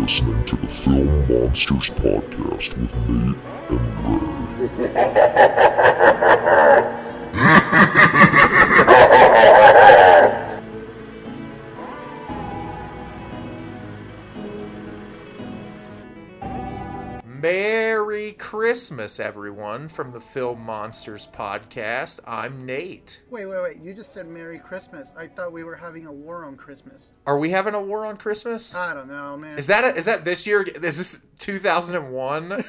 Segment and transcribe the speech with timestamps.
[0.00, 3.36] listening to the Film Monsters Podcast with Nate
[3.70, 3.94] and
[8.78, 8.86] Ray.
[18.50, 22.18] Christmas, everyone, from the Film Monsters podcast.
[22.26, 23.22] I'm Nate.
[23.30, 23.76] Wait, wait, wait.
[23.80, 25.14] You just said Merry Christmas.
[25.16, 27.12] I thought we were having a war on Christmas.
[27.28, 28.74] Are we having a war on Christmas?
[28.74, 29.56] I don't know, man.
[29.56, 30.62] Is that a, is that this year?
[30.64, 32.50] Is this 2001?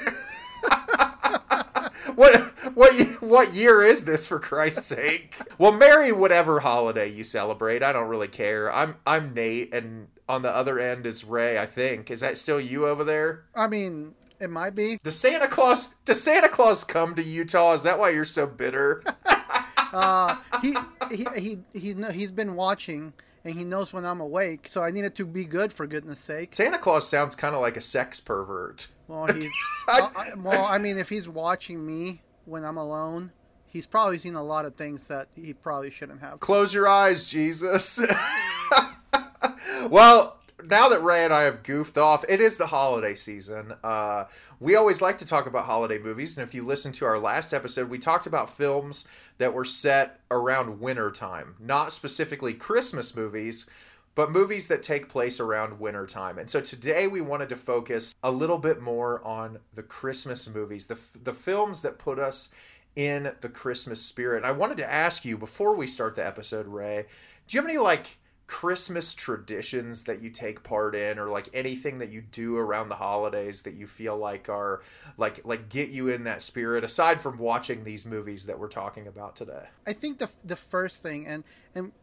[2.14, 2.36] what
[2.76, 5.36] what what year is this for Christ's sake?
[5.58, 7.82] Well, merry whatever holiday you celebrate.
[7.82, 8.72] I don't really care.
[8.72, 11.58] I'm I'm Nate, and on the other end is Ray.
[11.58, 13.46] I think is that still you over there?
[13.56, 14.98] I mean, it might be.
[15.04, 17.74] Does Santa Claus does Santa Claus come to Utah?
[17.74, 19.04] Is that why you're so bitter?
[19.94, 20.74] Uh, he,
[21.12, 23.12] he he he he's been watching
[23.44, 26.20] and he knows when I'm awake, so I need it to be good for goodness
[26.22, 26.56] sake.
[26.56, 28.88] Santa Claus sounds kind of like a sex pervert.
[29.10, 29.48] Well, he,
[29.90, 33.32] uh, I- well, I mean, if he's watching me when I'm alone,
[33.68, 36.40] he's probably seen a lot of things that he probably shouldn't have.
[36.40, 38.02] Close your eyes, Jesus.
[39.90, 43.74] well, now that Ray and I have goofed off, it is the holiday season.
[43.84, 44.26] Uh,
[44.60, 47.54] we always like to talk about holiday movies, and if you listen to our last
[47.54, 53.70] episode, we talked about films that were set around winter time, not specifically Christmas movies.
[54.14, 56.38] But movies that take place around winter time.
[56.38, 60.88] And so today we wanted to focus a little bit more on the Christmas movies,
[60.88, 62.50] the, f- the films that put us
[62.94, 64.44] in the Christmas spirit.
[64.44, 67.06] I wanted to ask you before we start the episode, Ray,
[67.48, 68.18] do you have any like
[68.52, 72.96] Christmas traditions that you take part in or like anything that you do around the
[72.96, 74.82] holidays that you feel like are
[75.18, 79.08] like like get you in that spirit aside from watching these movies that we're talking
[79.08, 79.68] about today?
[79.88, 81.94] I think the the first thing, and and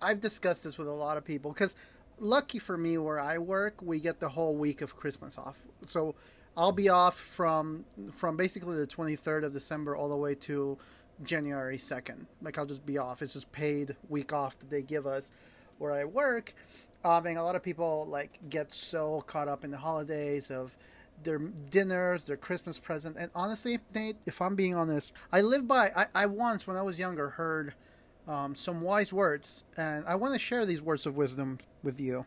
[0.00, 1.76] I've discussed this with a lot of people because
[2.18, 5.58] lucky for me where I work, we get the whole week of Christmas off.
[5.84, 6.14] So
[6.56, 10.78] I'll be off from from basically the 23rd of December all the way to
[11.22, 12.24] January 2nd.
[12.40, 13.20] Like I'll just be off.
[13.20, 15.30] It's just paid week off that they give us
[15.78, 16.54] where I work.
[17.04, 20.76] Um, and a lot of people like get so caught up in the holidays of
[21.22, 23.16] their dinners, their Christmas present.
[23.18, 25.90] And honestly, Nate, if I'm being honest, I live by.
[25.96, 27.74] I, I once, when I was younger, heard
[28.28, 32.26] um, some wise words, and I want to share these words of wisdom with you,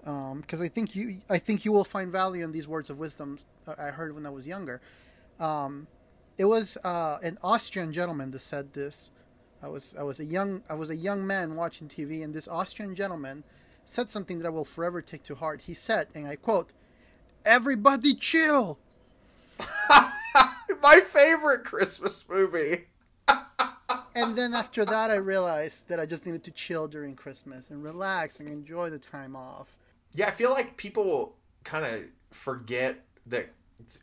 [0.00, 3.38] because I think you, I think you will find value in these words of wisdom
[3.66, 4.80] uh, I heard when I was younger.
[5.40, 5.86] Um,
[6.38, 9.10] it was uh, an Austrian gentleman that said this.
[9.62, 12.48] I was I was a young I was a young man watching TV, and this
[12.48, 13.44] Austrian gentleman
[13.86, 15.62] said something that I will forever take to heart.
[15.62, 16.72] He said, and I quote,
[17.44, 18.78] "Everybody chill."
[20.82, 22.86] My favorite Christmas movie.
[24.16, 27.84] and then after that, I realized that I just needed to chill during Christmas and
[27.84, 29.76] relax and enjoy the time off.
[30.12, 32.02] Yeah, I feel like people kind of
[32.32, 33.50] forget that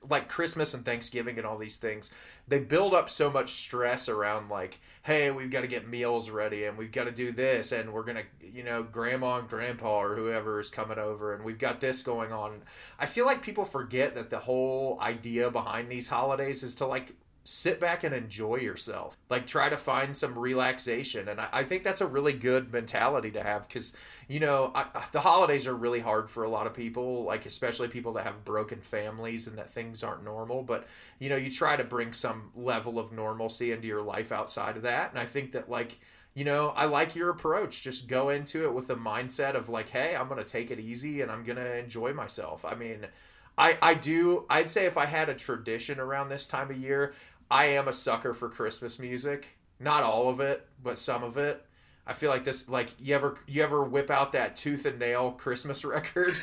[0.08, 2.12] like Christmas and Thanksgiving and all these things,
[2.48, 6.66] they build up so much stress around like, hey, we've got to get meals ready
[6.66, 10.16] and we've got to do this and we're gonna, you know, grandma and grandpa or
[10.16, 12.62] whoever is coming over and we've got this going on.
[13.00, 17.14] I feel like people forget that the whole idea behind these holidays is to like
[17.44, 19.18] sit back and enjoy yourself.
[19.30, 21.28] Like try to find some relaxation.
[21.28, 23.96] And I, I think that's a really good mentality to have because,
[24.28, 27.88] you know, I, the holidays are really hard for a lot of people, like especially
[27.88, 30.64] people that have broken families and that things aren't normal.
[30.64, 34.78] But, you know, you try to bring some level of normalcy into your life outside
[34.78, 35.12] of that.
[35.12, 36.00] And I think that, like,
[36.36, 37.82] you know, I like your approach.
[37.82, 40.80] Just go into it with the mindset of like, hey, I'm going to take it
[40.80, 42.64] easy and I'm going to enjoy myself.
[42.64, 43.08] I mean,
[43.60, 47.14] I, I do I'd say if I had a tradition around this time of year,
[47.52, 49.58] I am a sucker for Christmas music.
[49.80, 51.66] Not all of it, but some of it.
[52.08, 55.32] I feel like this like you ever you ever whip out that tooth and nail
[55.32, 56.40] Christmas record?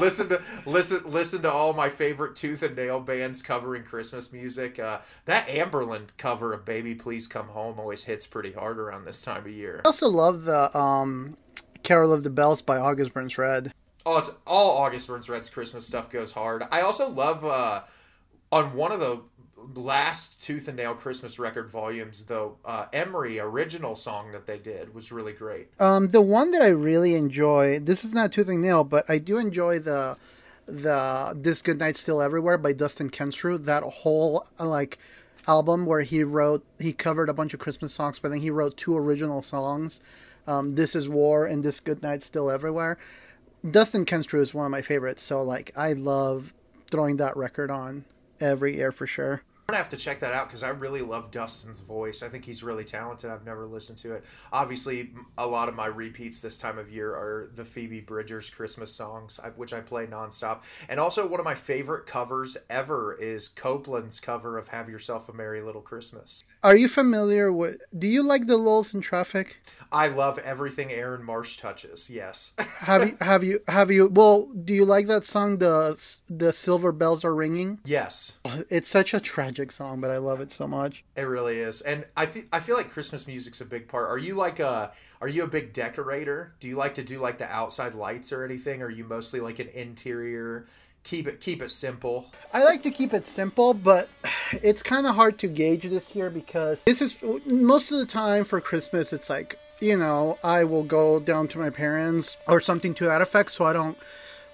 [0.00, 4.78] listen to listen listen to all my favorite tooth and nail bands covering Christmas music.
[4.78, 9.22] Uh, that Anberlin cover of "Baby Please Come Home" always hits pretty hard around this
[9.22, 9.82] time of year.
[9.84, 11.36] I also love the um,
[11.82, 13.72] "Carol of the Bells" by August Burns Red.
[14.16, 16.62] It's all August Burns Red's Christmas stuff goes hard.
[16.70, 17.82] I also love uh,
[18.50, 19.20] on one of the
[19.74, 24.94] last Tooth and Nail Christmas record volumes, the uh, Emery original song that they did
[24.94, 25.68] was really great.
[25.80, 27.78] Um, the one that I really enjoy.
[27.78, 30.16] This is not Tooth and Nail, but I do enjoy the
[30.66, 33.64] the "This Good Night Still Everywhere" by Dustin Kensrue.
[33.64, 34.98] That whole uh, like
[35.46, 38.76] album where he wrote he covered a bunch of Christmas songs, but then he wrote
[38.76, 40.00] two original songs.
[40.46, 42.98] Um, "This Is War" and "This Good Night Still Everywhere."
[43.68, 46.54] Dustin Kensrue is one of my favorites, so like I love
[46.90, 48.04] throwing that record on
[48.40, 49.42] every year for sure.
[49.70, 52.22] Gonna have to check that out because I really love Dustin's voice.
[52.22, 53.30] I think he's really talented.
[53.30, 54.24] I've never listened to it.
[54.50, 58.90] Obviously, a lot of my repeats this time of year are the Phoebe Bridgers Christmas
[58.90, 60.62] songs, which I play nonstop.
[60.88, 65.34] And also, one of my favorite covers ever is Copeland's cover of "Have Yourself a
[65.34, 67.76] Merry Little Christmas." Are you familiar with?
[67.98, 69.60] Do you like the lulls in traffic?
[69.92, 72.08] I love everything Aaron Marsh touches.
[72.08, 72.54] Yes.
[72.58, 73.16] have you?
[73.20, 73.60] Have you?
[73.68, 74.08] Have you?
[74.08, 75.58] Well, do you like that song?
[75.58, 77.80] The the silver bells are ringing.
[77.84, 78.38] Yes.
[78.70, 81.04] It's such a tragic song, but I love it so much.
[81.16, 84.08] It really is, and I th- I feel like Christmas music's a big part.
[84.08, 86.54] Are you like a Are you a big decorator?
[86.60, 88.82] Do you like to do like the outside lights or anything?
[88.82, 90.66] Or are you mostly like an interior?
[91.04, 92.32] Keep it keep it simple.
[92.52, 94.08] I like to keep it simple, but
[94.52, 97.16] it's kind of hard to gauge this year because this is
[97.46, 99.12] most of the time for Christmas.
[99.12, 103.22] It's like you know I will go down to my parents or something to that
[103.22, 103.96] effect, so I don't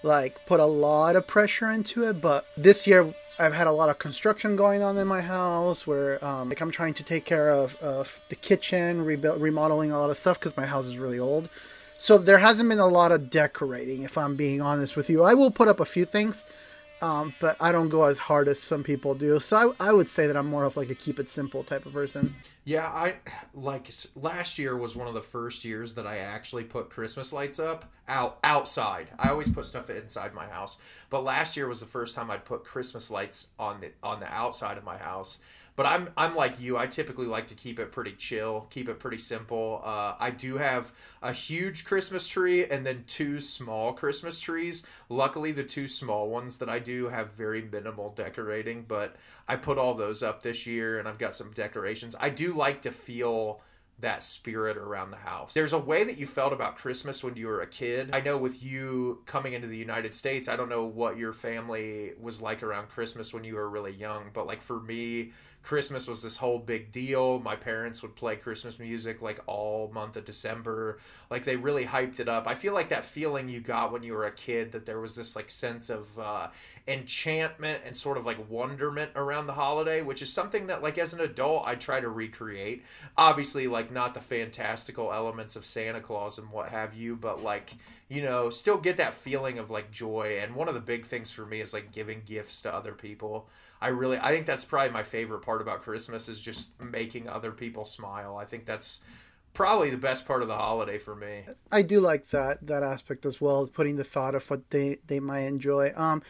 [0.02, 2.20] like put a lot of pressure into it.
[2.20, 6.24] But this year I've had a lot of construction going on in my house where
[6.24, 10.10] um, like I'm trying to take care of, of the kitchen, rebuild, remodeling a lot
[10.10, 11.48] of stuff because my house is really old.
[11.98, 15.22] So there hasn't been a lot of decorating, if I'm being honest with you.
[15.22, 16.44] I will put up a few things,
[17.04, 19.38] um, but I don't go as hard as some people do.
[19.38, 21.84] So I, I would say that I'm more of like a keep it simple type
[21.84, 22.34] of person.
[22.64, 23.16] Yeah, I
[23.52, 27.58] like last year was one of the first years that I actually put Christmas lights
[27.58, 29.10] up out outside.
[29.18, 30.78] I always put stuff inside my house,
[31.10, 34.32] but last year was the first time I'd put Christmas lights on the on the
[34.32, 35.40] outside of my house.
[35.76, 36.76] But I'm I'm like you.
[36.76, 39.80] I typically like to keep it pretty chill, keep it pretty simple.
[39.84, 40.92] Uh, I do have
[41.22, 44.86] a huge Christmas tree and then two small Christmas trees.
[45.08, 49.16] Luckily, the two small ones that I do have very minimal decorating, but
[49.48, 52.14] I put all those up this year, and I've got some decorations.
[52.20, 53.60] I do like to feel
[54.00, 55.54] that spirit around the house.
[55.54, 58.10] There's a way that you felt about Christmas when you were a kid.
[58.12, 62.12] I know with you coming into the United States, I don't know what your family
[62.20, 65.30] was like around Christmas when you were really young, but like for me,
[65.64, 67.40] Christmas was this whole big deal.
[67.40, 70.98] My parents would play Christmas music like all month of December.
[71.30, 72.46] Like they really hyped it up.
[72.46, 75.16] I feel like that feeling you got when you were a kid that there was
[75.16, 76.48] this like sense of uh,
[76.86, 81.14] enchantment and sort of like wonderment around the holiday, which is something that like as
[81.14, 82.84] an adult I try to recreate.
[83.16, 87.72] Obviously, like not the fantastical elements of Santa Claus and what have you, but like
[88.14, 90.38] you know, still get that feeling of like joy.
[90.40, 93.48] And one of the big things for me is like giving gifts to other people.
[93.80, 97.50] I really, I think that's probably my favorite part about Christmas is just making other
[97.50, 98.36] people smile.
[98.36, 99.00] I think that's
[99.52, 101.46] probably the best part of the holiday for me.
[101.72, 105.20] I do like that that aspect as well, putting the thought of what they they
[105.20, 105.92] might enjoy.
[105.96, 106.22] Um,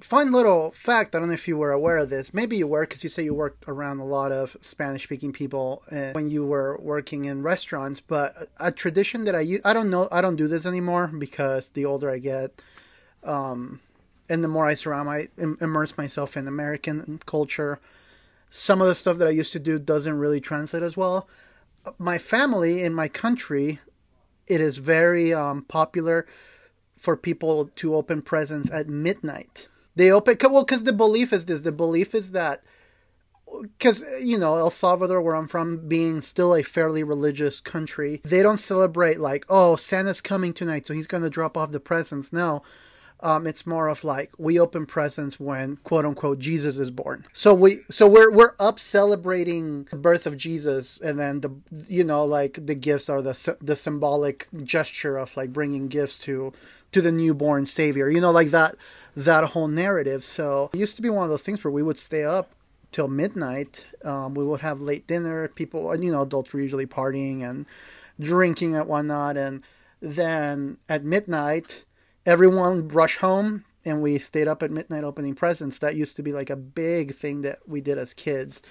[0.00, 1.14] fun little fact.
[1.14, 2.34] I don't know if you were aware of this.
[2.34, 5.82] Maybe you were because you say you worked around a lot of Spanish speaking people
[5.90, 8.00] uh, when you were working in restaurants.
[8.00, 11.70] But a tradition that I use, I don't know, I don't do this anymore because
[11.70, 12.62] the older I get,
[13.22, 13.80] um,
[14.28, 17.80] and the more I surround, I immerse myself in American culture.
[18.50, 21.28] Some of the stuff that I used to do doesn't really translate as well.
[21.98, 23.80] My family in my country,
[24.46, 26.26] it is very um, popular
[26.96, 31.62] for people to open presents at midnight they open well because the belief is this.
[31.62, 32.64] The belief is that
[33.62, 38.42] because you know El Salvador, where I'm from, being still a fairly religious country, they
[38.42, 42.32] don't celebrate like oh Santa's coming tonight, so he's going to drop off the presents.
[42.32, 42.62] No.
[43.20, 47.24] Um, it's more of like we open presents when quote unquote Jesus is born.
[47.32, 51.50] So we so we're we're up celebrating the birth of Jesus, and then the
[51.88, 56.52] you know like the gifts are the the symbolic gesture of like bringing gifts to
[56.92, 58.10] to the newborn savior.
[58.10, 58.74] You know like that
[59.16, 60.24] that whole narrative.
[60.24, 62.52] So it used to be one of those things where we would stay up
[62.94, 63.86] till midnight.
[64.04, 65.48] Um, we would have late dinner.
[65.48, 67.66] People, you know, adults were usually partying and
[68.20, 69.36] drinking and whatnot.
[69.36, 69.62] And
[70.00, 71.84] then at midnight,
[72.26, 75.78] everyone rushed home and we stayed up at midnight opening presents.
[75.78, 78.62] That used to be like a big thing that we did as kids.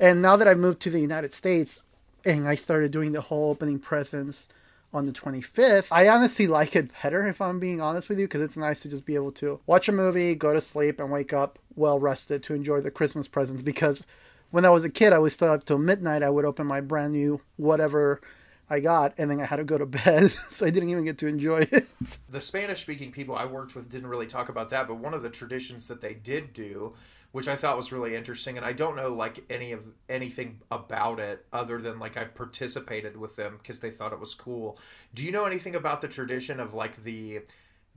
[0.00, 1.82] And now that I've moved to the United States
[2.24, 4.48] and I started doing the whole opening presents
[4.92, 5.88] on the 25th.
[5.92, 8.88] I honestly like it better if I'm being honest with you because it's nice to
[8.88, 12.42] just be able to watch a movie, go to sleep, and wake up well rested
[12.44, 13.62] to enjoy the Christmas presents.
[13.62, 14.04] Because
[14.50, 16.22] when I was a kid, I was still up till midnight.
[16.22, 18.20] I would open my brand new whatever
[18.70, 21.18] I got, and then I had to go to bed, so I didn't even get
[21.18, 21.86] to enjoy it.
[22.28, 25.22] The Spanish speaking people I worked with didn't really talk about that, but one of
[25.22, 26.94] the traditions that they did do
[27.30, 28.56] which I thought was really interesting.
[28.56, 33.16] And I don't know like any of anything about it other than like I participated
[33.16, 34.78] with them because they thought it was cool.
[35.14, 37.40] Do you know anything about the tradition of like the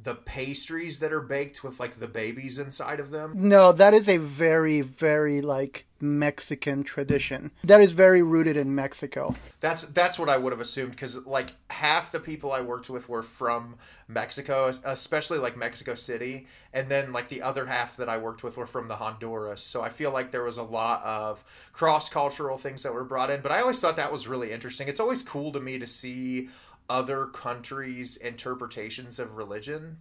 [0.04, 3.34] the pastries that are baked with like the babies inside of them.
[3.36, 7.52] No, that is a very, very like Mexican tradition.
[7.64, 9.36] That is very rooted in Mexico.
[9.60, 13.08] That's that's what I would have assumed because like half the people I worked with
[13.08, 13.76] were from
[14.08, 18.58] Mexico, especially like Mexico City, and then like the other half that I worked with
[18.58, 19.62] were from the Honduras.
[19.62, 23.30] So I feel like there was a lot of cross cultural things that were brought
[23.30, 23.42] in.
[23.42, 24.88] But I always thought that was really interesting.
[24.88, 26.50] It's always cool to me to see
[26.92, 29.98] other countries' interpretations of religion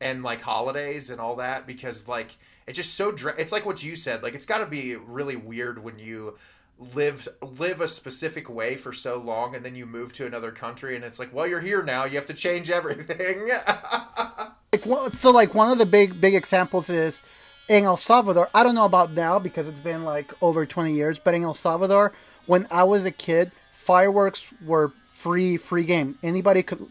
[0.00, 3.94] and like holidays and all that because like it's just so it's like what you
[3.94, 6.38] said like it's got to be really weird when you
[6.78, 10.96] live live a specific way for so long and then you move to another country
[10.96, 13.48] and it's like well you're here now you have to change everything.
[14.72, 17.24] Like well, so like one of the big big examples is
[17.68, 18.48] in El Salvador.
[18.54, 21.54] I don't know about now because it's been like over 20 years but in El
[21.54, 22.12] Salvador
[22.46, 26.18] when I was a kid fireworks were free free game.
[26.22, 26.86] Anybody could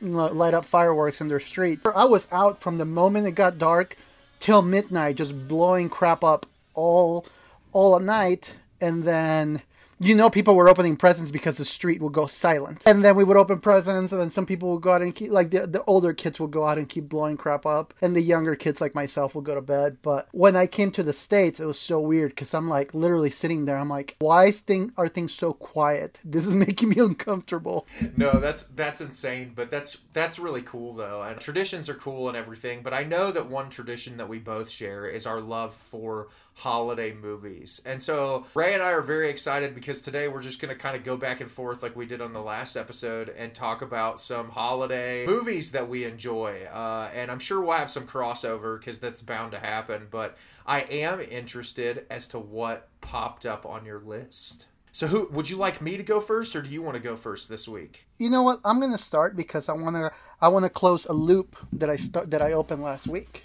[0.00, 1.80] light up fireworks in their street.
[1.84, 3.96] I was out from the moment it got dark
[4.40, 7.26] till midnight, just blowing crap up all
[7.72, 9.62] all at night, and then
[10.04, 12.82] you know people were opening presents because the street would go silent.
[12.86, 15.30] And then we would open presents and then some people would go out and keep
[15.30, 18.20] like the, the older kids would go out and keep blowing crap up and the
[18.20, 19.98] younger kids like myself would go to bed.
[20.02, 23.30] But when i came to the states it was so weird because i'm like literally
[23.30, 23.76] sitting there.
[23.76, 26.20] I'm like why is thing, are things so quiet?
[26.34, 27.86] This is making me uncomfortable.
[28.16, 31.22] No that's that's insane but that's that's really cool though.
[31.22, 34.68] And traditions are cool and everything but i know that one tradition that we both
[34.68, 37.82] share is our love for holiday movies.
[37.84, 40.96] And so Ray and I are very excited because today we're just going to kind
[40.96, 44.20] of go back and forth like we did on the last episode and talk about
[44.20, 46.66] some holiday movies that we enjoy.
[46.72, 50.06] Uh, and I'm sure we'll have some crossover because that's bound to happen.
[50.10, 54.66] But I am interested as to what popped up on your list.
[54.92, 57.16] So who would you like me to go first or do you want to go
[57.16, 58.06] first this week?
[58.16, 58.60] You know what?
[58.64, 61.90] I'm going to start because I want to I want to close a loop that
[61.90, 63.44] I start that I opened last week.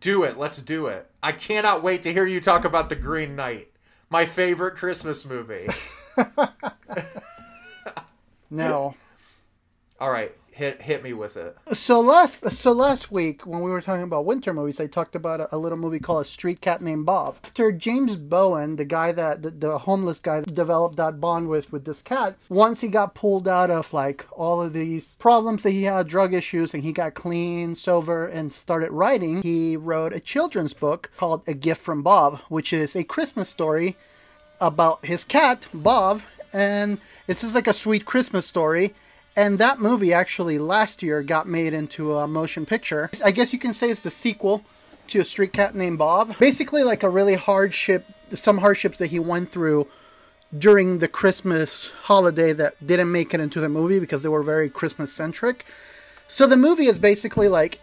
[0.00, 0.36] Do it.
[0.36, 1.10] Let's do it.
[1.22, 3.68] I cannot wait to hear you talk about The Green Knight,
[4.10, 5.68] my favorite Christmas movie.
[8.50, 8.94] no.
[10.00, 11.56] All right hit hit me with it.
[11.72, 15.40] So last so last week when we were talking about winter movies, I talked about
[15.40, 17.36] a, a little movie called A Street Cat Named Bob.
[17.44, 21.84] After James Bowen, the guy that the, the homeless guy developed that bond with with
[21.84, 25.84] this cat, once he got pulled out of like all of these problems that he
[25.84, 30.74] had, drug issues, and he got clean, sober, and started writing, he wrote a children's
[30.74, 33.96] book called A Gift from Bob, which is a Christmas story
[34.60, 36.22] about his cat Bob,
[36.52, 36.98] and
[37.28, 38.92] it's just like a sweet Christmas story
[39.38, 43.08] and that movie actually last year got made into a motion picture.
[43.24, 44.64] I guess you can say it's the sequel
[45.06, 46.36] to A Street Cat Named Bob.
[46.38, 49.86] Basically, like a really hardship, some hardships that he went through
[50.56, 54.68] during the Christmas holiday that didn't make it into the movie because they were very
[54.68, 55.64] Christmas centric.
[56.26, 57.80] So the movie is basically like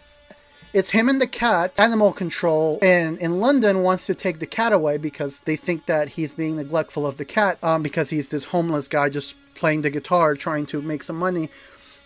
[0.73, 1.79] it's him and the cat.
[1.79, 6.09] Animal control in, in London wants to take the cat away because they think that
[6.09, 9.89] he's being neglectful of the cat um, because he's this homeless guy just playing the
[9.89, 11.49] guitar, trying to make some money.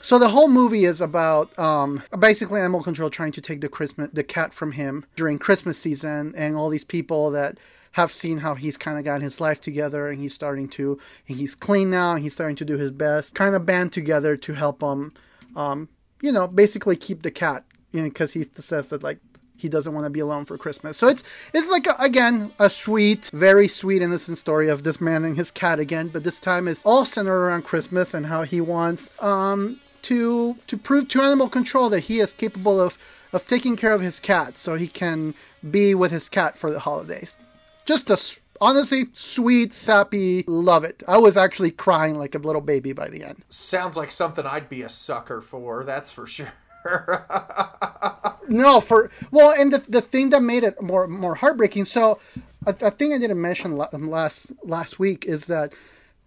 [0.02, 4.10] So the whole movie is about um, basically animal control trying to take the Christmas
[4.14, 7.58] the cat from him during Christmas season, and all these people that
[7.94, 11.38] have seen how he's kind of got his life together, and he's starting to and
[11.38, 14.54] he's clean now, and he's starting to do his best, kind of band together to
[14.54, 15.12] help him,
[15.56, 15.90] um,
[16.22, 19.20] you know, basically keep the cat, you know, because he says that like
[19.60, 20.98] he doesn't want to be alone for Christmas.
[20.98, 21.24] So it's
[21.54, 25.52] it's like a, again a sweet, very sweet, innocent story of this man and his
[25.52, 29.80] cat again, but this time it's all centered around Christmas and how he wants um,
[30.04, 32.98] to to prove to animal control that he is capable of
[33.32, 35.34] of taking care of his cat, so he can
[35.70, 37.38] be with his cat for the holidays.
[37.86, 38.18] Just a
[38.62, 41.04] honestly sweet, sappy, love it.
[41.08, 43.44] I was actually crying like a little baby by the end.
[43.50, 45.84] Sounds like something I'd be a sucker for.
[45.84, 46.54] That's for sure.
[48.50, 51.86] no, for well, and the the thing that made it more more heartbreaking.
[51.86, 52.20] So,
[52.66, 55.74] a, a thing I didn't mention um, last last week is that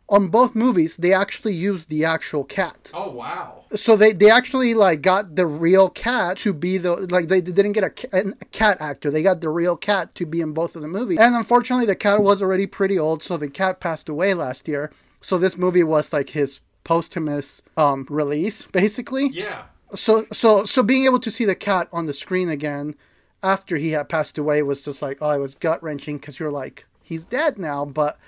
[0.08, 2.90] on both movies they actually used the actual cat.
[2.92, 3.64] Oh wow!
[3.74, 7.52] So they they actually like got the real cat to be the like they, they
[7.52, 9.10] didn't get a, a cat actor.
[9.10, 11.18] They got the real cat to be in both of the movies.
[11.18, 14.92] And unfortunately, the cat was already pretty old, so the cat passed away last year.
[15.20, 19.28] So this movie was like his posthumous um, release, basically.
[19.28, 19.62] Yeah
[19.94, 22.94] so so so being able to see the cat on the screen again
[23.42, 26.50] after he had passed away was just like oh it was gut wrenching because you're
[26.50, 28.18] like he's dead now but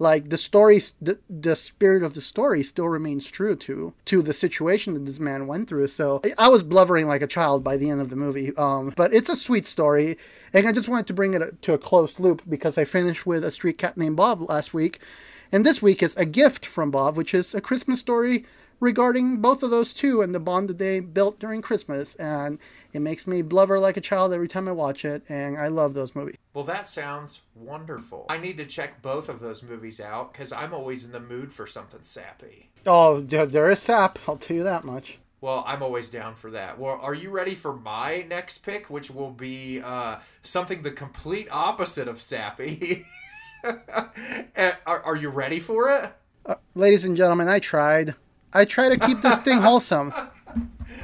[0.00, 4.32] like the story the, the spirit of the story still remains true to to the
[4.32, 5.86] situation that this man went through.
[5.86, 9.12] So i was blubbering like a child by the end of the movie um, but
[9.12, 10.16] it's a sweet story
[10.52, 13.44] and i just wanted to bring it to a closed loop because i finished with
[13.44, 15.00] a street cat named bob last week
[15.52, 18.44] and this week is a gift from bob which is a christmas story
[18.80, 22.14] regarding both of those two and the bond that they built during Christmas.
[22.16, 22.58] And
[22.92, 25.22] it makes me blubber like a child every time I watch it.
[25.28, 26.36] And I love those movies.
[26.52, 28.26] Well, that sounds wonderful.
[28.28, 31.52] I need to check both of those movies out because I'm always in the mood
[31.52, 32.70] for something sappy.
[32.86, 34.18] Oh, there is sap.
[34.26, 35.18] I'll tell you that much.
[35.40, 36.78] Well, I'm always down for that.
[36.78, 41.48] Well, are you ready for my next pick, which will be uh, something the complete
[41.50, 43.06] opposite of sappy?
[43.64, 43.72] Uh,
[44.86, 46.12] are, are you ready for it?
[46.44, 48.14] Uh, ladies and gentlemen, I tried.
[48.52, 50.12] I try to keep this thing wholesome.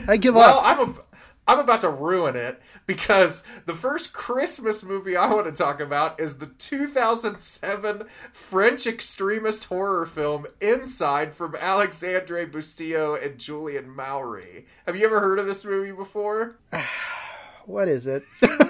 [0.08, 0.64] I give Well, up.
[0.64, 0.94] Well, I'm a,
[1.48, 6.20] I'm about to ruin it because the first Christmas movie I want to talk about
[6.20, 14.66] is the 2007 French extremist horror film Inside from Alexandre Bustillo and Julien Maury.
[14.86, 16.58] Have you ever heard of this movie before?
[17.66, 18.22] What is it?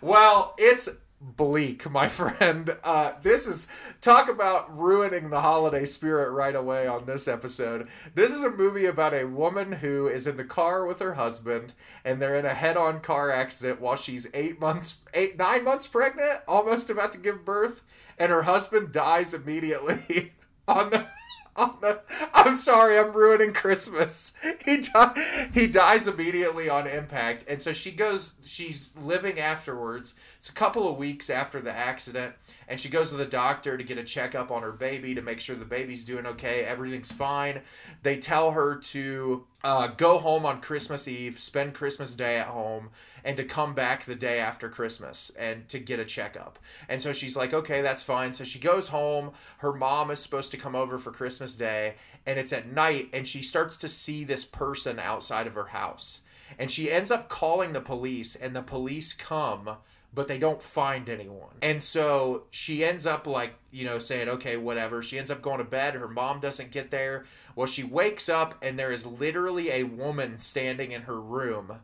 [0.00, 0.88] Well, it's
[1.24, 2.76] bleak, my friend.
[2.84, 3.66] Uh, this is
[4.00, 7.88] talk about ruining the holiday spirit right away on this episode.
[8.14, 11.74] This is a movie about a woman who is in the car with her husband,
[12.04, 16.40] and they're in a head-on car accident while she's eight months, eight nine months pregnant,
[16.46, 17.82] almost about to give birth,
[18.18, 20.32] and her husband dies immediately
[20.68, 21.06] on the.
[21.56, 22.00] The,
[22.34, 24.34] I'm sorry, I'm ruining Christmas.
[24.64, 28.36] He di- he dies immediately on impact, and so she goes.
[28.42, 30.14] She's living afterwards.
[30.38, 32.34] It's a couple of weeks after the accident,
[32.68, 35.40] and she goes to the doctor to get a checkup on her baby to make
[35.40, 36.64] sure the baby's doing okay.
[36.64, 37.62] Everything's fine.
[38.02, 42.90] They tell her to uh, go home on Christmas Eve, spend Christmas Day at home,
[43.24, 46.58] and to come back the day after Christmas and to get a checkup.
[46.88, 48.32] And so she's like, okay, that's fine.
[48.32, 49.32] So she goes home.
[49.58, 51.94] Her mom is supposed to come over for Christmas Day,
[52.26, 56.20] and it's at night, and she starts to see this person outside of her house.
[56.58, 59.76] And she ends up calling the police, and the police come
[60.14, 61.54] but they don't find anyone.
[61.60, 65.02] And so she ends up like, you know, saying, okay, whatever.
[65.02, 65.94] She ends up going to bed.
[65.94, 67.24] Her mom doesn't get there.
[67.56, 71.80] Well, she wakes up and there is literally a woman standing in her room.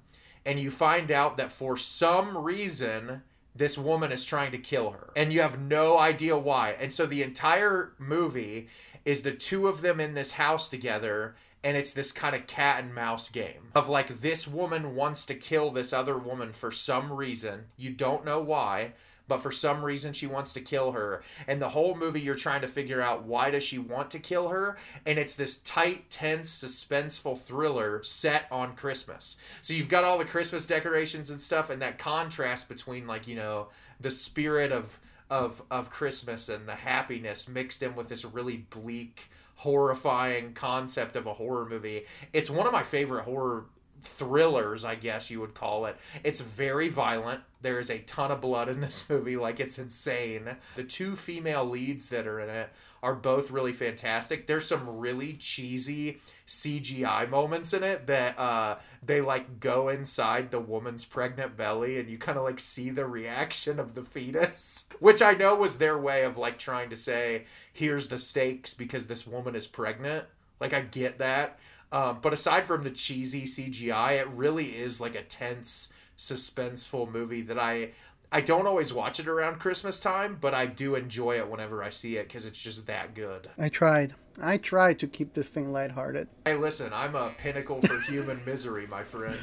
[0.47, 3.23] And you find out that for some reason,
[3.55, 5.11] this woman is trying to kill her.
[5.17, 6.77] And you have no idea why.
[6.79, 8.69] And so the entire movie
[9.05, 12.83] is the two of them in this house together and it's this kind of cat
[12.83, 17.13] and mouse game of like this woman wants to kill this other woman for some
[17.13, 17.67] reason.
[17.77, 18.93] You don't know why
[19.31, 21.23] but for some reason she wants to kill her.
[21.47, 24.49] And the whole movie you're trying to figure out why does she want to kill
[24.49, 24.77] her?
[25.07, 29.37] And it's this tight tense suspenseful thriller set on christmas.
[29.63, 33.37] So you've got all the christmas decorations and stuff and that contrast between like you
[33.37, 33.69] know
[34.01, 34.99] the spirit of
[35.31, 41.27] of of christmas and the happiness mixed in with this really bleak horrifying concept of
[41.27, 42.05] a horror movie.
[42.33, 43.67] It's one of my favorite horror
[44.03, 45.97] thrillers, I guess you would call it.
[46.25, 47.43] It's very violent.
[47.63, 50.57] There is a ton of blood in this movie, like it's insane.
[50.77, 52.71] The two female leads that are in it
[53.03, 54.47] are both really fantastic.
[54.47, 60.61] There's some really cheesy CGI moments in it that uh they like go inside the
[60.61, 65.21] woman's pregnant belly and you kind of like see the reaction of the fetus, which
[65.21, 67.45] I know was their way of like trying to say
[67.81, 70.27] here's the stakes because this woman is pregnant.
[70.61, 71.59] Like I get that.
[71.91, 77.41] Um, but aside from the cheesy CGI, it really is like a tense, suspenseful movie
[77.41, 77.93] that I
[78.33, 81.89] I don't always watch it around Christmas time, but I do enjoy it whenever I
[81.89, 83.49] see it because it's just that good.
[83.59, 84.15] I tried.
[84.41, 86.29] I tried to keep this thing lighthearted.
[86.45, 89.37] Hey, listen, I'm a pinnacle for human misery, my friend.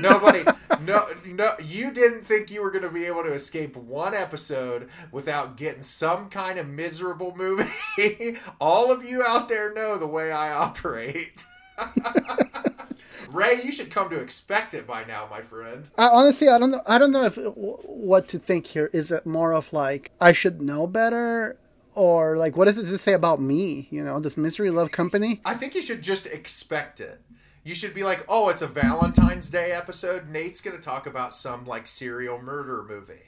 [0.00, 0.44] Nobody,
[0.82, 4.88] no, no, you didn't think you were going to be able to escape one episode
[5.10, 7.68] without getting some kind of miserable movie.
[8.60, 11.44] All of you out there know the way I operate.
[13.32, 15.88] Ray, you should come to expect it by now, my friend.
[15.96, 16.82] I, honestly, I don't know.
[16.86, 18.90] I don't know if what to think here.
[18.92, 21.56] Is it more of like I should know better,
[21.94, 23.88] or like what does this say about me?
[23.90, 25.40] You know, this misery love company.
[25.44, 27.20] I think you should just expect it.
[27.64, 30.28] You should be like, oh, it's a Valentine's Day episode.
[30.28, 33.22] Nate's going to talk about some like serial murder movie.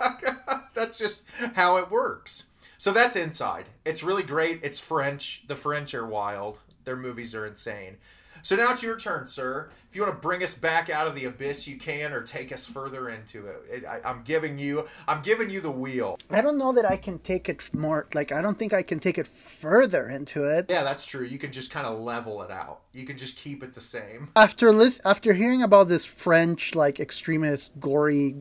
[0.74, 2.50] that's just how it works.
[2.78, 3.70] So that's Inside.
[3.84, 4.60] It's really great.
[4.62, 5.44] It's French.
[5.48, 6.60] The French are wild.
[6.84, 7.96] Their movies are insane.
[8.44, 9.70] So now it's your turn, sir.
[9.88, 12.52] If you want to bring us back out of the abyss, you can, or take
[12.52, 13.64] us further into it.
[13.70, 16.18] it I, I'm giving you, I'm giving you the wheel.
[16.28, 18.06] I don't know that I can take it more.
[18.12, 20.66] Like I don't think I can take it further into it.
[20.68, 21.24] Yeah, that's true.
[21.24, 22.82] You can just kind of level it out.
[22.92, 24.28] You can just keep it the same.
[24.36, 28.36] After list, after hearing about this French like extremist, gory,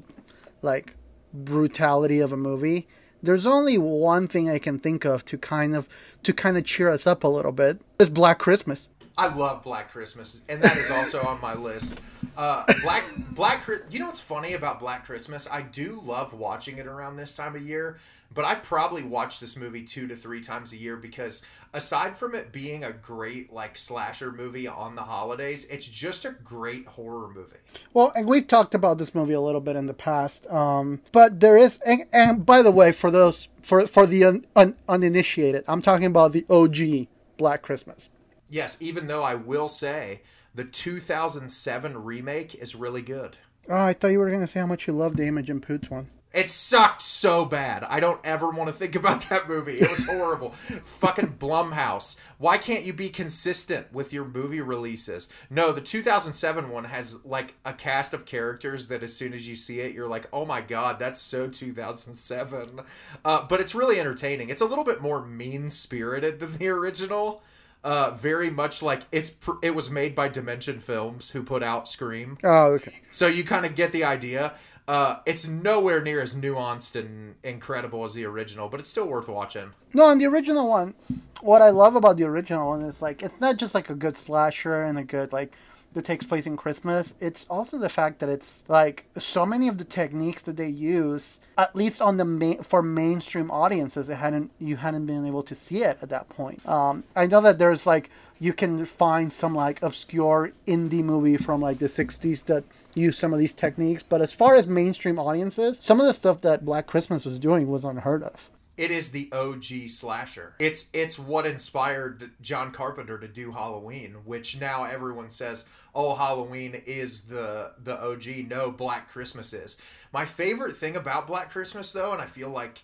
[0.62, 0.96] like
[1.34, 2.89] brutality of a movie,
[3.22, 5.88] there's only one thing I can think of to kind of
[6.24, 7.80] to kind of cheer us up a little bit.
[7.98, 8.89] It's Black Christmas.
[9.17, 12.02] I love Black Christmas, and that is also on my list.
[12.36, 13.67] Uh, Black Black.
[13.91, 15.47] You know what's funny about Black Christmas?
[15.52, 17.97] I do love watching it around this time of year,
[18.34, 22.34] but I probably watch this movie two to three times a year because aside from
[22.34, 27.30] it being a great like slasher movie on the holidays, it's just a great horror
[27.30, 27.58] movie.
[27.93, 31.39] Well, and we've talked about this movie a little bit in the past, um, but
[31.39, 35.63] there is, and, and by the way, for those for for the un, un, uninitiated,
[35.67, 38.10] I'm talking about the OG Black Christmas.
[38.54, 40.22] Yes, even though I will say
[40.54, 43.38] the 2007 remake is really good.
[43.68, 45.89] Oh, I thought you were going to say how much you loved the Imogen Poots
[45.89, 46.12] one.
[46.36, 47.84] It sucked so bad.
[47.84, 49.80] I don't ever want to think about that movie.
[49.80, 50.52] It was horrible.
[50.52, 52.16] Fucking Blumhouse.
[52.38, 55.30] Why can't you be consistent with your movie releases?
[55.50, 59.56] No, the 2007 one has like a cast of characters that as soon as you
[59.56, 62.82] see it, you're like, oh my god, that's so 2007.
[63.26, 64.50] Uh, but it's really entertaining.
[64.50, 67.42] It's a little bit more mean spirited than the original.
[67.84, 71.88] Uh, very much like it's pr- it was made by Dimension Films, who put out
[71.88, 72.38] Scream.
[72.43, 72.93] Oh, okay.
[73.12, 74.54] So you kind of get the idea.
[74.88, 79.30] Uh, it's nowhere near as nuanced and incredible as the original, but it's still worth
[79.30, 79.72] watching.
[79.93, 80.93] No, on the original one,
[81.41, 84.17] what I love about the original one is like it's not just like a good
[84.17, 85.54] slasher and a good like
[85.94, 87.16] that takes place in Christmas.
[87.20, 91.40] It's also the fact that it's like so many of the techniques that they use,
[91.58, 95.56] at least on the main for mainstream audiences, it hadn't you hadn't been able to
[95.56, 96.68] see it at that point.
[96.68, 101.62] Um, I know that there's like you can find some like obscure indie movie from
[101.62, 105.80] like the 60s that use some of these techniques but as far as mainstream audiences
[105.80, 109.30] some of the stuff that black christmas was doing was unheard of It is the
[109.32, 110.56] OG slasher.
[110.58, 116.82] It's it's what inspired John Carpenter to do Halloween, which now everyone says, "Oh, Halloween
[116.86, 119.78] is the the OG." No, Black Christmas is.
[120.12, 122.84] My favorite thing about Black Christmas though, and I feel like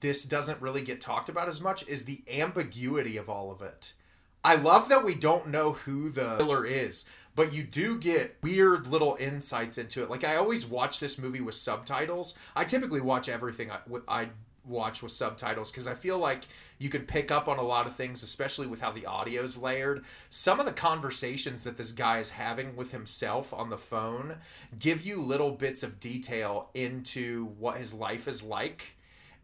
[0.00, 3.92] this doesn't really get talked about as much is the ambiguity of all of it.
[4.44, 8.86] I love that we don't know who the killer is, but you do get weird
[8.86, 10.10] little insights into it.
[10.10, 12.38] Like I always watch this movie with subtitles.
[12.54, 14.28] I typically watch everything I, I
[14.66, 16.46] watch with subtitles because I feel like
[16.78, 19.58] you can pick up on a lot of things, especially with how the audio is
[19.58, 20.04] layered.
[20.28, 24.36] Some of the conversations that this guy is having with himself on the phone
[24.78, 28.96] give you little bits of detail into what his life is like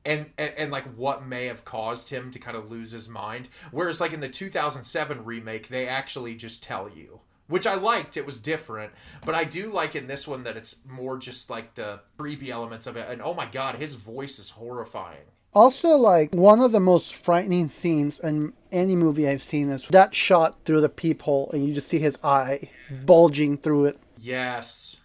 [0.05, 3.49] and, and and like what may have caused him to kind of lose his mind
[3.71, 8.25] whereas like in the 2007 remake they actually just tell you which i liked it
[8.25, 8.91] was different
[9.27, 12.87] but i do like in this one that it's more just like the creepy elements
[12.87, 15.19] of it and oh my god his voice is horrifying.
[15.53, 20.15] Also, like one of the most frightening scenes in any movie I've seen is that
[20.15, 22.71] shot through the peephole, and you just see his eye
[23.05, 23.99] bulging through it.
[24.17, 24.99] yes.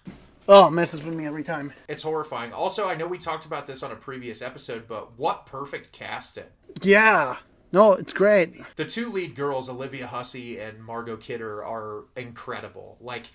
[0.48, 1.74] Oh, it messes with me every time.
[1.90, 2.54] it's horrifying.
[2.54, 6.44] Also i know we talked about this on a previous episode but what perfect casting.
[6.84, 7.38] Yeah,
[7.76, 8.56] no, it's great.
[8.78, 12.98] the two lead girls, Olivia Hussey and Margot Kidder, are incredible.
[13.02, 13.26] Like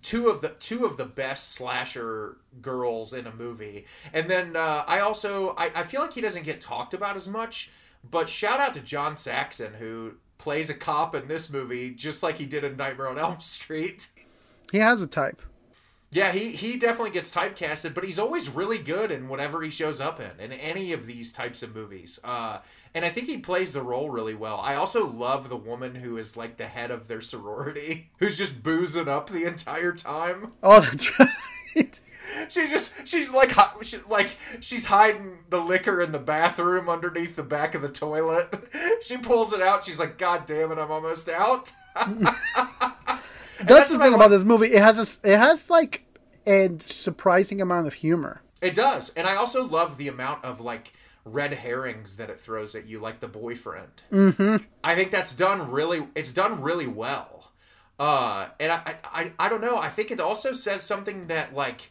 [0.00, 3.86] two of the two of the best slasher girls in a movie.
[4.12, 7.26] And then uh, I also I, I feel like he doesn't get talked about as
[7.26, 7.72] much,
[8.08, 12.38] but shout out to John Saxon who plays a cop in this movie just like
[12.38, 14.08] he did in Nightmare on Elm Street.
[14.70, 15.42] He has a type.
[16.12, 20.00] Yeah, he, he definitely gets typecasted, but he's always really good in whatever he shows
[20.00, 22.18] up in, in any of these types of movies.
[22.24, 22.58] Uh,
[22.94, 24.60] and I think he plays the role really well.
[24.60, 28.64] I also love the woman who is like the head of their sorority, who's just
[28.64, 30.52] boozing up the entire time.
[30.64, 31.18] Oh, that's
[31.76, 32.00] right.
[32.48, 37.42] She just she's like she, like she's hiding the liquor in the bathroom underneath the
[37.42, 38.48] back of the toilet.
[39.02, 39.82] She pulls it out.
[39.84, 41.72] She's like, "God damn it, I'm almost out."
[43.66, 44.68] That's the thing about this movie.
[44.68, 46.04] It has a, it has like
[46.46, 48.42] a surprising amount of humor.
[48.60, 50.92] It does, and I also love the amount of like
[51.24, 54.02] red herrings that it throws at you, like the boyfriend.
[54.12, 54.64] Mm-hmm.
[54.84, 56.08] I think that's done really.
[56.14, 57.52] It's done really well,
[57.98, 59.76] uh, and I, I, I don't know.
[59.76, 61.90] I think it also says something that like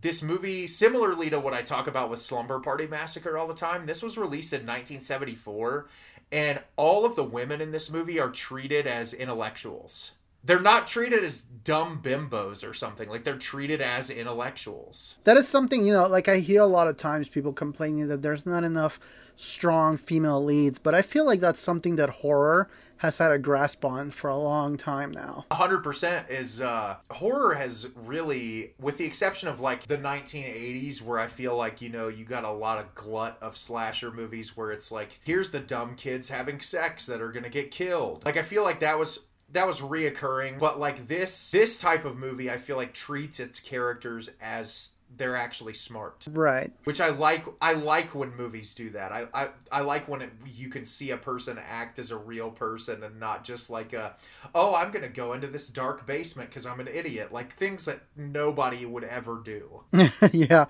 [0.00, 3.86] this movie, similarly to what I talk about with Slumber Party Massacre all the time.
[3.86, 5.88] This was released in 1974,
[6.30, 10.12] and all of the women in this movie are treated as intellectuals.
[10.44, 13.08] They're not treated as dumb bimbos or something.
[13.08, 15.18] Like they're treated as intellectuals.
[15.24, 18.20] That is something, you know, like I hear a lot of times people complaining that
[18.20, 19.00] there's not enough
[19.36, 23.84] strong female leads, but I feel like that's something that horror has had a grasp
[23.84, 25.46] on for a long time now.
[25.50, 31.18] hundred percent is uh horror has really with the exception of like the 1980s where
[31.18, 34.70] i feel like you know you got a lot of glut of slasher movies where
[34.70, 38.42] it's like here's the dumb kids having sex that are gonna get killed like i
[38.42, 42.56] feel like that was that was reoccurring but like this this type of movie i
[42.56, 46.72] feel like treats its characters as they're actually smart Right.
[46.84, 50.30] which i like i like when movies do that i i, I like when it,
[50.44, 54.16] you can see a person act as a real person and not just like a
[54.56, 58.00] oh i'm gonna go into this dark basement because i'm an idiot like things that
[58.16, 59.82] nobody would ever do
[60.32, 60.64] yeah.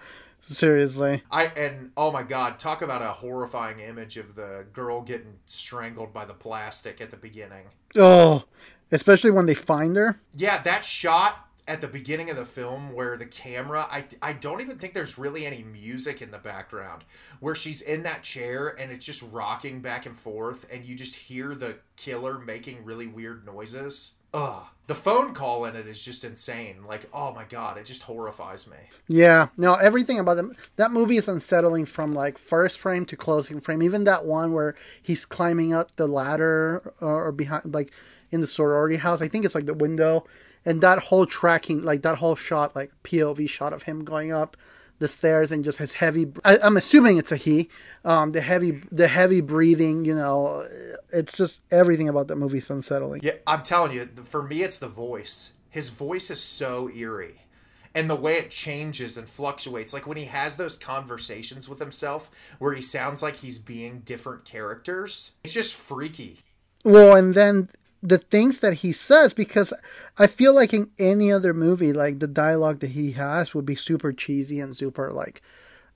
[0.46, 1.22] Seriously.
[1.30, 6.12] I and oh my god, talk about a horrifying image of the girl getting strangled
[6.12, 7.66] by the plastic at the beginning.
[7.96, 8.44] Oh,
[8.90, 10.16] especially when they find her.
[10.34, 14.60] Yeah, that shot at the beginning of the film where the camera I I don't
[14.60, 17.04] even think there's really any music in the background
[17.40, 21.16] where she's in that chair and it's just rocking back and forth and you just
[21.16, 24.12] hear the killer making really weird noises.
[24.34, 24.66] Ugh.
[24.86, 26.84] The phone call in it is just insane.
[26.86, 28.76] Like, oh my god, it just horrifies me.
[29.08, 30.54] Yeah, no, everything about them.
[30.76, 33.82] That movie is unsettling from like first frame to closing frame.
[33.82, 37.94] Even that one where he's climbing up the ladder or, or behind, like
[38.30, 39.22] in the sorority house.
[39.22, 40.26] I think it's like the window,
[40.66, 44.54] and that whole tracking, like that whole shot, like POV shot of him going up
[44.98, 46.26] the stairs and just his heavy.
[46.44, 47.68] I, I'm assuming it's a he.
[48.04, 50.04] Um, the heavy, the heavy breathing.
[50.04, 50.66] You know,
[51.12, 53.20] it's just everything about that movie is unsettling.
[53.22, 55.52] Yeah, I'm telling you, for me, it's the voice.
[55.70, 57.40] His voice is so eerie.
[57.96, 59.92] And the way it changes and fluctuates.
[59.92, 62.28] Like when he has those conversations with himself
[62.58, 66.38] where he sounds like he's being different characters, it's just freaky.
[66.84, 67.70] Well, and then
[68.04, 69.72] the things that he says, because
[70.18, 73.74] I feel like in any other movie, like the dialogue that he has would be
[73.74, 75.40] super cheesy and super, like,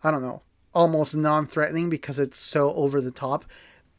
[0.03, 0.43] I don't know,
[0.73, 3.45] almost non threatening because it's so over the top.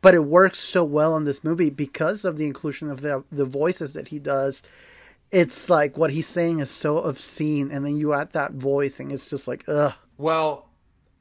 [0.02, 3.46] But it works so well in this movie because of the inclusion of the, the
[3.46, 4.64] voices that he does.
[5.32, 9.12] It's like what he's saying is so obscene, and then you add that voice, and
[9.12, 9.94] it's just like, ugh.
[10.18, 10.70] Well,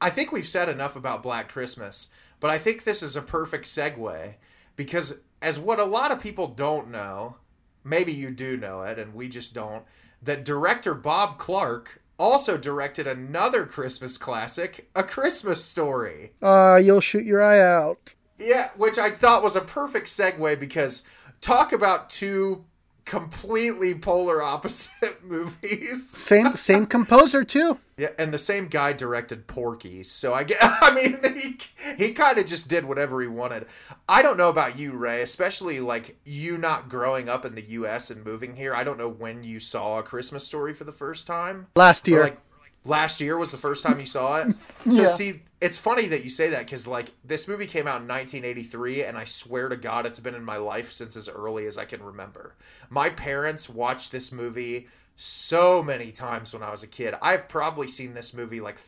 [0.01, 2.07] I think we've said enough about Black Christmas,
[2.39, 4.35] but I think this is a perfect segue
[4.75, 7.37] because, as what a lot of people don't know,
[7.83, 9.83] maybe you do know it and we just don't,
[10.21, 16.33] that director Bob Clark also directed another Christmas classic, A Christmas Story.
[16.41, 18.15] Uh, you'll shoot your eye out.
[18.37, 21.03] Yeah, which I thought was a perfect segue because
[21.41, 22.65] talk about two
[23.09, 26.07] completely polar opposite movies.
[26.09, 27.77] Same same composer too.
[27.97, 30.57] Yeah, and the same guy directed Porky, so I get.
[30.61, 31.57] I mean, he
[31.97, 33.65] he kind of just did whatever he wanted.
[34.07, 38.09] I don't know about you, Ray, especially like you not growing up in the U.S.
[38.11, 38.73] and moving here.
[38.73, 41.67] I don't know when you saw a Christmas Story for the first time.
[41.75, 42.23] Last Or, year.
[42.23, 42.39] like
[42.85, 44.55] last year was the first time you saw it.
[44.89, 45.07] So Yeah.
[45.07, 49.03] see, it's funny that you say that because like this movie came out in 1983,
[49.03, 51.85] and I swear to God, it's been in my life since as early as I
[51.85, 52.55] can remember.
[52.89, 54.87] My parents watched this movie
[55.21, 57.13] so many times when I was a kid.
[57.21, 58.79] I've probably seen this movie like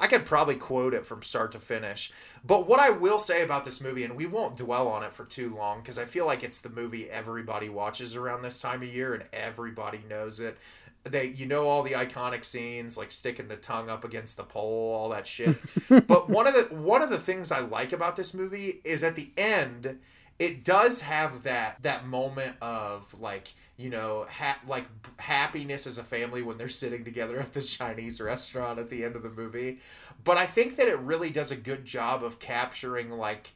[0.00, 2.10] I could probably quote it from start to finish.
[2.44, 5.24] But what I will say about this movie, and we won't dwell on it for
[5.24, 8.92] too long because I feel like it's the movie everybody watches around this time of
[8.92, 10.58] year and everybody knows it.
[11.06, 14.94] They, you know, all the iconic scenes like sticking the tongue up against the pole,
[14.94, 15.56] all that shit.
[15.88, 19.14] but one of the one of the things I like about this movie is at
[19.14, 19.98] the end,
[20.38, 24.84] it does have that that moment of like you know ha- like
[25.18, 29.16] happiness as a family when they're sitting together at the chinese restaurant at the end
[29.16, 29.78] of the movie
[30.24, 33.52] but i think that it really does a good job of capturing like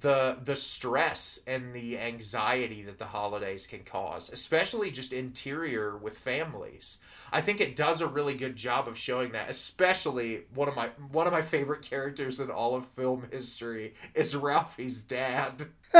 [0.00, 6.18] the the stress and the anxiety that the holidays can cause especially just interior with
[6.18, 6.98] families
[7.32, 10.88] i think it does a really good job of showing that especially one of my
[11.12, 15.66] one of my favorite characters in all of film history is ralphie's dad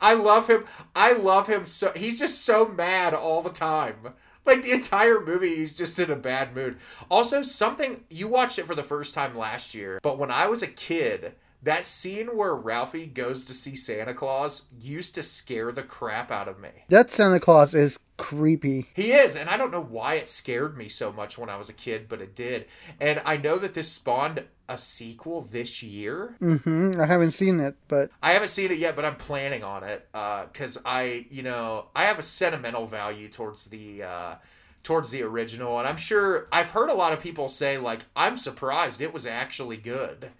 [0.00, 0.64] I love him.
[0.94, 4.14] I love him so he's just so mad all the time.
[4.46, 6.78] Like the entire movie he's just in a bad mood.
[7.10, 10.62] Also something you watched it for the first time last year, but when I was
[10.62, 15.82] a kid, that scene where Ralphie goes to see Santa Claus used to scare the
[15.82, 16.70] crap out of me.
[16.88, 18.86] That Santa Claus is creepy.
[18.94, 21.68] He is, and I don't know why it scared me so much when I was
[21.68, 22.66] a kid, but it did.
[23.00, 26.36] And I know that this spawned a sequel this year.
[26.40, 27.00] Mm-hmm.
[27.00, 30.08] I haven't seen it, but I haven't seen it yet, but I'm planning on it
[30.14, 34.34] uh, because I, you know, I have a sentimental value towards the uh,
[34.82, 38.36] towards the original, and I'm sure I've heard a lot of people say like I'm
[38.36, 40.30] surprised it was actually good,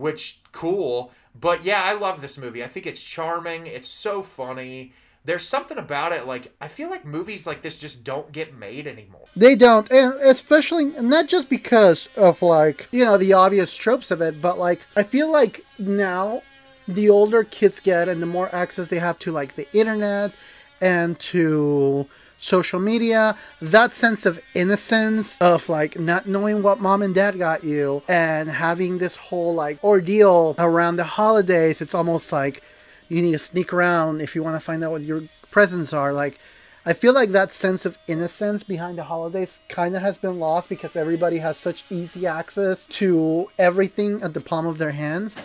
[0.00, 1.12] which cool.
[1.38, 2.64] But yeah, I love this movie.
[2.64, 3.66] I think it's charming.
[3.66, 4.92] It's so funny.
[5.24, 8.86] There's something about it like I feel like movies like this just don't get made
[8.86, 9.26] anymore.
[9.36, 14.22] they don't, and especially not just because of like you know the obvious tropes of
[14.22, 16.42] it, but like I feel like now
[16.88, 20.32] the older kids get and the more access they have to like the internet
[20.80, 22.06] and to
[22.40, 27.62] social media, that sense of innocence of like not knowing what mom and dad got
[27.62, 32.62] you and having this whole like ordeal around the holidays, it's almost like
[33.08, 36.12] you need to sneak around if you want to find out what your presents are.
[36.12, 36.38] Like,
[36.86, 40.70] I feel like that sense of innocence behind the holidays kind of has been lost
[40.70, 45.38] because everybody has such easy access to everything at the palm of their hands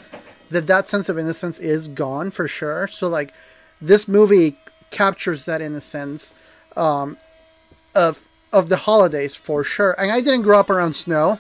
[0.49, 2.87] that that sense of innocence is gone for sure.
[2.87, 3.33] So like
[3.81, 4.57] this movie
[4.91, 6.33] captures that innocence
[6.75, 7.17] um,
[7.93, 9.95] of of the holidays for sure.
[9.99, 11.39] And I didn't grow up around snow,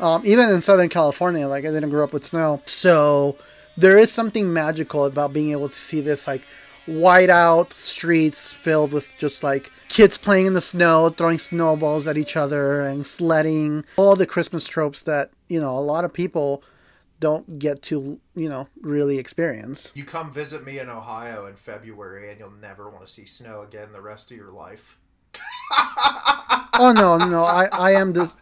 [0.00, 1.46] um, even in Southern California.
[1.46, 3.36] Like I didn't grow up with snow, so
[3.76, 6.42] there is something magical about being able to see this like
[6.86, 12.16] white out streets filled with just like kids playing in the snow, throwing snowballs at
[12.16, 13.84] each other, and sledding.
[13.96, 16.62] All the Christmas tropes that you know a lot of people
[17.20, 19.90] don't get to you know really experience.
[19.94, 23.62] You come visit me in Ohio in February, and you'll never want to see snow
[23.62, 24.98] again the rest of your life.
[26.78, 28.36] oh no, no, I I am just.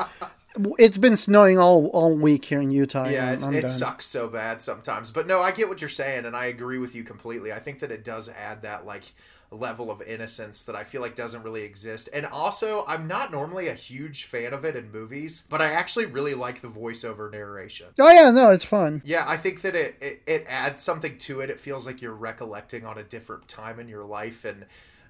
[0.79, 3.09] It's been snowing all all week here in Utah.
[3.09, 3.71] Yeah, it's, it done.
[3.71, 5.11] sucks so bad sometimes.
[5.11, 7.53] But no, I get what you're saying, and I agree with you completely.
[7.53, 9.13] I think that it does add that like
[9.55, 12.09] level of innocence that I feel like doesn't really exist.
[12.13, 16.07] And also, I'm not normally a huge fan of it in movies, but I actually
[16.07, 17.87] really like the voiceover narration.
[17.99, 19.03] Oh yeah, no, it's fun.
[19.05, 21.51] Yeah, I think that it, it, it adds something to it.
[21.51, 24.67] It feels like you're recollecting on a different time in your life, and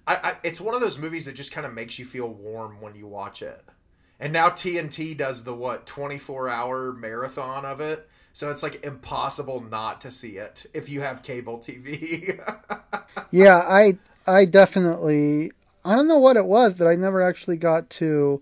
[0.07, 2.81] I, I it's one of those movies that just kind of makes you feel warm
[2.81, 3.63] when you watch it.
[4.21, 8.09] And now TNT does the what 24 hour marathon of it.
[8.33, 12.41] So it's like impossible not to see it if you have cable TV.
[13.31, 15.53] Yeah, I I definitely
[15.85, 18.41] I don't know what it was that I never actually got to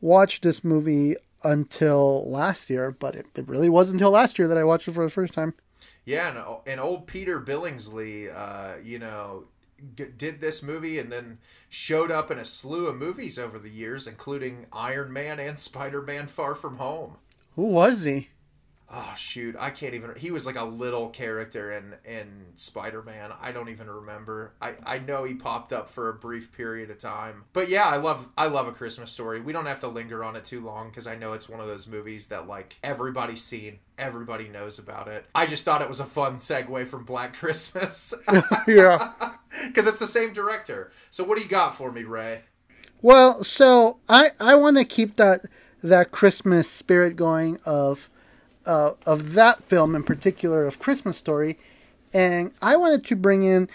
[0.00, 4.58] watch this movie until last year, but it, it really was until last year that
[4.58, 5.54] I watched it for the first time.
[6.04, 9.44] yeah, and, and old Peter Billingsley, uh, you know,
[9.96, 13.70] g- did this movie and then showed up in a slew of movies over the
[13.70, 17.16] years, including Iron Man and Spider Man Far From Home.
[17.56, 18.28] Who was he?
[18.96, 20.14] Oh shoot, I can't even.
[20.16, 23.32] He was like a little character in in Spider Man.
[23.40, 24.52] I don't even remember.
[24.62, 27.42] I I know he popped up for a brief period of time.
[27.52, 29.40] But yeah, I love I love a Christmas story.
[29.40, 31.66] We don't have to linger on it too long because I know it's one of
[31.66, 33.80] those movies that like everybody's seen.
[33.98, 35.26] Everybody knows about it.
[35.34, 38.14] I just thought it was a fun segue from Black Christmas
[38.68, 39.12] yeah.
[39.66, 40.92] because it's the same director.
[41.10, 42.42] So what do you got for me, Ray?
[43.02, 45.40] Well, so I I want to keep that
[45.82, 48.08] that Christmas spirit going of
[48.66, 51.58] uh, of that film in particular of Christmas Story,
[52.12, 53.68] and I wanted to bring in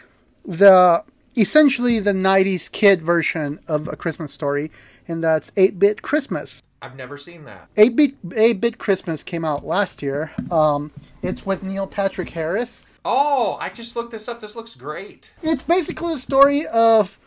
[0.45, 1.03] the
[1.37, 4.71] essentially the '90s kid version of a Christmas Story,
[5.07, 6.61] and that's 8-Bit Christmas.
[6.81, 7.73] I've never seen that.
[7.75, 10.31] 8-Bit 8-Bit Christmas came out last year.
[10.51, 12.85] Um, it's with Neil Patrick Harris.
[13.05, 14.41] Oh, I just looked this up.
[14.41, 15.33] This looks great.
[15.41, 17.17] It's basically the story of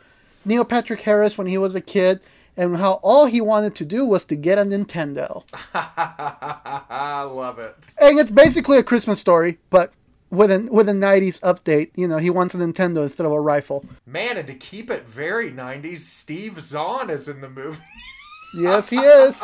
[0.44, 2.20] Neil Patrick Harris when he was a kid
[2.56, 5.44] and how all he wanted to do was to get a Nintendo.
[5.74, 7.88] I love it.
[8.00, 9.92] And it's basically a Christmas story, but
[10.32, 11.90] with a with a 90s update.
[11.94, 13.84] You know, he wants a Nintendo instead of a rifle.
[14.06, 17.78] Man, and to keep it very 90s, Steve Zahn is in the movie.
[18.54, 19.42] Yes, he is.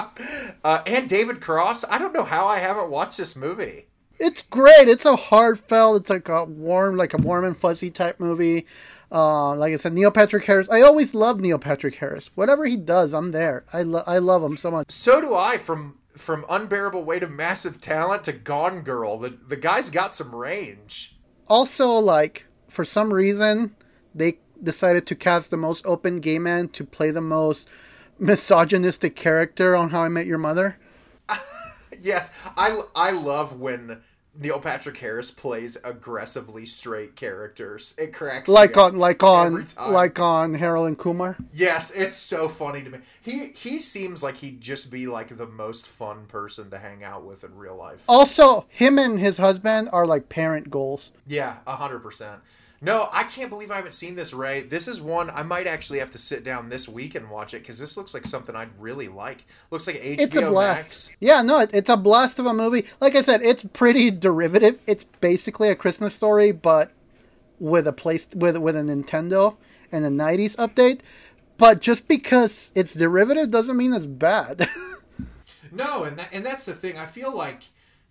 [0.62, 1.86] Uh, and David Cross.
[1.86, 3.86] I don't know how I haven't watched this movie.
[4.18, 4.86] It's great.
[4.86, 6.02] It's a heartfelt.
[6.02, 8.66] It's like a warm, like a warm and fuzzy type movie.
[9.10, 10.68] Uh, like I said, Neil Patrick Harris.
[10.68, 12.30] I always love Neil Patrick Harris.
[12.34, 13.64] Whatever he does, I'm there.
[13.72, 14.90] I lo- I love him so much.
[14.90, 15.58] So do I.
[15.58, 20.34] From from unbearable weight of massive talent to Gone Girl, the the guy's got some
[20.34, 21.16] range.
[21.48, 23.74] Also, like for some reason,
[24.14, 27.68] they decided to cast the most open gay man to play the most
[28.18, 30.78] misogynistic character on How I Met Your Mother.
[32.00, 34.02] Yes, I I love when
[34.40, 37.94] Neil Patrick Harris plays aggressively straight characters.
[37.98, 41.36] It cracks me Like up on, like on, like on Harold and Kumar.
[41.52, 42.98] Yes, it's so funny to me.
[43.20, 47.24] He he seems like he'd just be like the most fun person to hang out
[47.24, 48.04] with in real life.
[48.08, 51.10] Also, him and his husband are like parent goals.
[51.26, 52.40] Yeah, a hundred percent.
[52.80, 54.62] No, I can't believe I haven't seen this, Ray.
[54.62, 57.60] This is one I might actually have to sit down this week and watch it
[57.60, 59.44] because this looks like something I'd really like.
[59.70, 60.84] Looks like HBO It's a blast.
[60.84, 61.16] Max.
[61.18, 62.86] Yeah, no, it's a blast of a movie.
[63.00, 64.78] Like I said, it's pretty derivative.
[64.86, 66.92] It's basically a Christmas story, but
[67.58, 69.56] with a place with with a Nintendo
[69.90, 71.00] and a '90s update.
[71.56, 74.66] But just because it's derivative doesn't mean it's bad.
[75.70, 76.98] No, and that, and that's the thing.
[76.98, 77.62] I feel like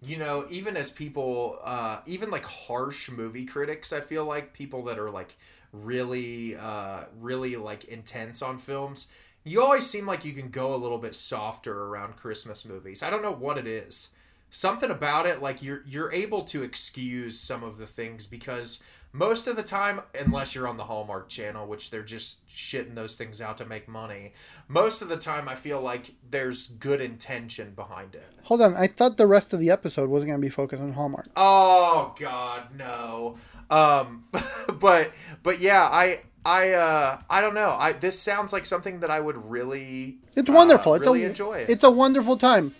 [0.01, 4.83] you know, even as people, uh, even like harsh movie critics, I feel like people
[4.85, 5.35] that are like
[5.71, 9.07] really, uh, really like intense on films.
[9.43, 13.01] You always seem like you can go a little bit softer around Christmas movies.
[13.01, 14.09] I don't know what it is.
[14.49, 18.81] Something about it, like you're you're able to excuse some of the things because
[19.11, 23.15] most of the time, unless you're on the Hallmark Channel, which they're just shitting those
[23.15, 24.33] things out to make money,
[24.67, 28.29] most of the time I feel like there's good intention behind it.
[28.43, 30.93] Hold on, I thought the rest of the episode wasn't going to be focused on
[30.93, 31.27] Hallmark.
[31.35, 33.37] Oh God, no.
[33.69, 34.25] Um,
[34.79, 35.11] but
[35.43, 37.75] but yeah, I I uh I don't know.
[37.77, 40.93] I this sounds like something that I would really It's wonderful.
[40.93, 41.69] uh, it's really a, enjoy it.
[41.69, 42.73] It's a wonderful time.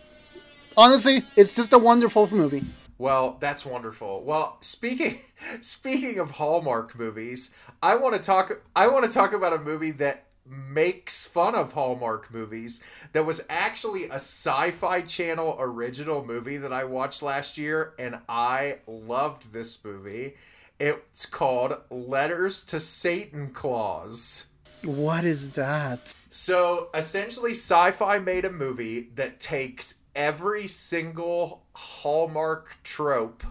[0.77, 2.63] Honestly, it's just a wonderful movie.
[2.99, 4.23] Well, that's wonderful.
[4.23, 5.17] Well, speaking
[5.61, 9.91] speaking of Hallmark movies, I want to talk I want to talk about a movie
[9.91, 12.81] that makes fun of Hallmark movies
[13.11, 18.77] that was actually a Sci-Fi Channel original movie that I watched last year and I
[18.87, 20.35] loved this movie.
[20.79, 24.45] It's called Letters to Satan Claus.
[24.83, 26.13] What is that?
[26.29, 33.43] So essentially, sci fi made a movie that takes every single Hallmark trope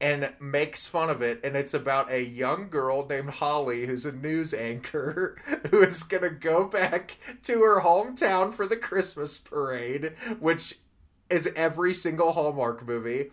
[0.00, 1.40] and makes fun of it.
[1.44, 5.36] And it's about a young girl named Holly who's a news anchor
[5.70, 10.74] who is going to go back to her hometown for the Christmas parade, which
[11.30, 13.30] is every single Hallmark movie.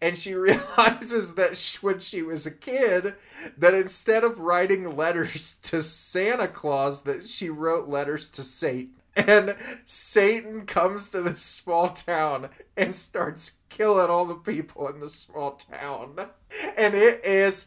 [0.00, 3.14] And she realizes that when she was a kid,
[3.56, 8.94] that instead of writing letters to Santa Claus, that she wrote letters to Satan.
[9.16, 15.08] And Satan comes to this small town and starts killing all the people in the
[15.08, 16.28] small town.
[16.76, 17.66] And it is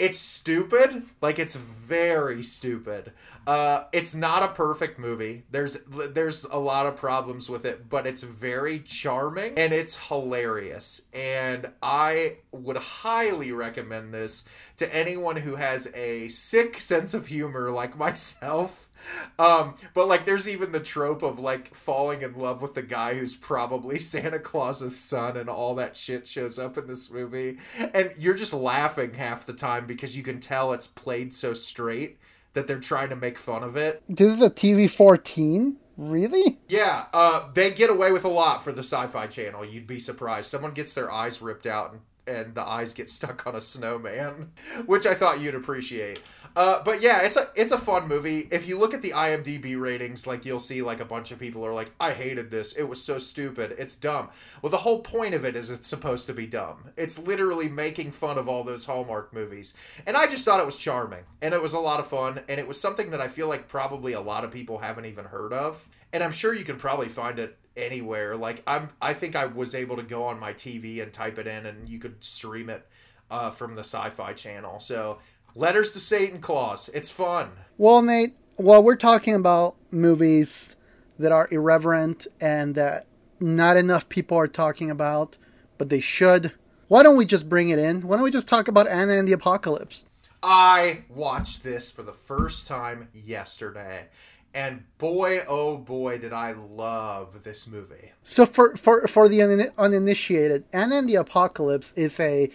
[0.00, 3.12] it's stupid like it's very stupid.
[3.46, 5.44] Uh it's not a perfect movie.
[5.50, 11.02] There's there's a lot of problems with it but it's very charming and it's hilarious.
[11.12, 14.44] And i would highly recommend this
[14.78, 18.89] to anyone who has a sick sense of humor like myself
[19.38, 23.14] um, but like, there's even the trope of like falling in love with the guy
[23.14, 27.58] who's probably Santa Claus's son, and all that shit shows up in this movie,
[27.94, 32.18] and you're just laughing half the time because you can tell it's played so straight
[32.52, 34.02] that they're trying to make fun of it.
[34.08, 35.76] This is a TV 14?
[35.96, 36.58] Really?
[36.68, 39.66] Yeah, uh, they get away with a lot for the Sci-Fi Channel.
[39.66, 40.50] You'd be surprised.
[40.50, 42.00] Someone gets their eyes ripped out and
[42.30, 44.52] and the eyes get stuck on a snowman,
[44.86, 46.20] which I thought you'd appreciate.
[46.56, 48.48] Uh, but yeah, it's a it's a fun movie.
[48.50, 51.64] If you look at the IMDb ratings, like you'll see like a bunch of people
[51.64, 52.72] are like, "I hated this.
[52.72, 53.74] It was so stupid.
[53.78, 56.90] It's dumb." Well, the whole point of it is it's supposed to be dumb.
[56.96, 59.74] It's literally making fun of all those Hallmark movies,
[60.06, 62.58] and I just thought it was charming, and it was a lot of fun, and
[62.58, 65.52] it was something that I feel like probably a lot of people haven't even heard
[65.52, 68.36] of, and I'm sure you can probably find it anywhere.
[68.36, 71.46] Like I'm, I think I was able to go on my TV and type it
[71.46, 72.86] in, and you could stream it
[73.30, 74.80] uh, from the Sci-Fi Channel.
[74.80, 75.18] So,
[75.56, 76.88] Letters to Satan Claus.
[76.90, 77.50] It's fun.
[77.76, 80.76] Well, Nate, while we're talking about movies
[81.18, 83.06] that are irreverent and that
[83.40, 85.38] not enough people are talking about,
[85.76, 86.52] but they should,
[86.88, 88.02] why don't we just bring it in?
[88.02, 90.04] Why don't we just talk about Anna and the Apocalypse?
[90.42, 94.08] I watched this for the first time yesterday.
[94.52, 98.12] And boy, oh boy, did I love this movie.
[98.24, 102.50] So, for, for, for the un- uninitiated, Anna and the Apocalypse is a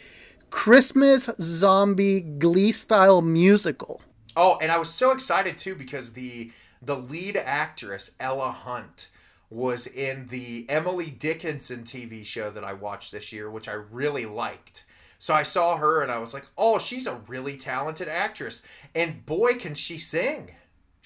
[0.50, 4.02] Christmas zombie glee style musical.
[4.36, 9.10] Oh, and I was so excited too because the the lead actress Ella Hunt
[9.50, 14.26] was in the Emily Dickinson TV show that I watched this year, which I really
[14.26, 14.86] liked.
[15.18, 18.62] So I saw her and I was like, "Oh, she's a really talented actress."
[18.94, 20.52] And boy, can she sing.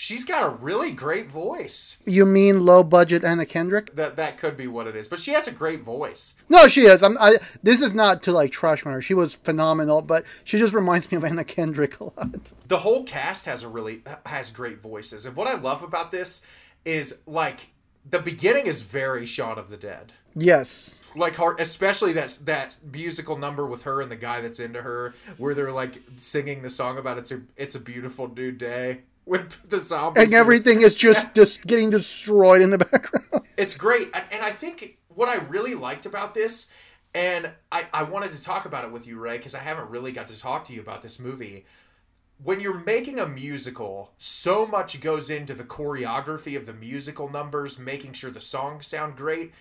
[0.02, 1.98] She's got a really great voice.
[2.06, 3.94] You mean low budget Anna Kendrick?
[3.96, 6.36] That that could be what it is, but she has a great voice.
[6.48, 7.04] No, she is.
[7.04, 9.02] I'm, I, this is not to like trash on her.
[9.02, 12.54] She was phenomenal, but she just reminds me of Anna Kendrick a lot.
[12.66, 16.44] The whole cast has a really has great voices, and what I love about this
[16.86, 17.72] is like
[18.10, 20.14] the beginning is very Shaun of the Dead.
[20.34, 21.10] Yes.
[21.16, 25.14] like her especially that that musical number with her and the guy that's into her
[25.38, 29.70] where they're like singing the song about it's a it's a beautiful new day with
[29.70, 33.46] the zombies And everything is just just getting destroyed in the background.
[33.58, 36.70] it's great and, and i think what i really liked about this
[37.14, 40.12] and i i wanted to talk about it with you ray because i haven't really
[40.12, 41.66] got to talk to you about this movie
[42.42, 47.78] when you're making a musical, so much goes into the choreography of the musical numbers,
[47.78, 49.52] making sure the songs sound great.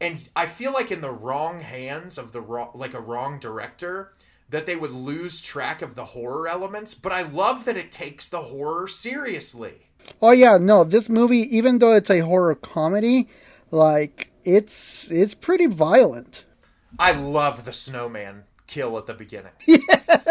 [0.00, 4.12] And I feel like in the wrong hands of the wrong, like a wrong director,
[4.52, 6.94] that they would lose track of the horror elements.
[6.94, 9.88] But I love that it takes the horror seriously.
[10.20, 13.28] Oh yeah, no, this movie, even though it's a horror comedy,
[13.70, 16.44] like it's it's pretty violent.
[16.98, 19.52] I love the snowman kill at the beginning.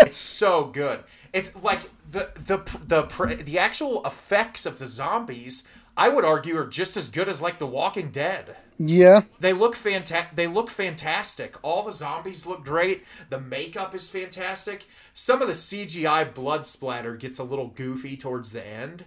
[0.03, 1.03] It's so good.
[1.31, 5.67] It's like the the the the, the actual effects of the zombies.
[5.95, 8.57] I would argue are just as good as like The Walking Dead.
[8.83, 9.21] Yeah.
[9.39, 11.55] They look fanta- They look fantastic.
[11.61, 13.03] All the zombies look great.
[13.29, 14.85] The makeup is fantastic.
[15.13, 19.05] Some of the CGI blood splatter gets a little goofy towards the end,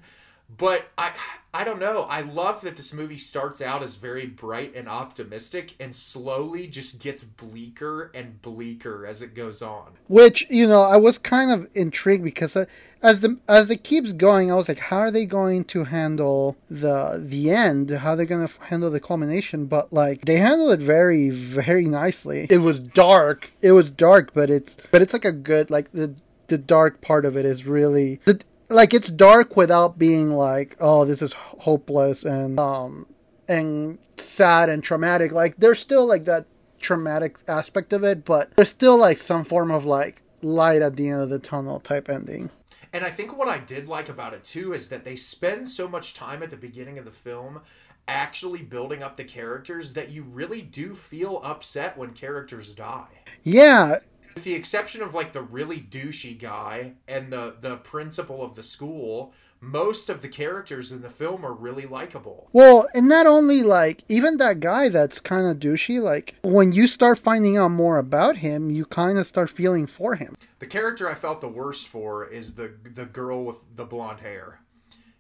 [0.49, 1.13] But I
[1.53, 2.03] I don't know.
[2.03, 7.01] I love that this movie starts out as very bright and optimistic and slowly just
[7.01, 9.93] gets bleaker and bleaker as it goes on.
[10.09, 12.67] Which you know, I was kind of intrigued because uh,
[13.03, 16.57] as the as it keeps going, I was like, how are they going to handle
[16.69, 17.91] the the end?
[17.91, 19.67] How they're going to handle the culmination?
[19.67, 22.47] But like, they handle it very very nicely.
[22.51, 23.51] It was dark.
[23.63, 26.15] It was dark, but it's but it's like a good like the
[26.49, 31.05] the dark part of it is really the like it's dark without being like oh
[31.05, 33.07] this is hopeless and um
[33.49, 36.47] and sad and traumatic like there's still like that
[36.81, 41.09] traumatic aspect of it but there's still like some form of like light at the
[41.09, 42.51] end of the tunnel type ending
[42.93, 45.89] And I think what I did like about it too is that they spend so
[45.89, 47.61] much time at the beginning of the film
[48.07, 53.09] actually building up the characters that you really do feel upset when characters die.
[53.43, 53.97] yeah
[54.35, 58.63] With the exception of like the really douchey guy and the the principal of the
[58.63, 62.49] school, most of the characters in the film are really likable.
[62.53, 66.87] well and not only like even that guy that's kind of douchey like when you
[66.87, 71.09] start finding out more about him you kind of start feeling for him The character
[71.09, 74.61] I felt the worst for is the the girl with the blonde hair.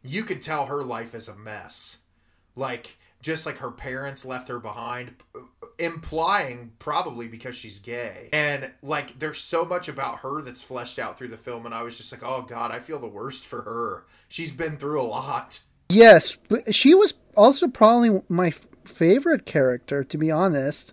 [0.02, 1.98] You could tell her life is a mess.
[2.54, 5.14] Like just like her parents left her behind
[5.78, 8.28] implying probably because she's gay.
[8.32, 11.82] And like there's so much about her that's fleshed out through the film and I
[11.82, 14.04] was just like, "Oh god, I feel the worst for her.
[14.28, 15.60] She's been through a lot."
[15.90, 20.92] yes but she was also probably my f- favorite character to be honest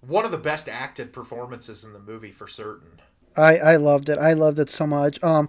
[0.00, 3.00] One of the best acted performances in the movie for certain.
[3.36, 4.18] I I loved it.
[4.18, 5.22] I loved it so much.
[5.22, 5.48] Um,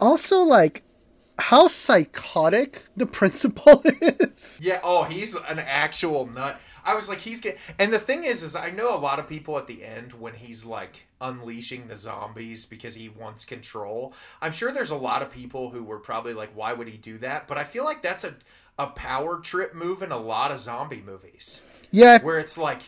[0.00, 0.82] also like
[1.38, 4.60] how psychotic the principal is.
[4.62, 6.60] Yeah, oh, he's an actual nut.
[6.84, 7.58] I was like, he's getting.
[7.78, 10.34] And the thing is, is I know a lot of people at the end when
[10.34, 14.14] he's like unleashing the zombies because he wants control.
[14.40, 17.18] I'm sure there's a lot of people who were probably like, why would he do
[17.18, 17.46] that?
[17.46, 18.34] But I feel like that's a
[18.78, 22.82] a power trip move in a lot of zombie movies Yeah, where it's like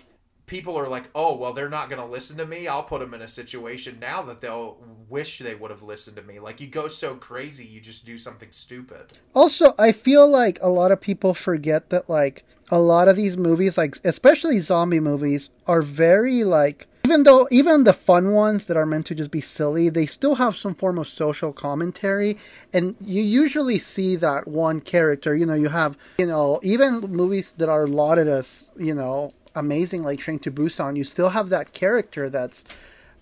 [0.50, 2.66] people are like, oh, well, they're not going to listen to me.
[2.66, 4.76] I'll put them in a situation now that they'll
[5.08, 6.40] wish they would have listened to me.
[6.40, 9.12] Like you go so crazy, you just do something stupid.
[9.32, 13.36] Also, I feel like a lot of people forget that like a lot of these
[13.36, 18.76] movies, like especially zombie movies, are very like even though even the fun ones that
[18.76, 22.36] are meant to just be silly, they still have some form of social commentary,
[22.72, 25.34] and you usually see that one character.
[25.34, 30.02] You know, you have you know even movies that are lauded as you know amazing,
[30.02, 32.64] like Train to Busan, you still have that character that's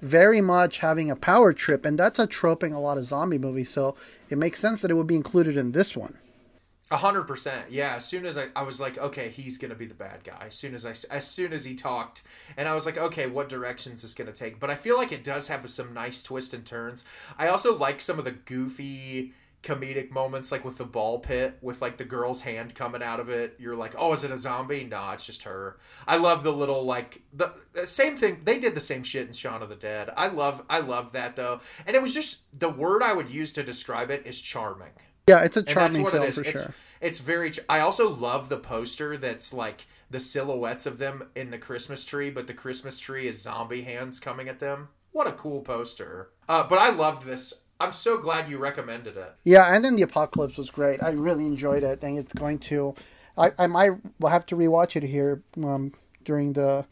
[0.01, 3.39] very much having a power trip, and that's a trope in a lot of zombie
[3.39, 3.71] movies.
[3.71, 3.97] So
[4.29, 6.19] it makes sense that it would be included in this one.
[6.91, 7.97] A hundred percent, yeah.
[7.97, 10.47] As soon as I, I was like, okay, he's gonna be the bad guy.
[10.47, 12.23] As soon as I, as soon as he talked,
[12.57, 14.59] and I was like, okay, what direction is this gonna take?
[14.59, 17.05] But I feel like it does have some nice twists and turns.
[17.37, 21.83] I also like some of the goofy comedic moments, like with the ball pit, with
[21.83, 23.57] like the girl's hand coming out of it.
[23.59, 24.85] You're like, oh, is it a zombie?
[24.85, 25.77] Nah, it's just her.
[26.07, 28.43] I love the little like the, the same thing.
[28.45, 30.11] They did the same shit in Shaun of the Dead.
[30.17, 33.53] I love, I love that though, and it was just the word I would use
[33.55, 34.93] to describe it is charming.
[35.29, 36.75] Yeah, it's a charming film it for it's, sure.
[37.01, 37.53] It's very.
[37.69, 42.31] I also love the poster that's like the silhouettes of them in the Christmas tree,
[42.31, 44.89] but the Christmas tree is zombie hands coming at them.
[45.13, 46.31] What a cool poster!
[46.49, 47.63] Uh, but I loved this.
[47.81, 49.35] I'm so glad you recommended it.
[49.45, 51.03] Yeah, Anna and the Apocalypse was great.
[51.03, 52.95] I really enjoyed it, and it's going to.
[53.37, 55.93] I, I might will have to rewatch it here um,
[56.25, 56.87] during the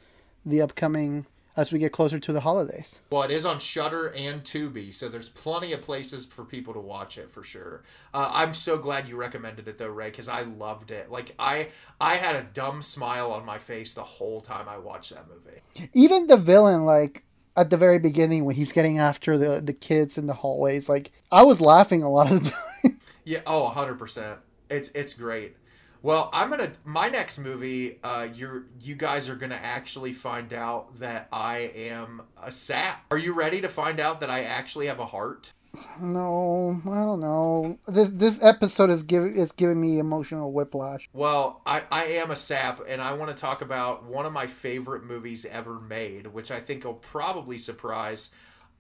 [0.45, 1.27] the upcoming
[1.57, 3.01] as we get closer to the holidays.
[3.11, 6.81] Well, it is on Shudder and Tubi, so there's plenty of places for people to
[6.81, 7.83] watch it for sure.
[8.13, 11.11] Uh, I'm so glad you recommended it though, Ray, because I loved it.
[11.11, 11.69] Like I,
[12.01, 15.89] I had a dumb smile on my face the whole time I watched that movie.
[15.95, 17.25] Even the villain, like
[17.57, 21.13] at the very beginning when he's getting after the the kids in the hallways, like
[21.33, 22.51] I was laughing a lot of the
[22.83, 23.01] time.
[23.25, 24.39] Yeah, oh, 100%.
[24.71, 25.57] It's it's great.
[26.03, 30.99] Well, I'm to my next movie uh you're you guys are to actually find out
[30.99, 33.05] that I am a sap.
[33.11, 35.53] Are you ready to find out that I actually have a heart?
[36.01, 37.79] No, I don't know.
[37.87, 41.09] This this episode is giving is giving me emotional whiplash.
[41.13, 44.47] Well, I, I am a sap, and I want to talk about one of my
[44.47, 48.31] favorite movies ever made, which I think will probably surprise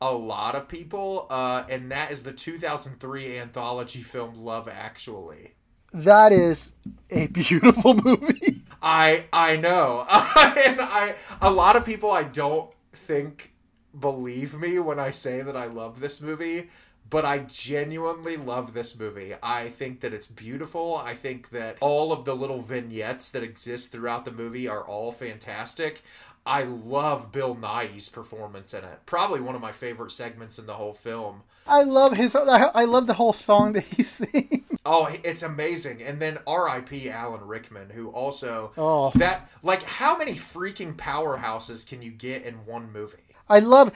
[0.00, 5.54] a lot of people, uh, and that is the 2003 anthology film Love Actually.
[5.92, 6.72] That is
[7.10, 8.62] a beautiful movie.
[8.82, 13.52] I I know, and I a lot of people I don't think
[13.98, 16.68] believe me when I say that I love this movie,
[17.08, 19.34] but I genuinely love this movie.
[19.42, 20.96] I think that it's beautiful.
[20.96, 25.12] I think that all of the little vignettes that exist throughout the movie are all
[25.12, 26.02] fantastic.
[26.44, 29.00] I love Bill Nighy's performance in it.
[29.04, 31.42] Probably one of my favorite segments in the whole film.
[31.66, 32.36] I love his.
[32.36, 34.62] I I love the whole song that he sings.
[34.88, 36.00] Oh, it's amazing.
[36.00, 37.10] And then R.I.P.
[37.10, 39.10] Alan Rickman, who also Oh.
[39.16, 43.18] that like how many freaking powerhouses can you get in one movie?
[43.48, 43.90] I love.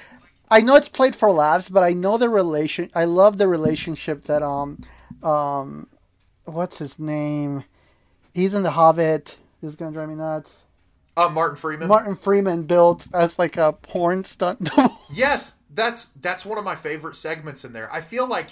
[0.51, 2.90] I know it's played for laughs, but I know the relation.
[2.94, 4.80] I love the relationship that um,
[5.22, 5.86] um,
[6.44, 7.64] what's his name?
[8.34, 9.36] He's in The Hobbit.
[9.61, 10.62] This is gonna drive me nuts.
[11.16, 11.88] Uh, Martin Freeman.
[11.88, 14.98] Martin Freeman built as like a porn stunt double.
[15.12, 17.92] Yes, that's that's one of my favorite segments in there.
[17.92, 18.51] I feel like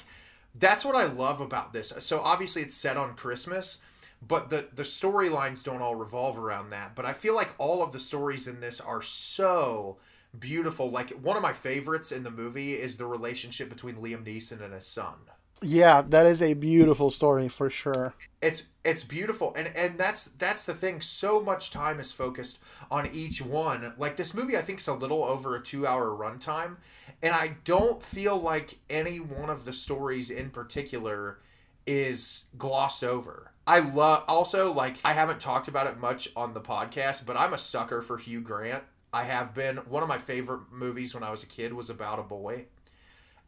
[0.54, 1.92] that's what I love about this.
[1.98, 3.80] So obviously it's set on Christmas,
[4.26, 6.94] but the the storylines don't all revolve around that.
[6.94, 9.98] But I feel like all of the stories in this are so
[10.36, 10.90] beautiful.
[10.90, 14.74] Like one of my favorites in the movie is the relationship between Liam Neeson and
[14.74, 15.14] his son.
[15.62, 18.14] yeah, that is a beautiful story for sure.
[18.40, 23.08] it's it's beautiful and and that's that's the thing so much time is focused on
[23.12, 26.76] each one like this movie i think is a little over a two hour runtime
[27.20, 31.40] and i don't feel like any one of the stories in particular
[31.86, 36.60] is glossed over i love also like i haven't talked about it much on the
[36.60, 40.60] podcast but i'm a sucker for hugh grant i have been one of my favorite
[40.70, 42.66] movies when i was a kid was about a boy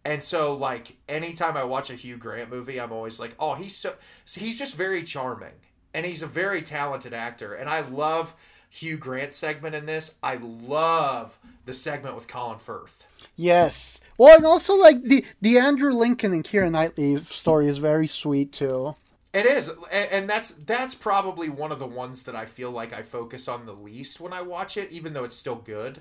[0.04, 3.76] and so, like, anytime I watch a Hugh Grant movie, I'm always like, oh, he's
[3.76, 3.94] so,
[4.24, 5.52] he's just very charming.
[5.92, 7.52] And he's a very talented actor.
[7.52, 8.34] And I love
[8.70, 10.16] Hugh Grant's segment in this.
[10.22, 13.28] I love the segment with Colin Firth.
[13.36, 14.00] Yes.
[14.16, 18.52] Well, and also like the the Andrew Lincoln and Keira Knightley story is very sweet
[18.52, 18.94] too.
[19.32, 23.02] It is, and that's that's probably one of the ones that I feel like I
[23.02, 26.00] focus on the least when I watch it, even though it's still good.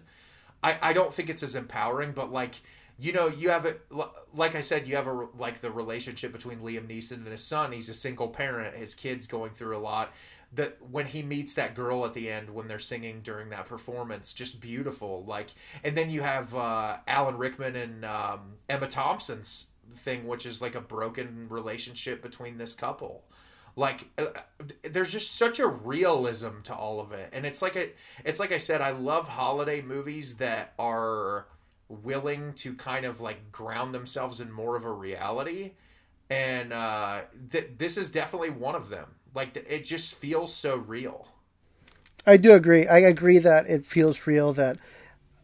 [0.63, 2.55] I, I don't think it's as empowering, but like
[2.97, 3.81] you know, you have it
[4.33, 7.71] like I said, you have a like the relationship between Liam Neeson and his son.
[7.71, 8.75] He's a single parent.
[8.75, 10.11] His kid's going through a lot.
[10.51, 14.33] That when he meets that girl at the end when they're singing during that performance,
[14.33, 15.23] just beautiful.
[15.23, 15.51] Like,
[15.83, 20.75] and then you have uh, Alan Rickman and um, Emma Thompson's thing, which is like
[20.75, 23.23] a broken relationship between this couple.
[23.75, 24.27] Like uh,
[24.83, 27.29] there's just such a realism to all of it.
[27.31, 27.89] And it's like a
[28.25, 31.47] it's like i said i love holiday movies that are
[31.87, 35.71] willing to kind of like ground themselves in more of a reality.
[36.29, 37.21] And uh
[37.51, 39.15] th- this is definitely one of them.
[39.33, 41.27] Like it just feels so real.
[42.25, 42.87] I do agree.
[42.87, 44.77] I agree that it feels real that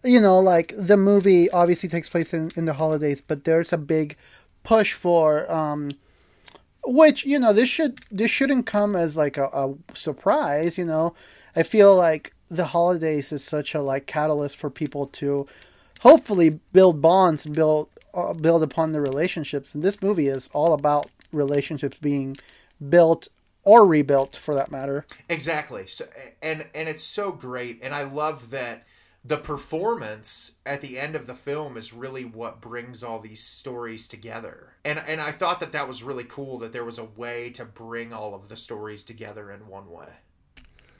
[0.06, 3.78] you know, like the movie obviously takes place in, in the holidays, but there's a
[3.78, 4.16] big
[4.64, 5.92] push for um
[6.88, 11.16] which, you know, this should this shouldn't come as like a, a surprise, you know.
[11.56, 15.48] I feel like the holidays is such a like catalyst for people to
[16.02, 19.74] hopefully build bonds and build uh, build upon the relationships.
[19.74, 22.38] And this movie is all about relationships being
[22.90, 23.28] built
[23.64, 25.06] or rebuilt for that matter.
[25.28, 25.88] Exactly.
[25.88, 26.06] So
[26.42, 28.86] and and it's so great and I love that
[29.26, 34.08] the performance at the end of the film is really what brings all these stories
[34.08, 34.74] together.
[34.84, 37.66] And and I thought that that was really cool that there was a way to
[37.66, 40.10] bring all of the stories together in one way.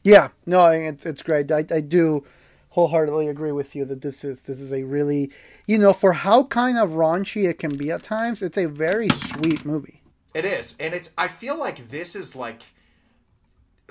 [0.04, 1.52] Yeah, no, it's it's great.
[1.52, 2.24] I, I do
[2.70, 5.32] wholeheartedly agree with you that this is this is a really,
[5.68, 9.10] you know, for how kind of raunchy it can be at times, it's a very
[9.10, 10.02] sweet movie.
[10.34, 10.76] It is.
[10.80, 12.64] And it's I feel like this is like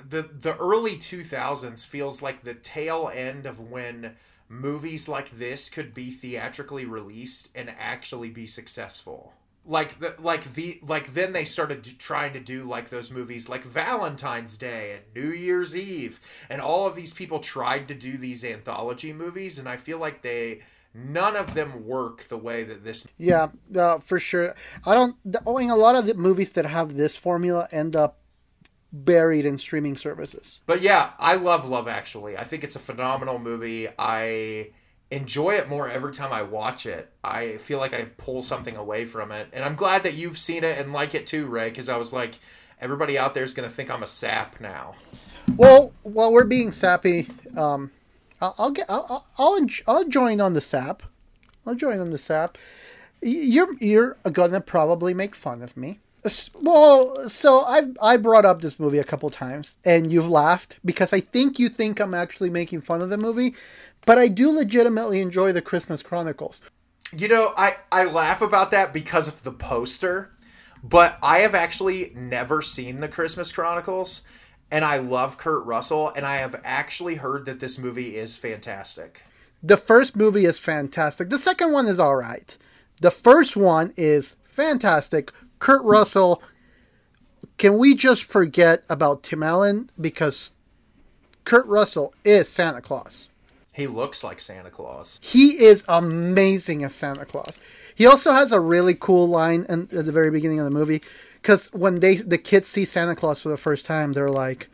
[0.07, 4.15] the the early 2000s feels like the tail end of when
[4.47, 9.33] movies like this could be theatrically released and actually be successful
[9.65, 13.49] like the like the like then they started d- trying to do like those movies
[13.49, 18.17] like Valentine's Day and New Year's Eve and all of these people tried to do
[18.17, 20.59] these anthology movies and I feel like they
[20.95, 24.55] none of them work the way that this Yeah, uh, for sure.
[24.85, 25.17] I don't.
[25.25, 28.17] The, I mean, a lot of the movies that have this formula end up
[29.03, 30.61] buried in streaming services.
[30.65, 32.37] But yeah, I love Love Actually.
[32.37, 33.87] I think it's a phenomenal movie.
[33.99, 34.71] I
[35.11, 37.11] enjoy it more every time I watch it.
[37.23, 39.47] I feel like I pull something away from it.
[39.53, 42.13] And I'm glad that you've seen it and like it too, Ray, because I was
[42.13, 42.39] like,
[42.79, 44.95] everybody out there is going to think I'm a sap now.
[45.57, 47.91] Well, while we're being sappy, um,
[48.41, 48.87] I'll, I'll get.
[48.89, 51.03] I'll, I'll, I'll, I'll join on the sap.
[51.67, 52.57] I'll join on the sap.
[53.21, 55.99] You're you're gonna probably make fun of me.
[56.59, 61.13] Well, so I I brought up this movie a couple times, and you've laughed because
[61.13, 63.53] I think you think I'm actually making fun of the movie,
[64.05, 66.61] but I do legitimately enjoy the Christmas Chronicles.
[67.15, 70.33] You know, I, I laugh about that because of the poster,
[70.83, 74.23] but I have actually never seen the Christmas Chronicles,
[74.71, 79.23] and I love Kurt Russell, and I have actually heard that this movie is fantastic.
[79.61, 81.29] The first movie is fantastic.
[81.29, 82.57] The second one is all right.
[83.01, 85.31] The first one is fantastic.
[85.65, 86.43] Kurt Russell.
[87.57, 90.51] Can we just forget about Tim Allen because
[91.43, 93.29] Kurt Russell is Santa Claus.
[93.73, 95.19] He looks like Santa Claus.
[95.23, 97.59] He is amazing as Santa Claus.
[97.95, 101.01] He also has a really cool line in, at the very beginning of the movie
[101.41, 104.69] because when they the kids see Santa Claus for the first time, they're like,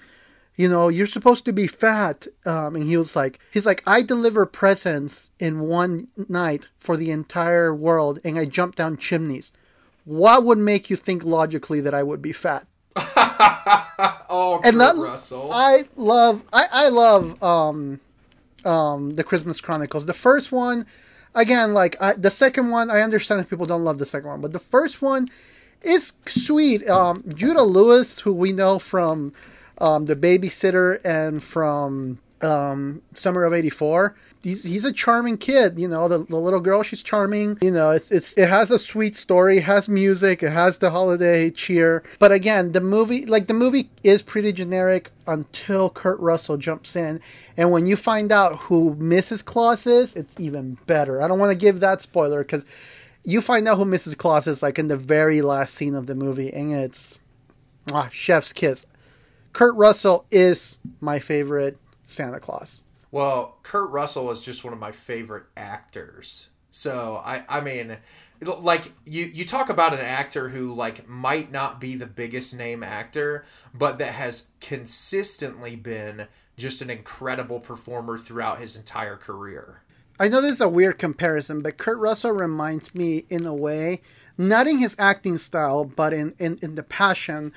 [0.58, 2.28] you know, you're supposed to be fat.
[2.46, 7.12] Um, and he was like, he's like, I deliver presents in one night for the
[7.12, 9.54] entire world, and I jump down chimneys.
[10.06, 12.66] What would make you think logically that I would be fat?
[12.96, 15.52] oh, And Kurt that Russell.
[15.54, 18.00] I love, I I love um,
[18.66, 20.06] um, the Christmas Chronicles.
[20.06, 20.86] The first one,
[21.36, 24.42] again, like I, the second one, I understand if people don't love the second one,
[24.42, 25.28] but the first one
[25.82, 26.88] is sweet.
[26.90, 29.34] Um, Judah Lewis, who we know from
[29.78, 34.16] um, The Babysitter and from um, Summer of '84.
[34.44, 36.08] He's, he's a charming kid, you know.
[36.08, 37.58] The, the little girl, she's charming.
[37.62, 41.52] You know, it's, it's it has a sweet story, has music, it has the holiday
[41.52, 42.04] cheer.
[42.20, 47.22] But again, the movie, like the movie, is pretty generic until Kurt Russell jumps in,
[47.58, 49.46] and when you find out who Mrs.
[49.46, 51.22] Claus is, it's even better.
[51.22, 52.66] I don't want to give that spoiler because
[53.24, 54.18] you find out who Mrs.
[54.18, 57.20] Claus is like in the very last scene of the movie, and it's
[57.94, 58.86] ah, chef's kiss.
[59.54, 62.84] Kurt Russell is my favorite Santa Claus.
[63.12, 66.50] Well, Kurt Russell is just one of my favorite actors.
[66.70, 67.98] So I, I mean,
[68.42, 72.82] like you, you talk about an actor who like might not be the biggest name
[72.84, 73.44] actor,
[73.74, 76.28] but that has consistently been
[76.58, 79.82] just an incredible performer throughout his entire career.
[80.20, 84.02] I know this is a weird comparison, but Kurt Russell reminds me in a way,
[84.38, 87.52] not in his acting style, but in, in, in the passion,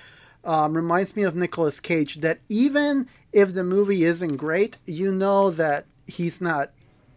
[0.44, 2.16] um, reminds me of Nicolas Cage.
[2.16, 6.70] That even if the movie isn't great, you know that he's not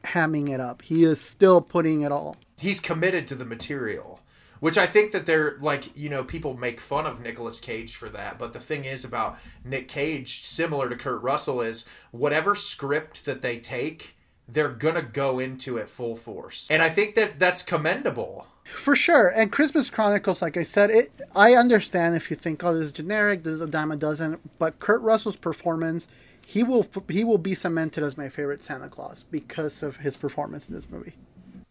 [0.04, 0.82] hamming it up.
[0.82, 2.38] He is still putting it all.
[2.58, 4.22] He's committed to the material.
[4.60, 8.10] Which I think that they're like, you know, people make fun of Nicolas Cage for
[8.10, 8.40] that.
[8.40, 13.44] But the thing is about Nick Cage, similar to Kurt Russell, is whatever script that
[13.44, 14.17] they take,
[14.48, 16.70] they're gonna go into it full force.
[16.72, 18.48] And I think that that's commendable.
[18.64, 19.30] For sure.
[19.30, 22.92] And Christmas Chronicles, like I said, it I understand if you think, oh, this is
[22.92, 26.08] generic, this is a dime a dozen, but Kurt Russell's performance,
[26.46, 30.68] he will he will be cemented as my favorite Santa Claus because of his performance
[30.68, 31.14] in this movie.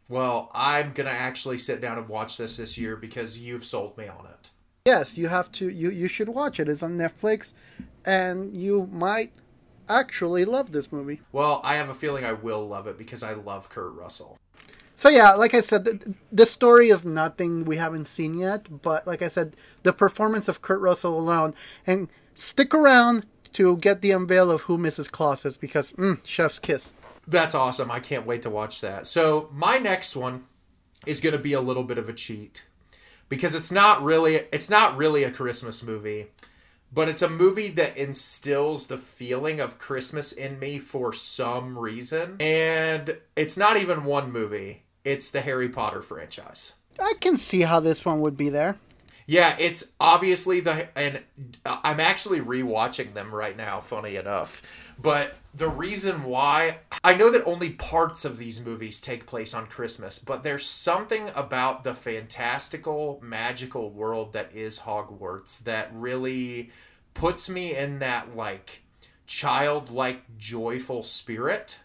[0.09, 4.07] Well, I'm gonna actually sit down and watch this this year because you've sold me
[4.07, 4.51] on it.
[4.85, 6.69] Yes, you have to you you should watch it.
[6.69, 7.55] It's on Netflix
[8.05, 9.33] and you might
[9.89, 11.21] actually love this movie.
[11.33, 14.39] Well, I have a feeling I will love it because I love Kurt Russell.
[14.97, 19.07] So yeah, like I said, the, the story is nothing we haven't seen yet, but
[19.07, 21.55] like I said, the performance of Kurt Russell alone,
[21.87, 25.11] and stick around to get the unveil of who Mrs.
[25.11, 26.93] Claus is because mm, chef's kiss.
[27.29, 27.91] That's awesome.
[27.91, 29.07] I can't wait to watch that.
[29.07, 30.45] So, my next one
[31.05, 32.67] is going to be a little bit of a cheat
[33.29, 36.29] because it's not really it's not really a Christmas movie,
[36.97, 42.37] but it's a movie that instills the feeling of Christmas in me for some reason.
[42.41, 44.85] And it's not even one movie.
[45.05, 46.73] It's the Harry Potter franchise.
[46.99, 48.79] I can see how this one would be there.
[49.27, 51.23] Yeah, it's obviously the and
[51.67, 54.63] I'm actually rewatching them right now, funny enough.
[54.99, 59.67] But the reason why I know that only parts of these movies take place on
[59.67, 66.71] Christmas, but there's something about the fantastical, magical world that is Hogwarts that really
[67.17, 68.83] puts me in that like
[69.27, 71.81] childlike joyful spirit.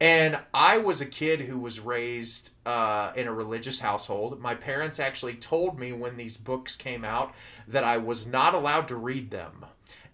[0.00, 4.40] And I was a kid who was raised uh, in a religious household.
[4.40, 7.34] My parents actually told me when these books came out
[7.66, 9.64] that I was not allowed to read them.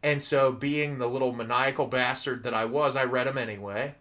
[0.05, 3.95] And so, being the little maniacal bastard that I was, I read them anyway.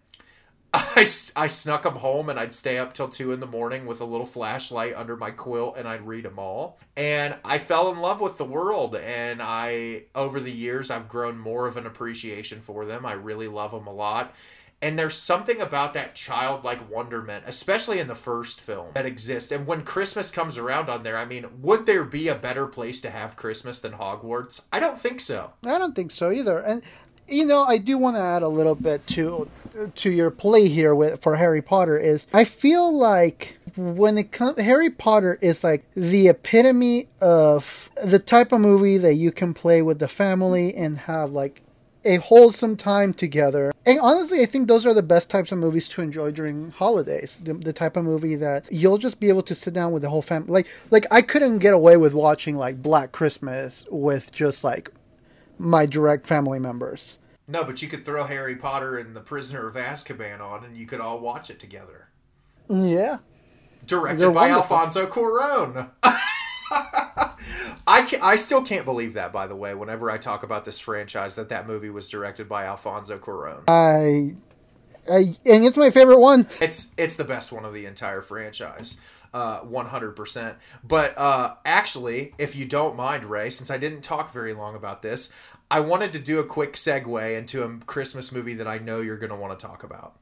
[0.74, 1.04] I,
[1.36, 4.06] I snuck them home and I'd stay up till 2 in the morning with a
[4.06, 6.78] little flashlight under my quilt and I'd read them all.
[6.96, 8.96] And I fell in love with the world.
[8.96, 13.04] And I, over the years, I've grown more of an appreciation for them.
[13.04, 14.34] I really love them a lot.
[14.82, 19.52] And there's something about that childlike wonderment, especially in the first film, that exists.
[19.52, 23.00] And when Christmas comes around on there, I mean, would there be a better place
[23.02, 24.62] to have Christmas than Hogwarts?
[24.72, 25.52] I don't think so.
[25.64, 26.58] I don't think so either.
[26.58, 26.82] And
[27.28, 29.48] you know, I do want to add a little bit to
[29.94, 34.60] to your play here with for Harry Potter is I feel like when it comes
[34.60, 39.80] Harry Potter is like the epitome of the type of movie that you can play
[39.80, 41.62] with the family and have like
[42.04, 43.72] a wholesome time together.
[43.86, 47.40] And honestly, I think those are the best types of movies to enjoy during holidays.
[47.42, 50.10] The, the, type of movie that you'll just be able to sit down with the
[50.10, 50.50] whole family.
[50.50, 54.90] Like, like I couldn't get away with watching like Black Christmas with just like
[55.62, 57.18] my direct family members.
[57.48, 60.86] No, but you could throw Harry Potter and the Prisoner of Azkaban on, and you
[60.86, 62.08] could all watch it together.
[62.68, 63.18] Yeah.
[63.86, 64.76] Directed They're by wonderful.
[64.76, 65.90] Alfonso Cuarón.
[67.86, 69.32] I can I still can't believe that.
[69.32, 72.64] By the way, whenever I talk about this franchise, that that movie was directed by
[72.64, 73.64] Alfonso Cuarón.
[73.68, 74.36] I,
[75.10, 76.46] I and it's my favorite one.
[76.60, 79.00] It's it's the best one of the entire franchise.
[79.34, 80.56] Uh, 100%.
[80.84, 85.02] But uh, actually, if you don't mind, Ray, since I didn't talk very long about
[85.02, 85.32] this,
[85.70, 89.16] I wanted to do a quick segue into a Christmas movie that I know you're
[89.16, 90.16] going to want to talk about.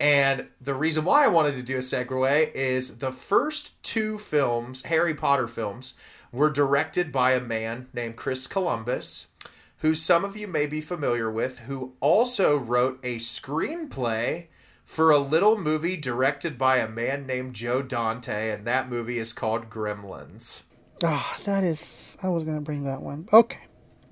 [0.00, 4.82] And the reason why I wanted to do a segue is the first two films,
[4.84, 5.94] Harry Potter films,
[6.32, 9.28] were directed by a man named Chris Columbus,
[9.78, 14.46] who some of you may be familiar with, who also wrote a screenplay
[14.84, 19.32] for a little movie directed by a man named Joe Dante, and that movie is
[19.32, 20.62] called Gremlins.
[21.02, 22.16] Ah, that is.
[22.22, 23.28] I was gonna bring that one.
[23.32, 23.58] Okay.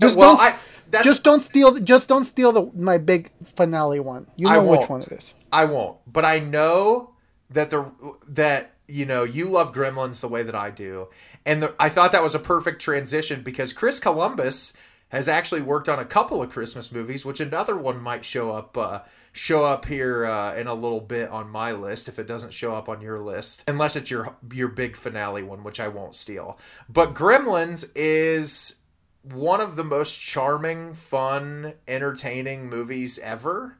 [0.00, 1.78] Just well, don't, I just don't steal.
[1.78, 4.26] Just don't steal the my big finale one.
[4.36, 5.34] You know which one it is.
[5.52, 7.14] I won't, but I know
[7.50, 7.92] that the
[8.26, 11.08] that you know you love Gremlins the way that I do,
[11.46, 14.72] and the, I thought that was a perfect transition because Chris Columbus
[15.10, 18.76] has actually worked on a couple of Christmas movies, which another one might show up
[18.76, 19.00] uh,
[19.32, 22.74] show up here uh, in a little bit on my list if it doesn't show
[22.74, 26.58] up on your list, unless it's your your big finale one, which I won't steal.
[26.88, 28.82] But Gremlins is
[29.22, 33.78] one of the most charming, fun, entertaining movies ever.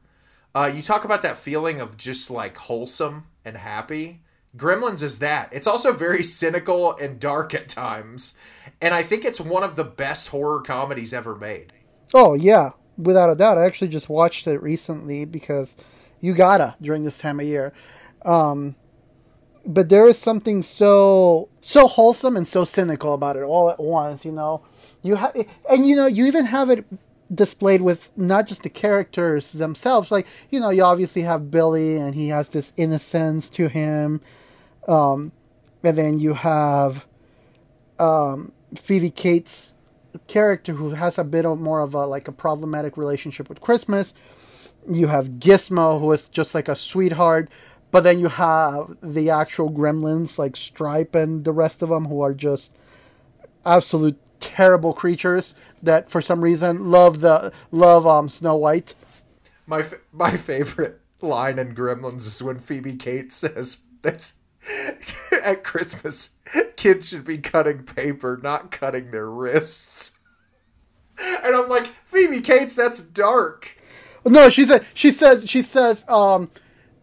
[0.55, 4.23] Uh, you talk about that feeling of just like wholesome and happy.
[4.57, 5.49] Gremlins is that.
[5.53, 8.37] It's also very cynical and dark at times.
[8.81, 11.73] And I think it's one of the best horror comedies ever made.
[12.13, 13.59] Oh yeah, without a doubt.
[13.59, 15.77] I actually just watched it recently because
[16.21, 17.73] you gotta during this time of year.
[18.25, 18.77] Um,
[19.65, 24.25] but there is something so so wholesome and so cynical about it all at once.
[24.25, 24.63] You know,
[25.03, 25.35] you have
[25.71, 26.85] and you know you even have it
[27.33, 30.11] displayed with not just the characters themselves.
[30.11, 34.21] Like you know, you obviously have Billy and he has this innocence to him,
[34.89, 35.33] um,
[35.83, 37.07] and then you have
[37.99, 39.75] um, Phoebe Cates
[40.27, 44.15] character who has a bit of more of a like a problematic relationship with Christmas.
[44.89, 47.49] You have Gizmo who is just like a sweetheart,
[47.91, 52.21] but then you have the actual gremlins like Stripe and the rest of them who
[52.21, 52.75] are just
[53.65, 58.95] absolute terrible creatures that for some reason love the love um Snow White.
[59.67, 64.41] My f- my favorite line in Gremlins is when Phoebe Cates says that's
[65.45, 66.37] at Christmas
[66.77, 70.19] kids should be cutting paper, not cutting their wrists.
[71.19, 73.77] And I'm like, Phoebe Cates, that's dark.
[74.25, 76.51] No, she said she says she says um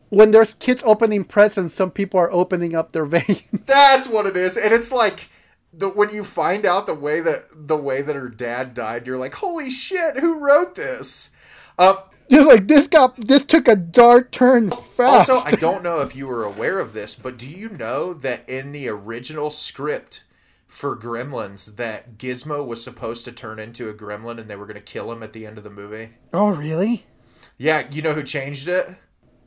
[0.09, 3.43] when there's kids opening presents, some people are opening up their veins.
[3.51, 5.29] That's what it is, and it's like
[5.71, 9.17] the when you find out the way that the way that her dad died, you're
[9.17, 11.31] like, holy shit, who wrote this?
[11.77, 11.97] Um,
[12.29, 15.29] Just like this got this took a dark turn fast.
[15.29, 18.47] also, I don't know if you were aware of this, but do you know that
[18.47, 20.23] in the original script
[20.67, 24.75] for Gremlins, that Gizmo was supposed to turn into a gremlin, and they were going
[24.75, 26.09] to kill him at the end of the movie?
[26.33, 27.05] oh really?
[27.57, 28.87] Yeah, you know who changed it?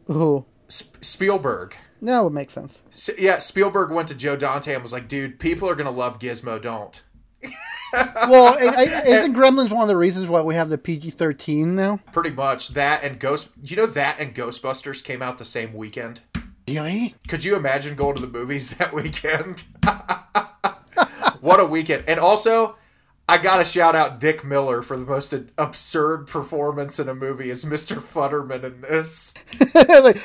[0.06, 0.44] Who?
[0.68, 1.76] Sp- Spielberg.
[2.02, 2.80] That would make sense.
[2.90, 6.18] S yeah, Spielberg went to Joe Dante and was like, "Dude, people are gonna love
[6.18, 6.60] Gizmo.
[6.60, 7.00] Don't."
[8.28, 12.00] Well, isn't Gremlins one of the reasons why we have the PG thirteen now?
[12.12, 13.50] Pretty much that and Ghost.
[13.62, 16.20] You know that and Ghostbusters came out the same weekend.
[16.68, 16.90] Really?
[16.90, 17.08] Eh?
[17.28, 19.64] Could you imagine going to the movies that weekend?
[21.40, 22.04] what a weekend!
[22.06, 22.76] And also,
[23.28, 27.64] I gotta shout out Dick Miller for the most absurd performance in a movie as
[27.64, 27.96] Mr.
[27.98, 29.34] Futterman in this.
[29.74, 30.18] like,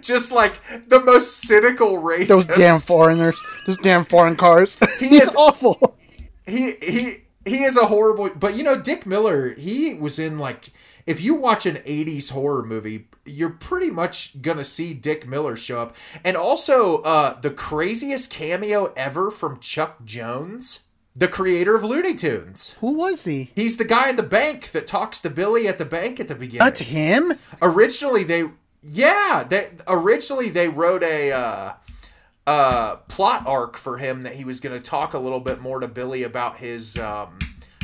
[0.00, 2.28] Just like the most cynical racist.
[2.28, 3.36] those damn foreigners,
[3.66, 4.78] those damn foreign cars.
[4.98, 5.98] He He's is- awful.
[6.46, 7.14] He he
[7.44, 10.70] he is a horrible but you know dick miller he was in like
[11.06, 15.80] if you watch an 80s horror movie you're pretty much gonna see dick miller show
[15.80, 20.86] up and also uh the craziest cameo ever from chuck jones
[21.16, 23.50] the creator of looney tunes Who was he?
[23.54, 26.34] he's the guy in the bank that talks to billy at the bank at the
[26.34, 27.32] beginning That's him.
[27.62, 28.44] originally they
[28.82, 31.72] yeah they originally they wrote a uh
[32.46, 35.80] uh plot arc for him that he was going to talk a little bit more
[35.80, 37.38] to Billy about his um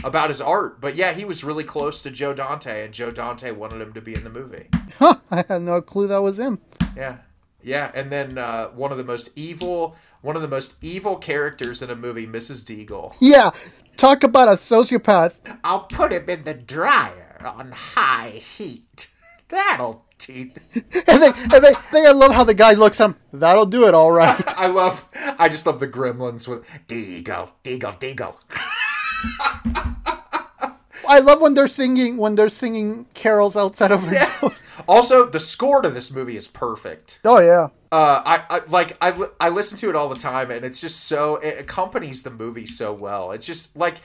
[0.05, 3.51] about his art but yeah he was really close to Joe Dante and Joe Dante
[3.53, 5.15] wanted him to be in the movie Huh?
[5.31, 6.59] I had no clue that was him.
[6.97, 7.19] yeah
[7.63, 11.81] yeah and then uh one of the most evil one of the most evil characters
[11.81, 12.63] in a movie Mrs.
[12.65, 13.51] Deagle Yeah,
[13.97, 15.35] talk about a sociopath.
[15.65, 19.10] I'll put him in the dryer on high heat
[19.51, 23.16] that'll teach And they, and they I love how the guy looks at him.
[23.32, 24.42] That'll do it, all right.
[24.59, 25.05] I love
[25.38, 28.36] I just love the gremlins with Deagle Deagle Deagle
[31.09, 34.05] I love when they're singing when they're singing carols outside of.
[34.11, 34.51] Yeah.
[34.88, 37.20] Also, the score to this movie is perfect.
[37.22, 37.68] Oh yeah.
[37.92, 40.80] Uh, I, I like I, li- I listen to it all the time, and it's
[40.80, 43.30] just so it accompanies the movie so well.
[43.30, 43.96] It's just like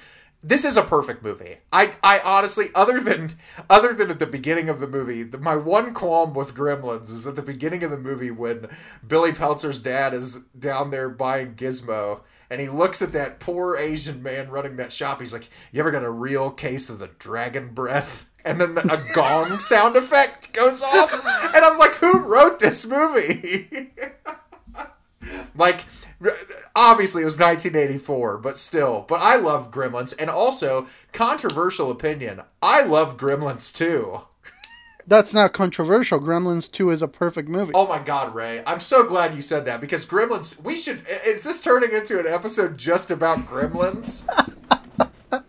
[0.48, 1.58] this is a perfect movie.
[1.74, 3.32] I I honestly, other than
[3.68, 7.26] other than at the beginning of the movie, the, my one qualm with Gremlins is
[7.26, 8.68] at the beginning of the movie when
[9.06, 12.22] Billy Peltzer's dad is down there buying Gizmo.
[12.48, 15.20] And he looks at that poor Asian man running that shop.
[15.20, 18.82] He's like, "You ever got a real case of the dragon breath?" And then the,
[18.94, 21.12] a gong sound effect goes off,
[21.56, 23.90] and I'm like, "Who wrote this movie?"
[25.56, 25.82] like
[26.76, 32.82] obviously it was 1984 but still but i love gremlins and also controversial opinion i
[32.82, 34.20] love gremlins too
[35.08, 36.20] That's not controversial.
[36.20, 37.74] Gremlins 2 is a perfect movie.
[37.76, 41.44] oh my god ray i'm so glad you said that because gremlins we should is
[41.44, 44.24] this turning into an episode just about gremlins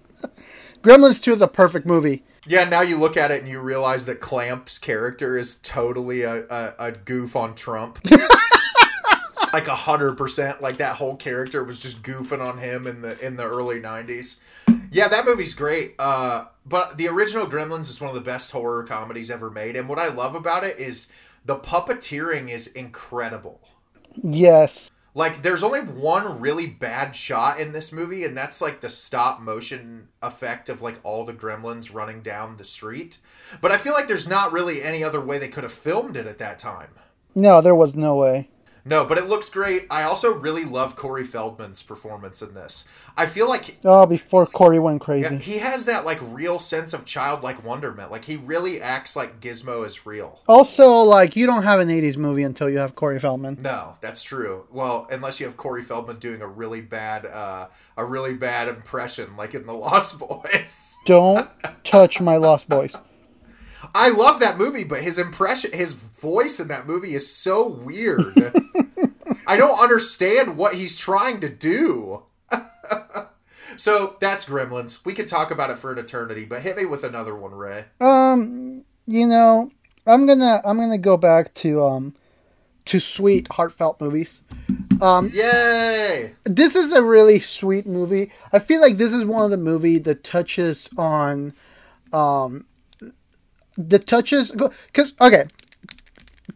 [0.83, 2.23] Gremlins 2 is a perfect movie.
[2.47, 6.45] yeah now you look at it and you realize that clamp's character is totally a,
[6.49, 7.99] a, a goof on trump
[9.57, 13.19] like a hundred percent like that whole character was just goofing on him in the
[13.27, 14.39] in the early 90s
[14.91, 18.83] yeah that movie's great uh but the original gremlins is one of the best horror
[18.85, 21.09] comedies ever made and what i love about it is
[21.45, 23.61] the puppeteering is incredible
[24.23, 24.91] Yes.
[25.15, 29.41] like there's only one really bad shot in this movie and that's like the stop
[29.41, 33.19] motion effect of like all the gremlins running down the street
[33.63, 36.27] but i feel like there's not really any other way they could have filmed it
[36.27, 36.91] at that time
[37.35, 38.49] No, there was no way.
[38.87, 39.87] No, but it looks great.
[39.91, 42.89] I also really love Corey Feldman's performance in this.
[43.17, 45.35] I feel like Oh, before Corey went crazy.
[45.35, 48.11] yeah, he has that like real sense of childlike wonderment.
[48.11, 50.41] Like he really acts like Gizmo is real.
[50.49, 53.59] Also, like, you don't have an 80s movie until you have Corey Feldman.
[53.61, 54.67] No, that's true.
[54.71, 57.67] Well, unless you have Corey Feldman doing a really bad, uh,
[57.97, 60.97] a really bad impression, like in The Lost Boys.
[61.07, 61.49] Don't
[61.85, 62.95] touch my Lost Boys.
[63.95, 68.55] I love that movie, but his impression, his voice in that movie is so weird.
[69.47, 72.25] I don't understand what he's trying to do.
[73.77, 75.05] so that's Gremlins.
[75.05, 77.85] We could talk about it for an eternity, but hit me with another one, Ray.
[78.01, 79.71] Um, you know,
[80.07, 82.15] I'm gonna I'm gonna go back to um
[82.87, 84.43] to sweet heartfelt movies.
[85.01, 86.33] Um, Yay!
[86.45, 88.31] This is a really sweet movie.
[88.53, 91.53] I feel like this is one of the movie that touches on
[92.13, 92.65] um
[93.77, 95.47] that touches because okay.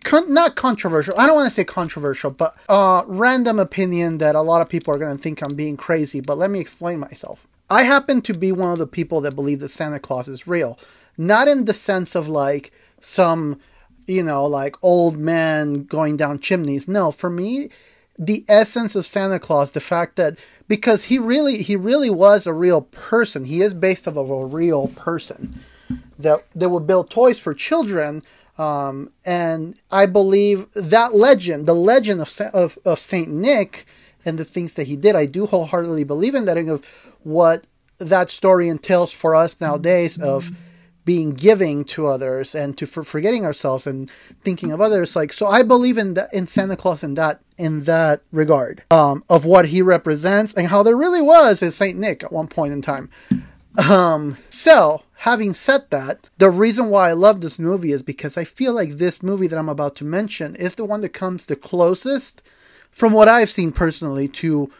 [0.04, 4.40] Con- not controversial i don't want to say controversial but uh random opinion that a
[4.40, 7.46] lot of people are going to think i'm being crazy but let me explain myself.
[7.68, 10.78] I happen to be one of the people that believe that santa claus is real.
[11.18, 13.60] Not in the sense of like some
[14.06, 16.86] you know like old man going down chimneys.
[16.86, 17.68] No for me
[18.20, 22.52] the essence of Santa Claus, the fact that because he really he really was a
[22.52, 23.46] real person.
[23.46, 25.58] He is based off of a real person
[26.18, 28.22] that they would build toys for children.
[28.58, 33.86] Um, and I believe that legend, the legend of, of of Saint Nick,
[34.24, 36.58] and the things that he did, I do wholeheartedly believe in that.
[36.58, 36.84] Of
[37.22, 37.66] what
[37.98, 40.50] that story entails for us nowadays of
[41.04, 44.10] being giving to others and to for forgetting ourselves and
[44.42, 47.84] thinking of others like so i believe in that in santa claus in that in
[47.84, 52.22] that regard um, of what he represents and how there really was a saint nick
[52.22, 53.10] at one point in time
[53.78, 58.44] um, so having said that the reason why i love this movie is because i
[58.44, 61.56] feel like this movie that i'm about to mention is the one that comes the
[61.56, 62.42] closest
[62.90, 64.70] from what i've seen personally to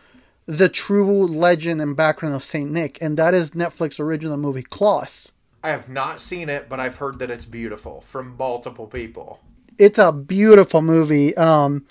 [0.47, 5.31] the true legend and background of saint nick and that is netflix original movie klaus
[5.63, 9.41] I have not seen it, but I've heard that it's beautiful from multiple people.
[9.79, 11.37] it's a beautiful movie.
[11.37, 11.85] Um,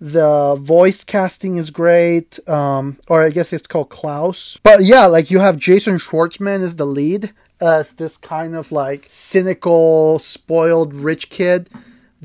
[0.00, 4.58] the voice casting is great, um, or I guess it's called Klaus.
[4.62, 9.06] But yeah, like you have Jason Schwartzman as the lead, as this kind of like
[9.08, 11.68] cynical, spoiled rich kid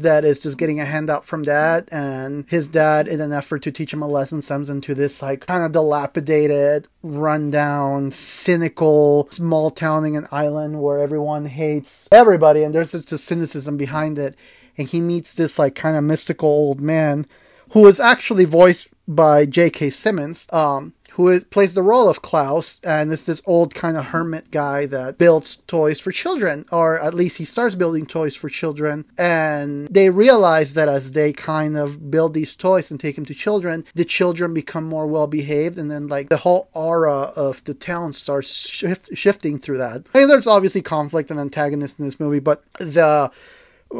[0.01, 3.71] that is just getting a handout from dad, and his dad, in an effort to
[3.71, 9.69] teach him a lesson, sends him to this like kind of dilapidated, rundown, cynical small
[9.69, 14.35] town in an island where everyone hates everybody, and there's just a cynicism behind it.
[14.77, 17.25] And he meets this like kind of mystical old man
[17.71, 19.89] who is actually voiced by J.K.
[19.89, 24.05] Simmons, um, who is, plays the role of Klaus, and it's this old kind of
[24.05, 28.47] hermit guy that builds toys for children, or at least he starts building toys for
[28.47, 29.05] children.
[29.17, 33.33] And they realize that as they kind of build these toys and take them to
[33.33, 37.73] children, the children become more well behaved, and then like the whole aura of the
[37.73, 40.05] town starts shift, shifting through that.
[40.13, 43.31] I mean, there's obviously conflict and antagonists in this movie, but the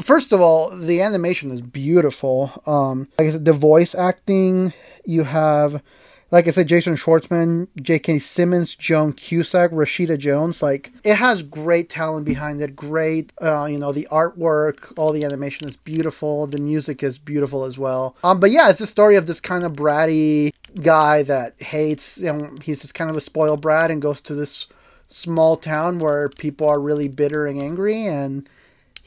[0.02, 2.52] First of all, the animation is beautiful.
[2.66, 4.72] Um, like I said, the voice acting,
[5.04, 5.82] you have,
[6.30, 8.20] like I said, Jason Schwartzman, J.K.
[8.20, 10.62] Simmons, Joan Cusack, Rashida Jones.
[10.62, 12.76] Like it has great talent behind it.
[12.76, 16.46] Great, uh, you know, the artwork, all the animation is beautiful.
[16.46, 18.16] The music is beautiful as well.
[18.24, 22.20] Um, but yeah, it's the story of this kind of bratty guy that hates.
[22.20, 24.68] You know, he's just kind of a spoiled brat and goes to this
[25.08, 28.48] small town where people are really bitter and angry and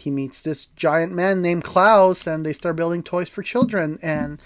[0.02, 4.40] he meets this giant man named Klaus and they start building toys for children and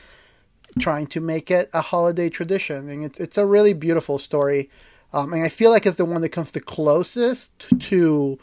[0.79, 4.71] trying to make it a holiday tradition and it's it's a really beautiful story
[5.13, 8.39] um, and I feel like it's the one that comes the closest to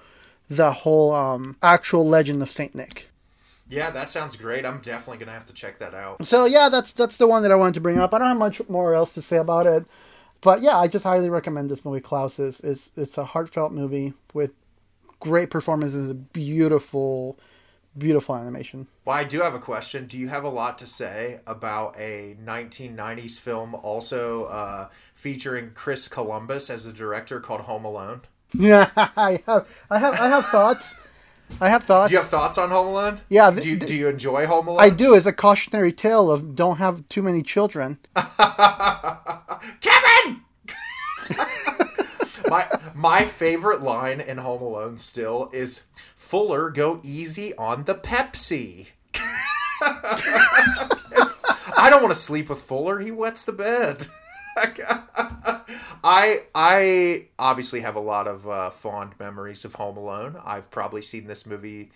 [0.50, 3.10] the whole um, actual legend of Saint Nick.
[3.70, 4.66] Yeah, that sounds great.
[4.66, 6.26] I'm definitely gonna have to check that out.
[6.26, 8.14] So yeah, that's that's the one that I wanted to bring up.
[8.14, 9.86] I don't have much more else to say about it,
[10.42, 12.02] but yeah, I just highly recommend this movie.
[12.02, 14.52] Klaus is it's, it's a heartfelt movie with
[15.24, 17.40] great performance and a beautiful,
[17.98, 18.88] beautiful animation.
[19.06, 20.06] Well, I do have a question.
[20.06, 26.10] Do you have a lot to say about a 1990s film also uh, featuring Chris
[26.10, 28.22] Columbus as the director called Home Alone?
[28.56, 30.94] Yeah, I have, I have, I have thoughts.
[31.60, 32.12] I have thoughts.
[32.12, 33.20] Do you have thoughts on Home Alone?
[33.28, 34.80] Yeah, Do you, th- do you enjoy Home Alone?
[34.80, 35.16] I do.
[35.16, 37.98] It's a cautionary tale of don't have too many children.
[39.82, 40.42] Kevin.
[42.50, 45.84] my my favorite line in Home Alone still is
[46.16, 48.90] Fuller go easy on the Pepsi.
[51.78, 53.00] I don't want to sleep with Fuller.
[53.00, 54.08] He wets the bed.
[56.04, 60.38] I I obviously have a lot of uh, fond memories of Home Alone.
[60.44, 61.92] I've probably seen this movie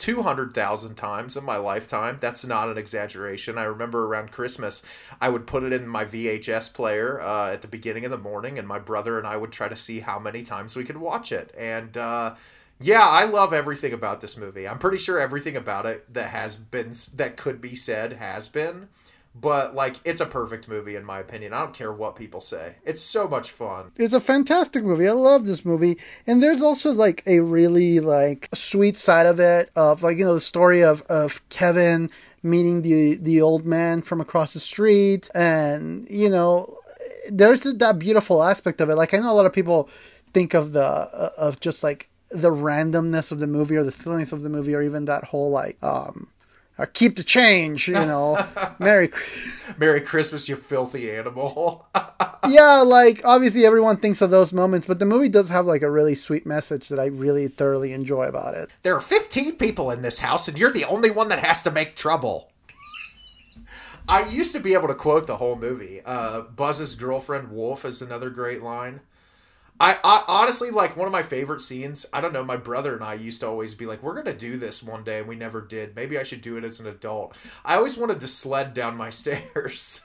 [0.00, 2.16] 200,000 times in my lifetime.
[2.20, 3.58] That's not an exaggeration.
[3.58, 4.82] I remember around Christmas,
[5.20, 8.58] I would put it in my VHS player uh, at the beginning of the morning,
[8.58, 11.30] and my brother and I would try to see how many times we could watch
[11.30, 11.54] it.
[11.56, 12.34] And uh,
[12.80, 14.66] yeah, I love everything about this movie.
[14.66, 18.88] I'm pretty sure everything about it that has been, that could be said, has been.
[19.34, 21.52] But like, it's a perfect movie in my opinion.
[21.52, 22.76] I don't care what people say.
[22.84, 23.92] It's so much fun.
[23.96, 25.08] It's a fantastic movie.
[25.08, 25.98] I love this movie.
[26.26, 30.34] And there's also like a really like sweet side of it of like, you know,
[30.34, 32.10] the story of, of Kevin
[32.42, 36.74] meeting the the old man from across the street and you know
[37.30, 38.94] there's that beautiful aspect of it.
[38.96, 39.88] Like I know a lot of people
[40.32, 44.42] think of the of just like the randomness of the movie or the silliness of
[44.42, 46.28] the movie or even that whole like um
[46.80, 48.38] uh, keep the change, you know.
[48.78, 49.10] Merry
[49.76, 51.86] Merry Christmas, you filthy animal.
[52.48, 55.90] yeah, like obviously everyone thinks of those moments, but the movie does have like a
[55.90, 58.70] really sweet message that I really thoroughly enjoy about it.
[58.82, 61.70] there are 15 people in this house, and you're the only one that has to
[61.70, 62.50] make trouble.
[64.08, 66.00] I used to be able to quote the whole movie.
[66.04, 69.02] Uh, Buzz's girlfriend Wolf is another great line.
[69.80, 72.04] I, I honestly like one of my favorite scenes.
[72.12, 72.44] I don't know.
[72.44, 75.20] My brother and I used to always be like, "We're gonna do this one day,"
[75.20, 75.96] and we never did.
[75.96, 77.34] Maybe I should do it as an adult.
[77.64, 80.04] I always wanted to sled down my stairs.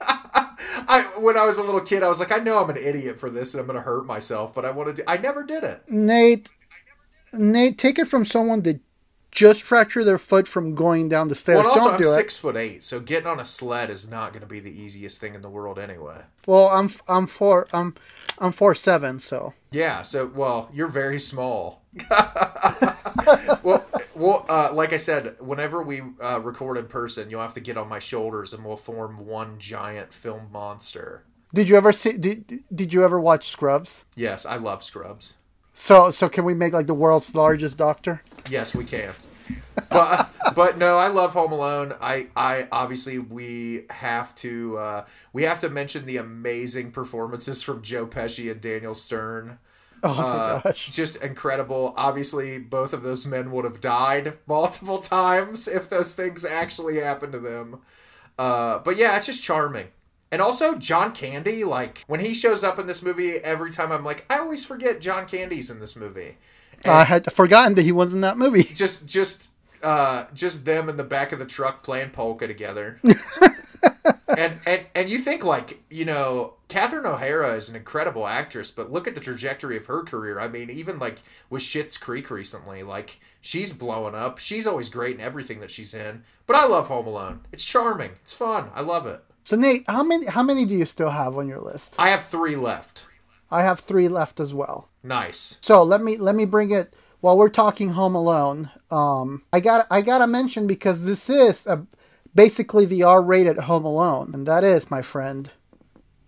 [0.00, 3.18] I when I was a little kid, I was like, I know I'm an idiot
[3.18, 5.08] for this, and I'm gonna hurt myself, but I wanted to.
[5.10, 5.82] I never did it.
[5.88, 6.50] Nate,
[7.32, 8.80] Nate, take it from someone that
[9.30, 11.58] just fractured their foot from going down the stairs.
[11.58, 12.12] Well, also Don't I'm do it.
[12.12, 15.20] six foot eight, so getting on a sled is not going to be the easiest
[15.20, 16.22] thing in the world anyway.
[16.46, 17.94] Well, I'm I'm four I'm
[18.42, 21.84] I'm four seven, so Yeah, so well, you're very small.
[23.62, 27.60] well, well, uh, like I said, whenever we uh, record in person, you'll have to
[27.60, 31.24] get on my shoulders, and we'll form one giant film monster.
[31.54, 32.18] did you ever see?
[32.18, 34.04] Did, did you ever watch Scrubs?
[34.16, 35.36] Yes, I love Scrubs.
[35.74, 38.22] So so can we make like the world's largest doctor?
[38.50, 39.14] Yes, we can.
[39.90, 41.94] But but no, I love Home Alone.
[42.00, 47.82] I I obviously we have to uh, we have to mention the amazing performances from
[47.82, 49.58] Joe Pesci and Daniel Stern.
[50.02, 50.90] Oh my Uh, gosh!
[50.90, 51.94] just incredible.
[51.96, 57.32] Obviously, both of those men would have died multiple times if those things actually happened
[57.32, 57.80] to them.
[58.38, 59.88] Uh, but yeah, it's just charming.
[60.30, 64.04] And also John Candy, like when he shows up in this movie, every time I'm
[64.04, 66.38] like, I always forget John Candy's in this movie.
[66.90, 68.62] I had forgotten that he was in that movie.
[68.74, 69.50] Just just
[69.82, 73.00] uh just them in the back of the truck playing polka together.
[74.38, 78.90] and and and you think like, you know, Catherine O'Hara is an incredible actress, but
[78.90, 80.40] look at the trajectory of her career.
[80.40, 81.18] I mean, even like
[81.50, 84.38] with Schitt's Creek recently, like she's blowing up.
[84.38, 86.22] She's always great in everything that she's in.
[86.46, 87.40] But I love Home Alone.
[87.52, 88.12] It's charming.
[88.22, 88.70] It's fun.
[88.74, 89.22] I love it.
[89.44, 91.96] So Nate, how many how many do you still have on your list?
[91.98, 93.06] I have 3 left.
[93.52, 94.88] I have three left as well.
[95.02, 95.58] Nice.
[95.60, 98.70] So let me let me bring it while we're talking Home Alone.
[98.90, 101.86] Um, I got I gotta mention because this is a,
[102.34, 105.50] basically the R-rated Home Alone, and that is, my friend,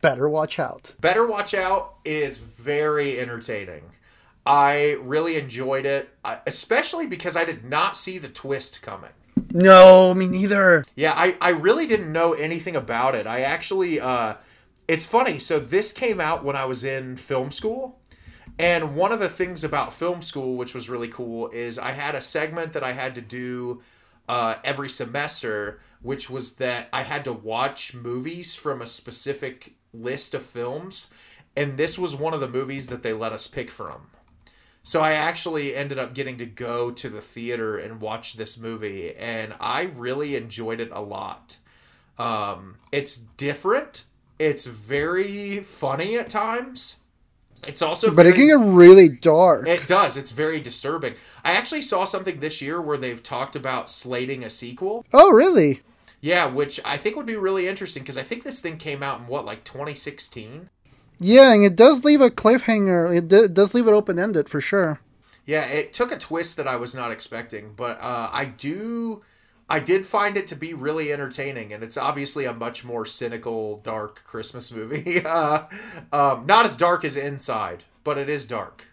[0.01, 0.95] better watch out.
[1.01, 3.85] Better Watch Out is very entertaining.
[4.47, 9.13] I really enjoyed it, uh, especially because I did not see the twist coming.
[9.53, 10.85] No, me neither.
[10.95, 13.27] Yeah, I, I really didn't know anything about it.
[13.27, 14.35] I actually, uh,
[14.87, 15.39] it's funny.
[15.39, 18.01] So this came out when I was in film school.
[18.59, 22.15] And one of the things about film school, which was really cool, is I had
[22.15, 23.83] a segment that I had to do
[24.29, 30.35] uh, every semester, which was that I had to watch movies from a specific list
[30.35, 31.13] of films.
[31.57, 34.09] and this was one of the movies that they let us pick from.
[34.83, 39.15] So I actually ended up getting to go to the theater and watch this movie,
[39.17, 41.59] and I really enjoyed it a lot.
[42.19, 44.05] Um, it's different.
[44.39, 46.99] It's very funny at times.
[47.67, 49.67] It's also But it can get really dark.
[49.69, 50.17] it does.
[50.17, 51.15] It's very disturbing.
[51.45, 55.05] I actually saw something this year where they've talked about slating a sequel.
[55.13, 55.81] oh, really?
[56.21, 59.21] Yeah, which I think would be really interesting because I think this thing came out
[59.21, 60.69] in what, like 2016?
[61.21, 63.17] Yeah, and it does leave a cliffhanger.
[63.17, 65.01] It d- does leave it open ended for sure.
[65.47, 69.23] Yeah, it took a twist that I was not expecting, but uh, I do.
[69.69, 73.79] I did find it to be really entertaining, and it's obviously a much more cynical,
[73.79, 75.23] dark Christmas movie.
[75.35, 75.67] Uh,
[76.13, 78.87] um, not as dark as Inside, but it is dark.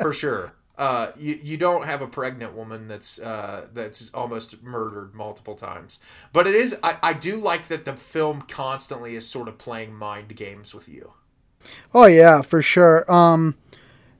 [0.00, 0.52] For sure.
[0.78, 6.00] Uh, you, you don't have a pregnant woman that's uh, that's almost murdered multiple times,
[6.32, 6.78] but it is.
[6.82, 10.88] I, I do like that the film constantly is sort of playing mind games with
[10.88, 11.14] you.
[11.94, 13.10] Oh yeah, for sure.
[13.10, 13.56] Um,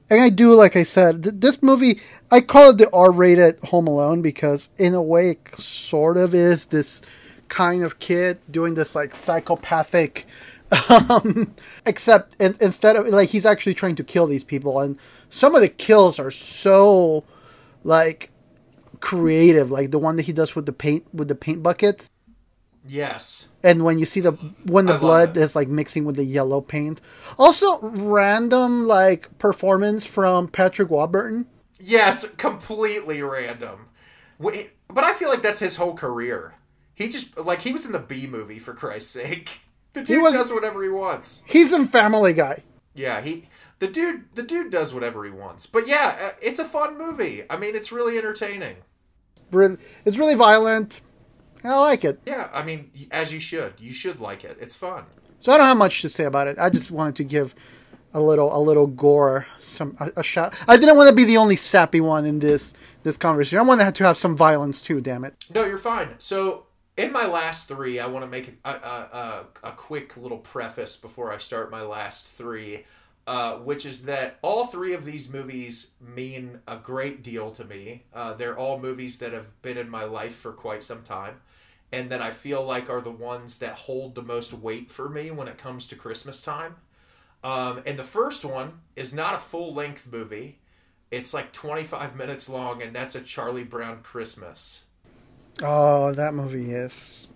[0.09, 1.99] and I do, like I said, th- this movie
[2.31, 6.67] I call it the R-rated Home Alone because, in a way, it sort of is
[6.67, 7.01] this
[7.47, 10.25] kind of kid doing this like psychopathic.
[10.89, 11.55] Um,
[11.85, 14.97] except in, instead of like he's actually trying to kill these people, and
[15.29, 17.23] some of the kills are so
[17.85, 18.31] like
[18.99, 22.11] creative, like the one that he does with the paint with the paint buckets.
[22.87, 23.49] Yes.
[23.63, 24.31] and when you see the
[24.65, 27.01] when the love blood is like mixing with the yellow paint
[27.37, 31.47] also random like performance from patrick warburton
[31.79, 33.89] Yes, completely random.
[34.39, 36.55] But I feel like that's his whole career.
[36.95, 39.59] He just like he was in the Bee Movie for Christ's sake.
[39.93, 41.43] The dude was- does whatever he wants.
[41.47, 42.63] he's in family guy
[42.95, 43.45] Yeah, he
[43.79, 45.65] the dude the dude does whatever he wants.
[45.67, 47.43] But yeah, uh, it's a fun movie.
[47.49, 48.77] I mean, it's really entertaining.
[49.51, 51.01] It's really violent
[51.63, 53.73] i like it Yeah, I mean, as you should.
[53.79, 54.57] You should like it.
[54.61, 55.05] It's fun.
[55.39, 57.53] so i don't have much to say about it i just wanted to give
[58.13, 61.37] a little a little gore some a, a shot i didn't want to be the
[61.37, 62.73] only sappy one in this
[63.03, 66.09] this conversation i wanted to have some violence too damn it No, you're fine.
[66.19, 66.65] So,
[66.95, 70.97] in my last three, I want to make a, a, a, a quick little preface
[70.97, 72.85] before I start my last three,
[73.27, 78.05] uh, which is that all three of these movies mean a great deal to me.
[78.15, 81.35] Uh, they're all movies that have been in my life for quite some time,
[81.91, 85.31] and that I feel like are the ones that hold the most weight for me
[85.31, 86.75] when it comes to Christmas time.
[87.43, 90.59] Um, and the first one is not a full length movie.
[91.11, 94.85] It's like 25 minutes long, and that's a Charlie Brown Christmas.
[95.63, 97.27] oh that movie is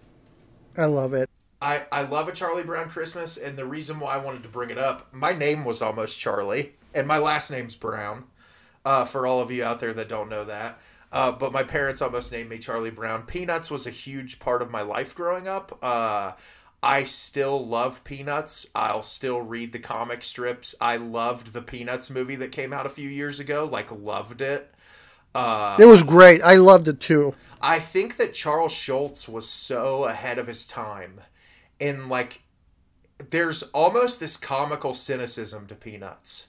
[0.78, 1.30] i love it
[1.62, 4.72] I, I love a Charlie Brown Christmas, and the reason why I wanted to bring
[4.72, 8.24] it up, my name was almost Charlie, and my last name's Brown.
[8.84, 10.80] Uh, for all of you out there that don't know that,
[11.12, 13.24] uh, but my parents almost named me Charlie Brown.
[13.24, 15.78] Peanuts was a huge part of my life growing up.
[15.82, 16.34] Uh,
[16.84, 18.68] I still love Peanuts.
[18.74, 20.74] I'll still read the comic strips.
[20.82, 23.66] I loved the Peanuts movie that came out a few years ago.
[23.66, 24.74] Like loved it.
[25.34, 30.06] Uh, it was great i loved it too I think that Charles Schulz was so
[30.06, 31.22] ahead of his time.
[31.80, 32.42] In like,
[33.30, 36.48] there's almost this comical cynicism to Peanuts.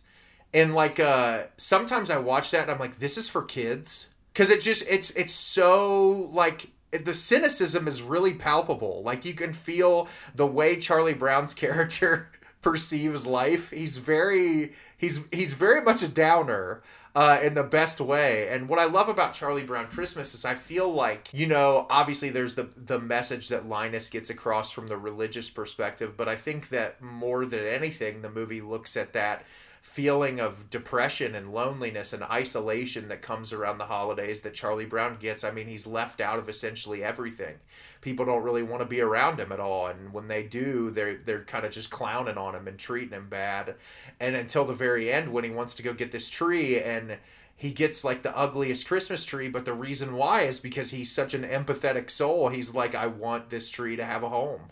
[0.54, 4.11] And like, uh, sometimes I watch that and I'm like, this is for kids.
[4.34, 9.02] Cause it just, it's, it's so like, the cynicism is really palpable.
[9.02, 12.30] Like, you can feel the way Charlie Brown's character
[12.60, 13.70] perceives life.
[13.70, 16.82] He's very, he's, he's very much a downer
[17.14, 18.48] uh, in the best way.
[18.48, 22.30] And what I love about Charlie Brown Christmas is I feel like, you know, obviously
[22.30, 26.68] there's the the message that Linus gets across from the religious perspective, but I think
[26.70, 29.44] that more than anything, the movie looks at that
[29.82, 35.16] feeling of depression and loneliness and isolation that comes around the holidays that Charlie Brown
[35.18, 35.42] gets.
[35.42, 37.56] I mean, he's left out of essentially everything.
[38.00, 41.16] People don't really want to be around him at all, and when they do, they're
[41.16, 43.74] they're kind of just clowning on him and treating him bad.
[44.20, 47.18] And until the very end, when he wants to go get this tree and
[47.56, 51.34] he gets like the ugliest Christmas tree, but the reason why is because he's such
[51.34, 52.48] an empathetic soul.
[52.48, 54.70] He's like, I want this tree to have a home.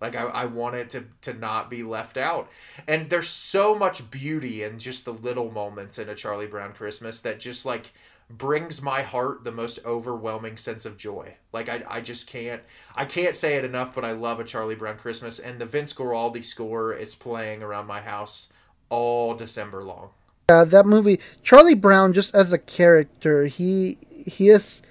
[0.00, 2.48] Like I, I want it to, to not be left out.
[2.88, 7.20] And there's so much beauty in just the little moments in a Charlie Brown Christmas
[7.20, 7.92] that just like
[8.30, 11.36] brings my heart the most overwhelming sense of joy.
[11.52, 12.62] Like I, I just can't
[12.94, 15.92] I can't say it enough, but I love a Charlie Brown Christmas and the Vince
[15.92, 18.48] Guaraldi score is playing around my house
[18.88, 20.10] all December long.
[20.48, 24.82] Yeah, that movie, Charlie Brown, just as a character, he he is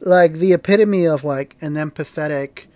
[0.00, 2.66] like the epitome of like an empathetic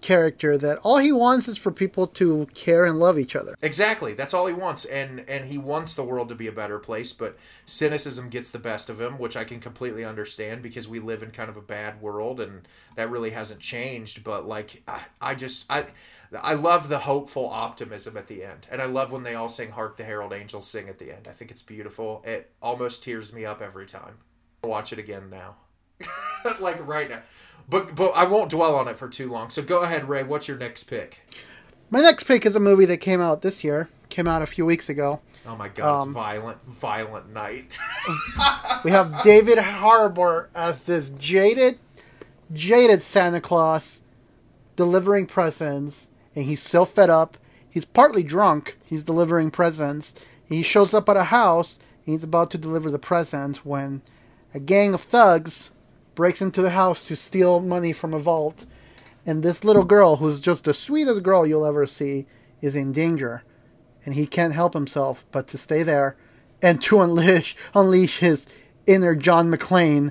[0.00, 3.54] character that all he wants is for people to care and love each other.
[3.62, 4.14] Exactly.
[4.14, 7.12] That's all he wants, and and he wants the world to be a better place.
[7.12, 11.22] But cynicism gets the best of him, which I can completely understand because we live
[11.22, 12.66] in kind of a bad world, and
[12.96, 14.24] that really hasn't changed.
[14.24, 15.86] But like, I, I just I.
[16.42, 19.70] I love the hopeful optimism at the end, and I love when they all sing
[19.70, 21.26] "Hark the Herald Angels Sing" at the end.
[21.26, 22.22] I think it's beautiful.
[22.22, 24.18] It almost tears me up every time.
[24.62, 25.56] Watch it again now,
[26.60, 27.22] like right now.
[27.68, 29.50] But but I won't dwell on it for too long.
[29.50, 30.22] So go ahead, Ray.
[30.22, 31.20] What's your next pick?
[31.90, 33.88] My next pick is a movie that came out this year.
[34.08, 35.20] Came out a few weeks ago.
[35.46, 37.78] Oh my god, Um, it's violent, violent night.
[38.84, 41.78] We have David Harbour as this jaded,
[42.52, 44.02] jaded Santa Claus
[44.76, 47.36] delivering presents, and he's so fed up.
[47.68, 48.78] He's partly drunk.
[48.84, 50.14] He's delivering presents.
[50.44, 54.00] He shows up at a house, and he's about to deliver the presents when
[54.54, 55.70] a gang of thugs
[56.18, 58.66] breaks into the house to steal money from a vault.
[59.24, 62.26] And this little girl, who's just the sweetest girl you'll ever see,
[62.60, 63.44] is in danger.
[64.04, 66.16] And he can't help himself but to stay there
[66.60, 68.48] and to unleash unleash his
[68.84, 70.10] inner John McClane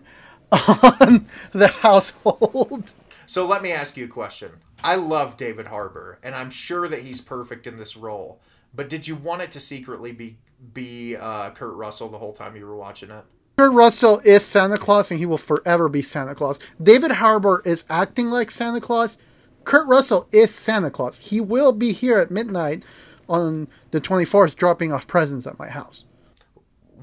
[0.49, 2.93] on the household.
[3.25, 4.51] so let me ask you a question.
[4.81, 8.39] I love David Harbour, and I'm sure that he's perfect in this role.
[8.73, 10.37] But did you want it to secretly be
[10.73, 13.25] be uh, Kurt Russell the whole time you were watching it?
[13.59, 16.59] Kurt Russell is Santa Claus and he will forever be Santa Claus.
[16.81, 19.17] David Harbour is acting like Santa Claus.
[19.63, 21.17] Kurt Russell is Santa Claus.
[21.17, 22.85] He will be here at midnight
[23.27, 26.03] on the 24th dropping off presents at my house.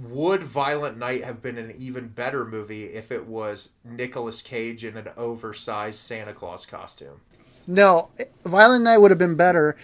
[0.01, 4.97] Would Violent Night have been an even better movie if it was Nicolas Cage in
[4.97, 7.21] an oversized Santa Claus costume?
[7.67, 8.11] No,
[8.45, 9.77] Violent Night would have been better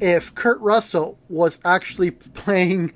[0.00, 2.94] if Kurt Russell was actually playing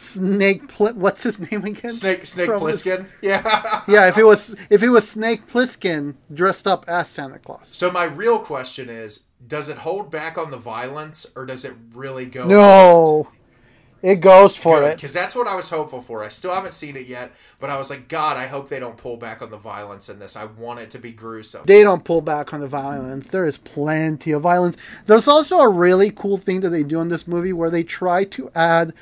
[0.00, 0.68] Snake.
[0.68, 1.90] Pl- what's his name again?
[1.90, 3.06] Snake Snake From Plissken?
[3.22, 3.82] Yeah.
[3.88, 7.68] Yeah, if it was if it was Snake Plissken dressed up as Santa Claus.
[7.68, 11.74] So my real question is, does it hold back on the violence or does it
[11.94, 13.28] really go No,
[14.02, 14.94] it goes for it.
[14.94, 16.22] Because that's what I was hopeful for.
[16.22, 18.96] I still haven't seen it yet, but I was like, God, I hope they don't
[18.96, 20.36] pull back on the violence in this.
[20.36, 21.62] I want it to be gruesome.
[21.66, 23.26] They don't pull back on the violence.
[23.28, 24.76] There is plenty of violence.
[25.06, 28.22] There's also a really cool thing that they do in this movie where they try
[28.24, 28.94] to add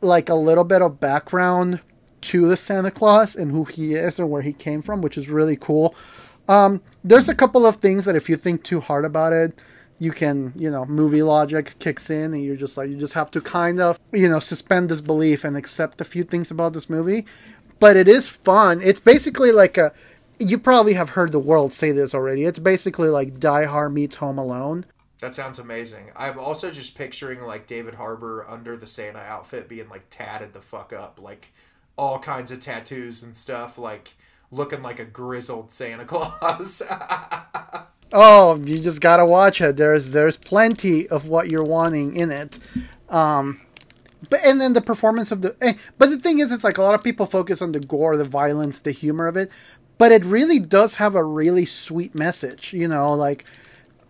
[0.00, 1.80] like a little bit of background
[2.20, 5.28] to the Santa Claus and who he is and where he came from, which is
[5.28, 5.94] really cool.
[6.48, 9.62] Um, there's a couple of things that if you think too hard about it,
[9.98, 13.30] you can, you know, movie logic kicks in and you're just like, you just have
[13.32, 17.26] to kind of, you know, suspend disbelief and accept a few things about this movie.
[17.80, 18.80] But it is fun.
[18.82, 19.92] It's basically like a,
[20.38, 22.44] you probably have heard the world say this already.
[22.44, 24.86] It's basically like Die Hard meets Home Alone.
[25.20, 26.10] That sounds amazing.
[26.14, 30.60] I'm also just picturing like David Harbour under the Santa outfit being like tatted the
[30.60, 31.52] fuck up, like
[31.96, 34.14] all kinds of tattoos and stuff, like
[34.52, 36.82] looking like a grizzled Santa Claus.
[38.12, 39.76] Oh, you just gotta watch it.
[39.76, 42.58] There's there's plenty of what you're wanting in it.
[43.08, 43.60] Um,
[44.30, 45.56] but and then the performance of the.
[45.60, 48.16] Eh, but the thing is, it's like a lot of people focus on the gore,
[48.16, 49.50] the violence, the humor of it,
[49.98, 52.72] but it really does have a really sweet message.
[52.72, 53.44] You know, like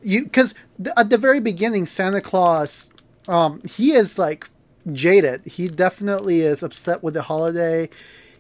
[0.03, 0.55] you because
[0.97, 2.91] at the very beginning, Santa Claus,
[3.27, 4.49] um, he is like
[4.93, 5.45] jaded.
[5.45, 7.89] He definitely is upset with the holiday.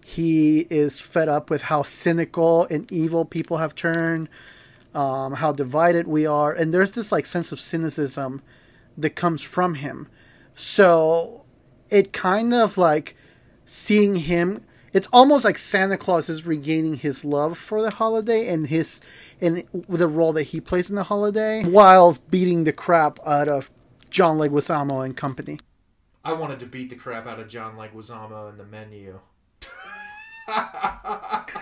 [0.04, 4.28] He is fed up with how cynical and evil people have turned
[4.94, 8.42] um, how divided we are, and there's this like sense of cynicism
[8.96, 10.08] that comes from him.
[10.54, 11.44] So
[11.88, 13.16] it kind of like
[13.64, 14.62] seeing him.
[14.98, 19.00] It's almost like Santa Claus is regaining his love for the holiday and his
[19.40, 23.70] and the role that he plays in the holiday, while beating the crap out of
[24.10, 25.60] John Leguizamo and company.
[26.24, 29.20] I wanted to beat the crap out of John Leguizamo in the menu.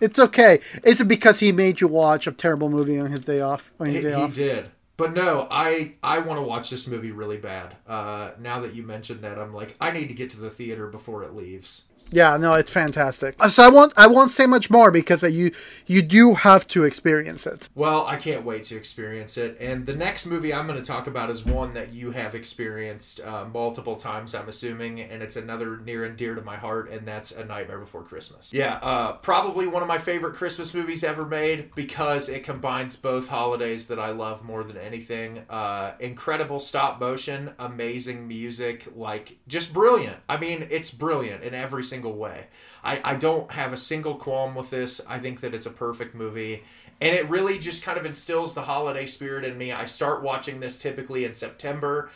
[0.00, 0.58] It's okay.
[0.82, 3.70] It's because he made you watch a terrible movie on his day off.
[3.78, 4.34] On He, your day he off.
[4.34, 4.70] did.
[4.96, 7.76] But no, I I want to watch this movie really bad.
[7.86, 10.88] Uh, now that you mentioned that, I'm like, I need to get to the theater
[10.88, 11.84] before it leaves.
[12.10, 13.34] Yeah, no, it's fantastic.
[13.40, 15.52] Uh, So I won't I won't say much more because uh, you
[15.86, 17.68] you do have to experience it.
[17.74, 19.56] Well, I can't wait to experience it.
[19.60, 23.20] And the next movie I'm going to talk about is one that you have experienced
[23.24, 27.06] uh, multiple times, I'm assuming, and it's another near and dear to my heart, and
[27.06, 28.52] that's A Nightmare Before Christmas.
[28.52, 33.28] Yeah, uh, probably one of my favorite Christmas movies ever made because it combines both
[33.28, 35.44] holidays that I love more than anything.
[35.48, 40.18] Uh, incredible stop motion, amazing music, like just brilliant.
[40.28, 42.38] I mean, it's brilliant in every single way.
[42.82, 45.00] I, I don't have a single qualm with this.
[45.08, 46.62] I think that it's a perfect movie.
[47.00, 49.72] And it really just kind of instills the holiday spirit in me.
[49.82, 52.10] I start watching this typically in September.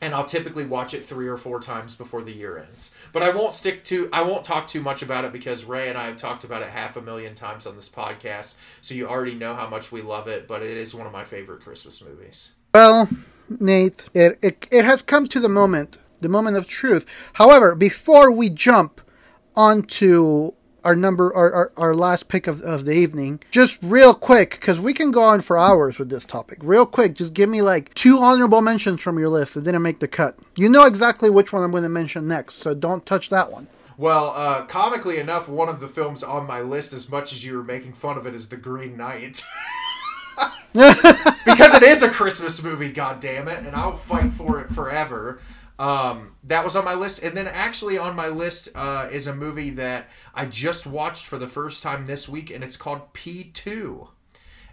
[0.00, 2.94] and I'll typically watch it three or four times before the year ends.
[3.12, 5.98] But I won't stick to I won't talk too much about it because Ray and
[5.98, 9.34] I have talked about it half a million times on this podcast, so you already
[9.34, 10.46] know how much we love it.
[10.46, 12.52] But it is one of my favorite Christmas movies.
[12.74, 13.08] Well,
[13.60, 17.30] Nate, it, it, it has come to the moment, the moment of truth.
[17.34, 19.00] However, before we jump
[19.54, 20.52] onto
[20.84, 24.78] our number, our, our, our last pick of, of the evening, just real quick, because
[24.78, 26.58] we can go on for hours with this topic.
[26.62, 29.98] Real quick, just give me like two honorable mentions from your list that didn't make
[29.98, 30.38] the cut.
[30.56, 33.66] You know exactly which one I'm going to mention next, so don't touch that one.
[33.96, 37.56] Well, uh, comically enough, one of the films on my list, as much as you
[37.56, 39.42] were making fun of it, is The Green Knight.
[40.72, 45.40] because it is a Christmas movie, god damn it, and I'll fight for it forever.
[45.78, 49.34] Um, that was on my list, and then actually on my list uh, is a
[49.34, 53.44] movie that I just watched for the first time this week, and it's called P
[53.44, 54.08] two,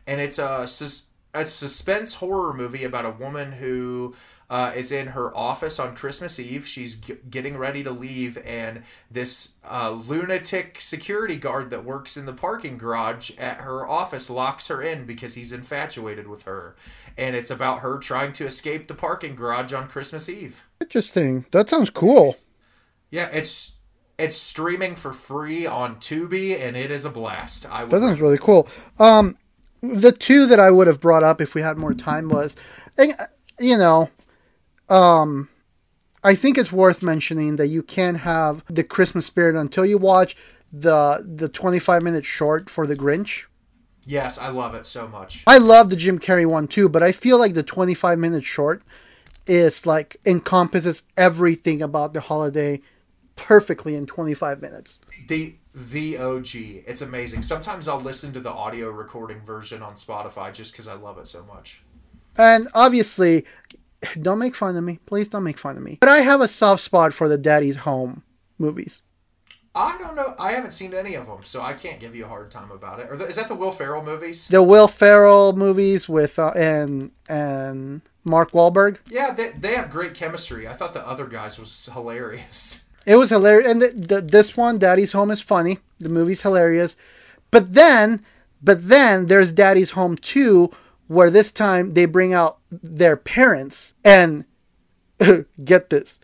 [0.08, 4.16] and it's a sus- a suspense horror movie about a woman who
[4.50, 6.68] uh, is in her office on Christmas Eve.
[6.68, 12.26] She's g- getting ready to leave, and this uh, lunatic security guard that works in
[12.26, 16.76] the parking garage at her office locks her in because he's infatuated with her.
[17.18, 20.66] And it's about her trying to escape the parking garage on Christmas Eve.
[20.82, 21.46] Interesting.
[21.52, 22.36] That sounds cool.
[23.10, 23.78] Yeah, it's
[24.18, 27.66] it's streaming for free on Tubi, and it is a blast.
[27.70, 28.68] I would That sounds really cool.
[29.00, 29.38] Um,
[29.82, 32.56] the two that I would have brought up if we had more time was,
[32.98, 33.14] and,
[33.60, 34.10] you know,
[34.90, 35.50] um,
[36.24, 40.36] I think it's worth mentioning that you can't have the Christmas spirit until you watch
[40.72, 43.46] the the 25 minute short for the Grinch.
[44.06, 45.44] Yes, I love it so much.
[45.48, 48.84] I love the Jim Carrey one too, but I feel like the 25 minute short
[49.48, 52.82] is like encompasses everything about the holiday
[53.36, 55.00] perfectly in 25 minutes.
[55.28, 56.56] The the OG,
[56.88, 57.42] it's amazing.
[57.42, 61.28] Sometimes I'll listen to the audio recording version on Spotify just because I love it
[61.28, 61.84] so much.
[62.38, 63.46] And obviously,
[64.22, 65.00] don't make fun of me.
[65.06, 65.98] Please don't make fun of me.
[66.00, 68.24] But I have a soft spot for the Daddy's Home
[68.58, 69.02] movies.
[69.76, 70.36] I don't know.
[70.40, 73.02] I haven't seen any of them, so I can't give you a hard time about
[73.02, 73.08] it.
[73.10, 74.48] Or the, is that the Will Ferrell movies?
[74.48, 78.98] The Will Ferrell movies with uh, and and Mark Wahlberg.
[79.10, 80.68] Yeah, they, they have great chemistry.
[80.68, 82.82] I thought the other guys was hilarious.
[83.08, 85.78] It was hilarious, and the, the, this one, Daddy's Home, is funny.
[86.00, 86.98] The movie's hilarious,
[87.52, 88.26] but then,
[88.64, 90.72] but then there's Daddy's Home two,
[91.08, 94.46] where this time they bring out their parents and
[95.64, 96.20] get this,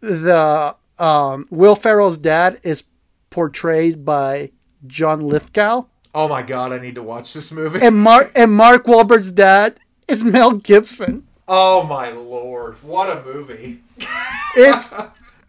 [0.00, 2.84] the um, Will Ferrell's dad is
[3.30, 4.50] portrayed by
[4.86, 5.84] John Lithgow,
[6.14, 7.78] Oh my god, I need to watch this movie.
[7.82, 9.78] and Mark and Mark Wahlberg's dad
[10.08, 11.26] is Mel Gibson.
[11.48, 13.80] Oh my lord, what a movie!
[14.54, 14.92] It's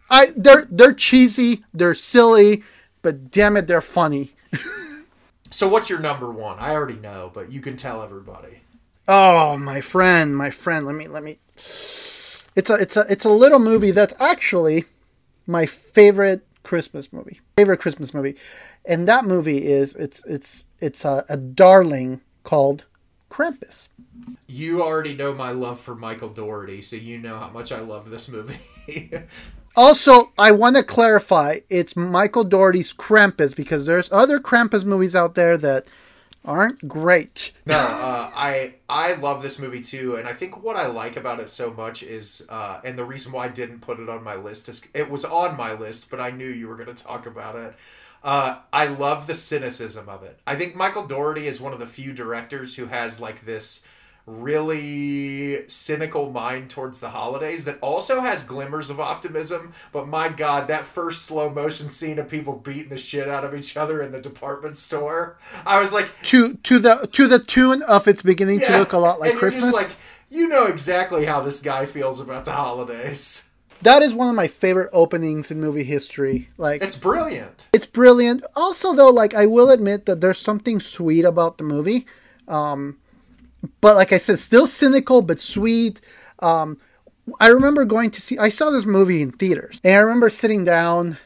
[0.08, 2.62] I they're they're cheesy, they're silly,
[3.02, 4.32] but damn it, they're funny.
[5.50, 6.58] So what's your number one?
[6.58, 8.62] I already know, but you can tell everybody.
[9.06, 10.86] Oh, my friend, my friend.
[10.86, 11.38] Let me let me.
[11.56, 14.84] It's a it's a it's a little movie that's actually
[15.46, 17.40] my favorite Christmas movie.
[17.56, 18.36] Favorite Christmas movie,
[18.84, 22.84] and that movie is it's it's it's a, a darling called
[23.30, 23.88] Krampus.
[24.46, 28.10] You already know my love for Michael Dougherty, so you know how much I love
[28.10, 28.58] this movie.
[29.76, 35.34] Also, I want to clarify it's Michael Dougherty's Krampus because there's other Krampus movies out
[35.34, 35.88] there that
[36.44, 37.52] aren't great.
[37.66, 41.40] No, uh, I I love this movie too, and I think what I like about
[41.40, 44.34] it so much is, uh, and the reason why I didn't put it on my
[44.34, 47.26] list is it was on my list, but I knew you were going to talk
[47.26, 47.74] about it.
[48.22, 50.38] Uh, I love the cynicism of it.
[50.46, 53.84] I think Michael Dougherty is one of the few directors who has like this
[54.26, 59.72] really cynical mind towards the holidays that also has glimmers of optimism.
[59.92, 63.54] But my God, that first slow motion scene of people beating the shit out of
[63.54, 65.36] each other in the department store,
[65.66, 68.98] I was like, To to the to the tune of it's beginning to look a
[68.98, 69.72] lot like Christmas.
[69.72, 69.90] like,
[70.30, 73.50] you know exactly how this guy feels about the holidays.
[73.82, 76.48] that is one of my favorite openings in movie history.
[76.56, 77.68] Like It's brilliant.
[77.72, 78.42] it's brilliant.
[78.56, 82.06] Also, though, like I will admit that there's something sweet about the movie.
[82.48, 82.98] Um,
[83.80, 86.00] but like I said, still cynical but sweet.
[86.40, 86.78] Um,
[87.40, 88.38] I remember going to see.
[88.38, 91.16] I saw this movie in theaters, and I remember sitting down,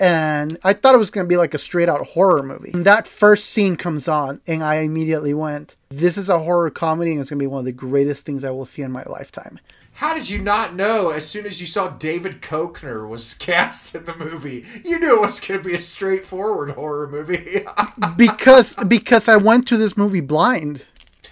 [0.00, 2.70] and I thought it was going to be like a straight out horror movie.
[2.72, 7.12] And that first scene comes on, and I immediately went, "This is a horror comedy,
[7.12, 9.04] and it's going to be one of the greatest things I will see in my
[9.04, 9.60] lifetime."
[9.96, 14.04] How did you not know as soon as you saw David Koechner was cast in
[14.04, 14.64] the movie?
[14.84, 17.64] You knew it was going to be a straightforward horror movie.
[18.16, 20.84] Because because I went to this movie blind.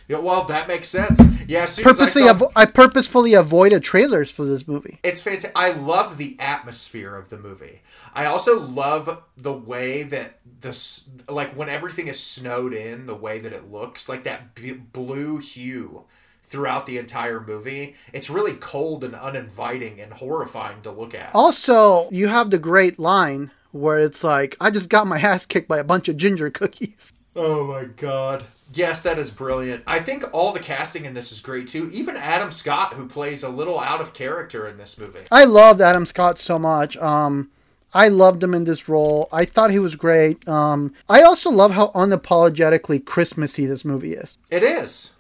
[0.09, 1.21] Yeah, well, that makes sense.
[1.47, 4.99] Yeah, as I Purposely, saw, avo- I purposefully avoided trailers for this movie.
[5.03, 5.53] it's fantastic.
[5.55, 7.83] I love the atmosphere of the movie.
[8.15, 13.39] I also love the way that this, like when everything is snowed in, the way
[13.41, 16.05] that it looks, like that b- blue hue
[16.43, 17.95] throughout the entire movie.
[18.13, 21.31] It's really cold and uninviting and horrifying to look at.
[21.35, 25.67] Also, you have the great line where it's like, I just got my ass kicked
[25.67, 27.13] by a bunch of ginger cookies.
[27.37, 28.45] Oh my god.
[28.75, 29.83] Yes, that is brilliant.
[29.89, 31.91] I think all the casting in this is great too.
[31.93, 35.19] Even Adam Scott, who plays a little out of character in this movie.
[35.33, 36.97] I loved Adam Scott so much.
[36.99, 37.51] Um,
[37.93, 39.29] I loved him in this role.
[39.33, 40.47] I thought he was great.
[40.49, 44.39] Um, I also love how unapologetically Christmassy this movie is.
[44.53, 45.13] It is.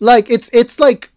[0.00, 1.12] Like it's it's like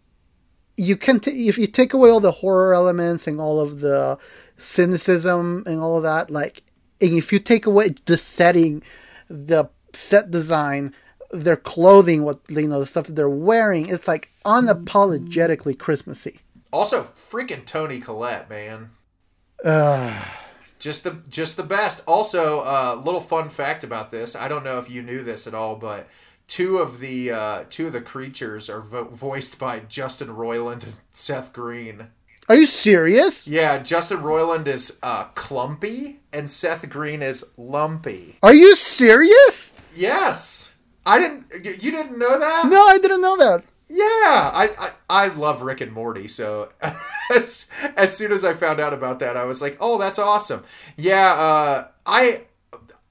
[0.76, 4.20] you can t- if you take away all the horror elements and all of the
[4.58, 6.64] cynicism and all of that, like
[7.02, 8.84] and if you take away the setting,
[9.30, 10.94] the set design,
[11.32, 16.40] their clothing, what you know, the stuff that they're wearing, it's like unapologetically Christmassy.
[16.72, 18.92] Also, freaking Toni Collette, man.
[19.64, 20.26] Uh,
[20.80, 22.04] just the just the best.
[22.08, 24.36] Also, a uh, little fun fact about this.
[24.36, 26.08] I don't know if you knew this at all, but
[26.48, 30.94] two of the uh, two of the creatures are vo- voiced by Justin Roiland and
[31.12, 32.08] Seth Green.
[32.50, 33.46] Are you serious?
[33.48, 38.38] Yeah, Justin Roiland is uh, Clumpy and Seth Green is Lumpy.
[38.44, 39.74] Are you serious?
[39.96, 40.72] Yes.
[41.06, 41.46] I didn't.
[41.82, 42.68] You didn't know that?
[42.68, 43.64] No, I didn't know that.
[43.90, 46.70] Yeah, I, I I love Rick and Morty, so
[47.36, 50.66] as as soon as I found out about that, I was like, "Oh, that's awesome."
[50.98, 52.42] Yeah, uh, I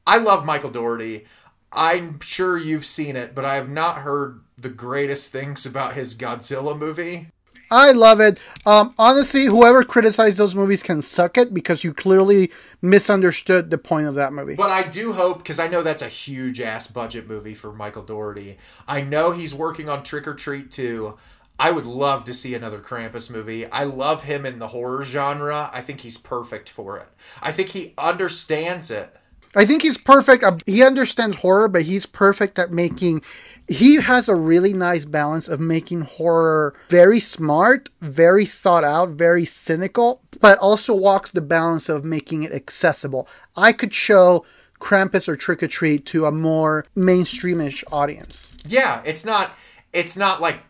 [0.06, 1.24] I love Michael Dougherty.
[1.72, 6.14] I'm sure you've seen it, but I have not heard the greatest things about his
[6.14, 7.28] Godzilla movie.
[7.70, 8.38] I love it.
[8.64, 12.51] Um, honestly, whoever criticized those movies can suck it because you clearly
[12.82, 14.55] misunderstood the point of that movie.
[14.55, 18.02] But I do hope, because I know that's a huge ass budget movie for Michael
[18.02, 18.59] Dougherty.
[18.86, 21.16] I know he's working on Trick or Treat too.
[21.59, 23.66] I would love to see another Krampus movie.
[23.70, 25.70] I love him in the horror genre.
[25.72, 27.09] I think he's perfect for it.
[27.40, 29.14] I think he understands it.
[29.57, 30.45] I think he's perfect.
[30.45, 33.23] Uh, he understands horror, but he's perfect at making.
[33.69, 39.47] He has a really nice balance of making horror very smart, very thought out, very
[39.47, 43.27] cynical, but also walks the balance of making it accessible.
[43.57, 44.45] I could show
[44.78, 48.53] Krampus or Trick or Treat to a more mainstreamish audience.
[48.69, 49.53] Yeah, it's not.
[49.93, 50.61] It's not like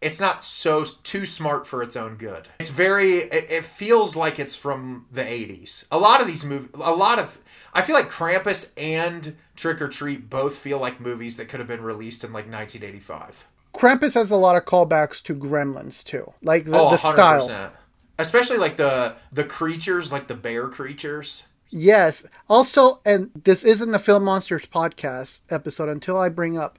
[0.00, 2.48] it's not so too smart for its own good.
[2.60, 5.86] It's very it, it, feels like it's from the 80s.
[5.90, 7.38] A lot of these movies a lot of
[7.78, 11.68] I feel like Krampus and Trick or Treat both feel like movies that could have
[11.68, 13.46] been released in like 1985.
[13.72, 17.72] Krampus has a lot of callbacks to Gremlins too, like the, oh, the style,
[18.18, 21.46] especially like the the creatures, like the bear creatures.
[21.68, 22.26] Yes.
[22.48, 26.78] Also, and this isn't the Film Monsters podcast episode until I bring up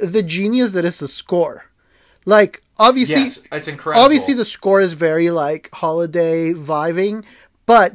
[0.00, 1.64] the genius that is the score.
[2.24, 4.04] Like obviously, yes, it's incredible.
[4.04, 7.24] Obviously, the score is very like holiday vibing,
[7.66, 7.94] but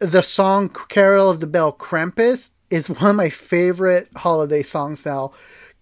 [0.00, 5.32] the song Carol of the Bell Krampus is one of my favorite holiday songs now.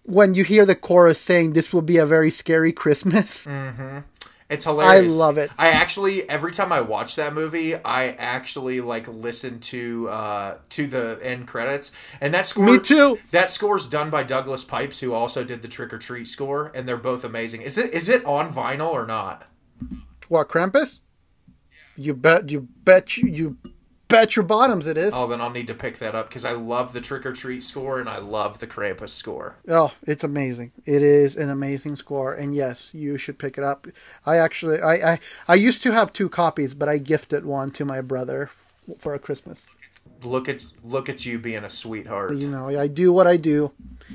[0.03, 3.47] When you hear the chorus saying, This will be a very scary Christmas.
[3.47, 3.99] Mm-hmm.
[4.49, 5.13] It's hilarious.
[5.13, 5.51] I love it.
[5.59, 10.87] I actually every time I watch that movie, I actually like listen to uh to
[10.87, 11.91] the end credits.
[12.19, 13.19] And that score Me too.
[13.31, 16.87] That score's done by Douglas Pipes, who also did the Trick or Treat score, and
[16.87, 17.61] they're both amazing.
[17.61, 19.45] Is it is it on vinyl or not?
[20.29, 20.99] What, Krampus?
[21.95, 23.57] You bet you bet you, you
[24.09, 25.13] bet your bottoms it is.
[25.15, 27.63] Oh, then I'll need to pick that up because I love the Trick or Treat
[27.63, 29.55] score and I love the Krampus score.
[29.69, 30.71] Oh, it's amazing!
[30.85, 33.87] It is an amazing score, and yes, you should pick it up.
[34.25, 37.85] I actually, I, I, I used to have two copies, but I gifted one to
[37.85, 38.49] my brother
[38.97, 39.65] for a Christmas.
[40.23, 42.35] Look at look at you being a sweetheart.
[42.35, 43.71] You know, I do what I do.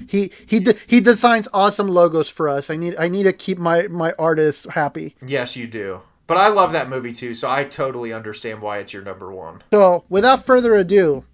[0.08, 2.68] He he de- he designs awesome logos for us.
[2.68, 5.16] I need I need to keep my my artists happy.
[5.26, 6.02] Yes, you do.
[6.26, 9.62] But I love that movie too, so I totally understand why it's your number one.
[9.70, 11.24] So, without further ado,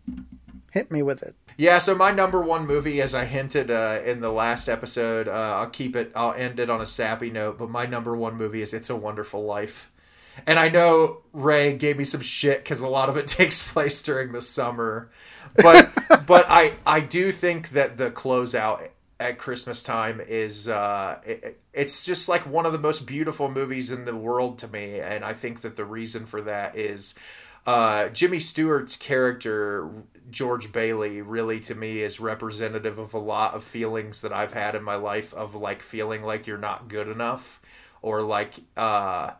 [0.72, 1.36] hit me with it.
[1.56, 5.58] Yeah, so my number one movie, as I hinted uh, in the last episode, uh,
[5.58, 8.62] I'll keep it, I'll end it on a sappy note, but my number one movie
[8.62, 9.92] is It's a Wonderful Life.
[10.46, 14.02] And I know Ray gave me some shit because a lot of it takes place
[14.02, 15.10] during the summer,
[15.56, 15.88] but
[16.26, 18.88] but I I do think that the closeout
[19.18, 23.92] at Christmas time is uh, it, it's just like one of the most beautiful movies
[23.92, 27.14] in the world to me, and I think that the reason for that is
[27.66, 29.88] uh, Jimmy Stewart's character
[30.30, 34.74] George Bailey really to me is representative of a lot of feelings that I've had
[34.74, 37.60] in my life of like feeling like you're not good enough
[38.02, 39.32] or like uh,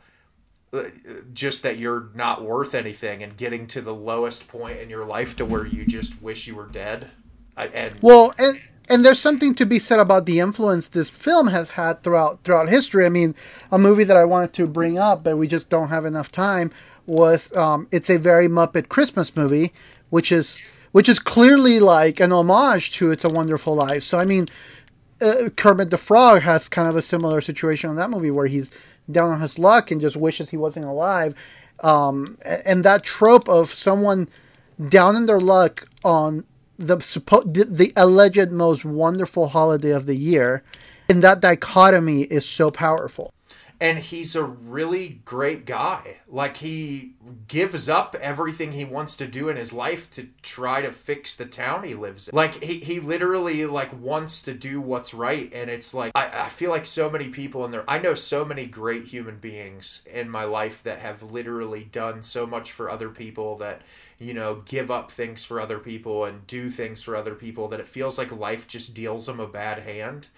[1.32, 5.36] just that you're not worth anything and getting to the lowest point in your life
[5.36, 7.10] to where you just wish you were dead.
[7.56, 11.46] I, and well, and and there's something to be said about the influence this film
[11.46, 13.06] has had throughout throughout history.
[13.06, 13.36] I mean,
[13.70, 16.72] a movie that I wanted to bring up, but we just don't have enough time,
[17.06, 19.72] was um, it's a very Muppet Christmas movie,
[20.10, 20.60] which is
[20.90, 24.02] which is clearly like an homage to It's a Wonderful Life.
[24.02, 24.48] So I mean,
[25.22, 28.72] uh, Kermit the Frog has kind of a similar situation in that movie where he's
[29.08, 31.34] down on his luck and just wishes he wasn't alive.
[31.82, 34.28] Um, and that trope of someone
[34.88, 36.44] down in their luck on
[36.80, 40.62] the suppo- the, the alleged most wonderful holiday of the year,
[41.08, 43.32] and that dichotomy is so powerful.
[43.80, 46.18] And he's a really great guy.
[46.28, 47.14] Like he
[47.48, 51.46] gives up everything he wants to do in his life to try to fix the
[51.46, 52.36] town he lives in.
[52.36, 56.48] Like he, he literally like wants to do what's right and it's like I, I
[56.50, 60.28] feel like so many people in there I know so many great human beings in
[60.28, 63.80] my life that have literally done so much for other people that
[64.18, 67.80] you know give up things for other people and do things for other people that
[67.80, 70.28] it feels like life just deals them a bad hand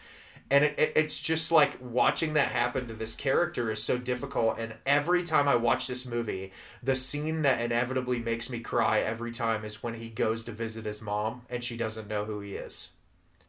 [0.53, 4.59] and it, it, it's just like watching that happen to this character is so difficult.
[4.59, 6.53] And every time i watch this movie
[6.83, 10.85] the scene that inevitably makes me cry every time is when he goes to visit
[10.85, 12.93] his mom and she doesn't know who he is.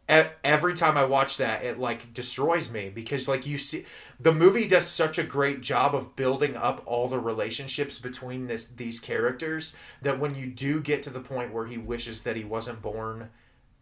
[0.08, 3.84] Every time i watch that it like destroys me because like you see
[4.18, 8.66] the movie does such a great job of building up all the relationships between this
[8.66, 12.46] these characters that when you do get to the point where he wishes that he
[12.46, 13.30] wasn't born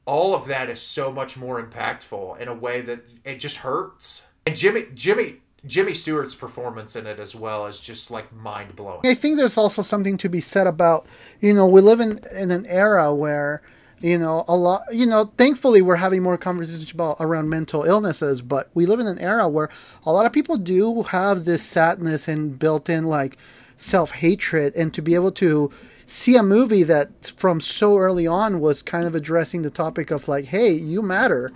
[0.06, 4.30] all of that is so much more impactful in a way that it just hurts.
[4.46, 9.02] And Jimmy Jimmy Jimmy Stewart's performance in it as well is just like mind blowing.
[9.06, 11.06] I think there's also something to be said about,
[11.40, 13.62] you know, we live in, in an era where,
[14.00, 18.42] you know, a lot, you know, thankfully we're having more conversations about around mental illnesses,
[18.42, 19.70] but we live in an era where
[20.04, 23.38] a lot of people do have this sadness and built in like
[23.78, 25.72] self hatred, and to be able to
[26.12, 30.28] see a movie that from so early on was kind of addressing the topic of
[30.28, 31.52] like, hey, you matter,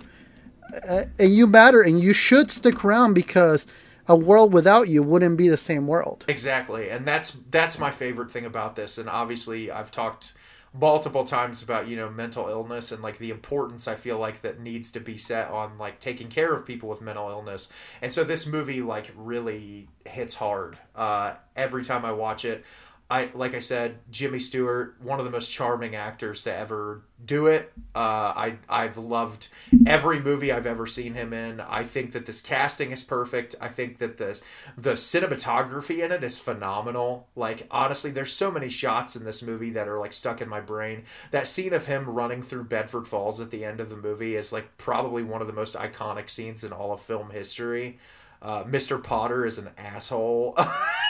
[0.88, 3.66] uh, and you matter, and you should stick around because
[4.08, 6.24] a world without you wouldn't be the same world.
[6.28, 6.88] Exactly.
[6.90, 10.32] And that's that's my favorite thing about this and obviously I've talked
[10.72, 14.60] multiple times about, you know, mental illness and like the importance I feel like that
[14.60, 17.68] needs to be set on like taking care of people with mental illness.
[18.00, 20.78] And so this movie like really hits hard.
[20.94, 22.64] Uh every time I watch it.
[23.08, 27.46] I like I said, Jimmy Stewart, one of the most charming actors to ever do
[27.46, 27.72] it.
[27.94, 29.46] Uh, I I've loved
[29.86, 31.60] every movie I've ever seen him in.
[31.60, 33.54] I think that this casting is perfect.
[33.60, 34.42] I think that this
[34.76, 37.28] the cinematography in it is phenomenal.
[37.36, 40.60] Like honestly, there's so many shots in this movie that are like stuck in my
[40.60, 41.04] brain.
[41.30, 44.52] That scene of him running through Bedford Falls at the end of the movie is
[44.52, 47.98] like probably one of the most iconic scenes in all of film history.
[48.42, 49.02] Uh, Mr.
[49.02, 50.56] Potter is an asshole.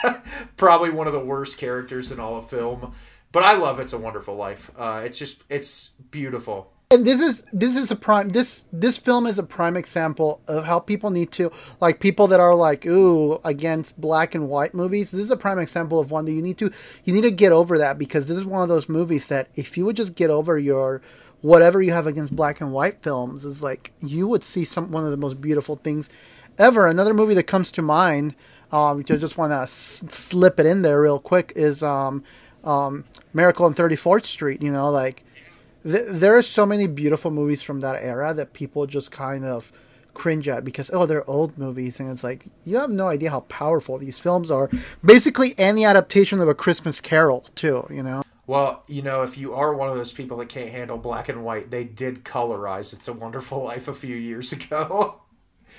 [0.57, 2.93] Probably one of the worst characters in all of film.
[3.31, 4.71] But I love It's a Wonderful Life.
[4.77, 6.73] Uh, it's just, it's beautiful.
[6.89, 10.63] And this is this is a prime this this film is a prime example of
[10.63, 11.51] how people need to
[11.81, 15.11] like people that are like ooh against black and white movies.
[15.11, 16.71] This is a prime example of one that you need to
[17.03, 19.77] you need to get over that because this is one of those movies that if
[19.77, 21.01] you would just get over your
[21.41, 25.03] whatever you have against black and white films is like you would see some one
[25.03, 26.09] of the most beautiful things
[26.57, 26.87] ever.
[26.87, 28.35] Another movie that comes to mind,
[28.71, 32.23] um, just want to s- slip it in there real quick, is um,
[32.63, 34.61] um, Miracle on 34th Street.
[34.61, 35.23] You know, like
[35.83, 39.71] th- there are so many beautiful movies from that era that people just kind of
[40.13, 43.41] cringe at because oh they're old movies and it's like you have no idea how
[43.41, 44.67] powerful these films are
[45.05, 49.53] basically any adaptation of a christmas carol too you know Well, you know, if you
[49.53, 53.07] are one of those people that can't handle black and white, they did colorize It's
[53.07, 55.21] a Wonderful Life a few years ago.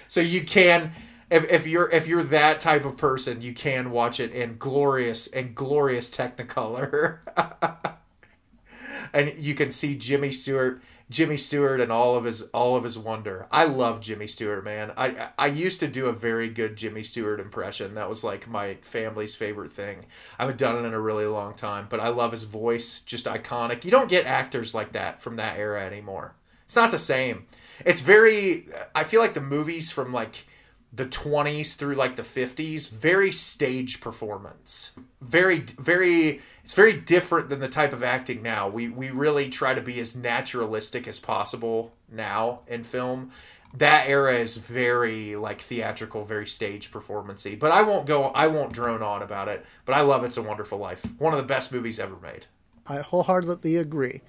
[0.08, 0.90] so you can
[1.30, 5.26] if, if you're if you're that type of person, you can watch it in glorious
[5.28, 7.18] and glorious Technicolor.
[9.12, 10.80] and you can see Jimmy Stewart
[11.10, 13.46] Jimmy Stewart and all of his all of his wonder.
[13.50, 14.92] I love Jimmy Stewart, man.
[14.96, 17.94] I I used to do a very good Jimmy Stewart impression.
[17.94, 20.04] That was like my family's favorite thing.
[20.38, 23.26] I haven't done it in a really long time, but I love his voice, just
[23.26, 23.84] iconic.
[23.84, 26.34] You don't get actors like that from that era anymore.
[26.68, 27.46] It's not the same.
[27.86, 30.44] It's very I feel like the movies from like
[30.92, 34.92] the 20s through like the 50s, very stage performance.
[35.22, 38.68] Very very it's very different than the type of acting now.
[38.68, 43.30] We we really try to be as naturalistic as possible now in film.
[43.72, 48.74] That era is very like theatrical, very stage performancy But I won't go I won't
[48.74, 49.64] drone on about it.
[49.86, 51.06] But I love It's a Wonderful Life.
[51.16, 52.44] One of the best movies ever made.
[52.86, 54.20] i wholeheartedly agree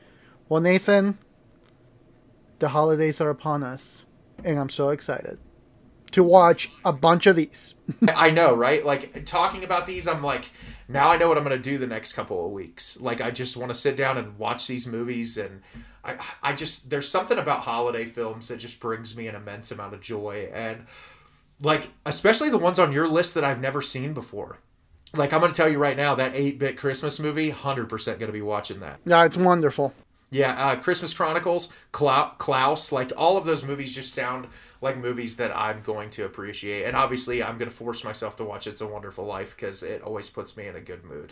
[0.48, 1.18] well nathan
[2.60, 4.06] the holidays are upon us
[4.44, 5.38] and i'm so excited
[6.12, 7.76] to watch a bunch of these
[8.16, 8.86] I know, right?
[8.86, 10.52] Like talking about these, I'm like,
[10.88, 13.00] now I know what I'm gonna do the next couple of weeks.
[13.00, 15.62] Like I just want to sit down and watch these movies, and
[16.04, 19.94] I, I just there's something about holiday films that just brings me an immense amount
[19.94, 20.86] of joy, and
[21.62, 24.60] like especially the ones on your list that I've never seen before.
[25.16, 28.42] Like I'm gonna tell you right now, that 8-bit Christmas movie, hundred percent gonna be
[28.42, 29.00] watching that.
[29.06, 29.94] yeah it's wonderful
[30.32, 34.48] Yeah, uh, Christmas Chronicles, Klaus, like all of those movies just sound
[34.82, 36.86] like movies that I'm going to appreciate.
[36.86, 40.02] And obviously, I'm going to force myself to watch It's a Wonderful Life because it
[40.04, 41.32] always puts me in a good mood.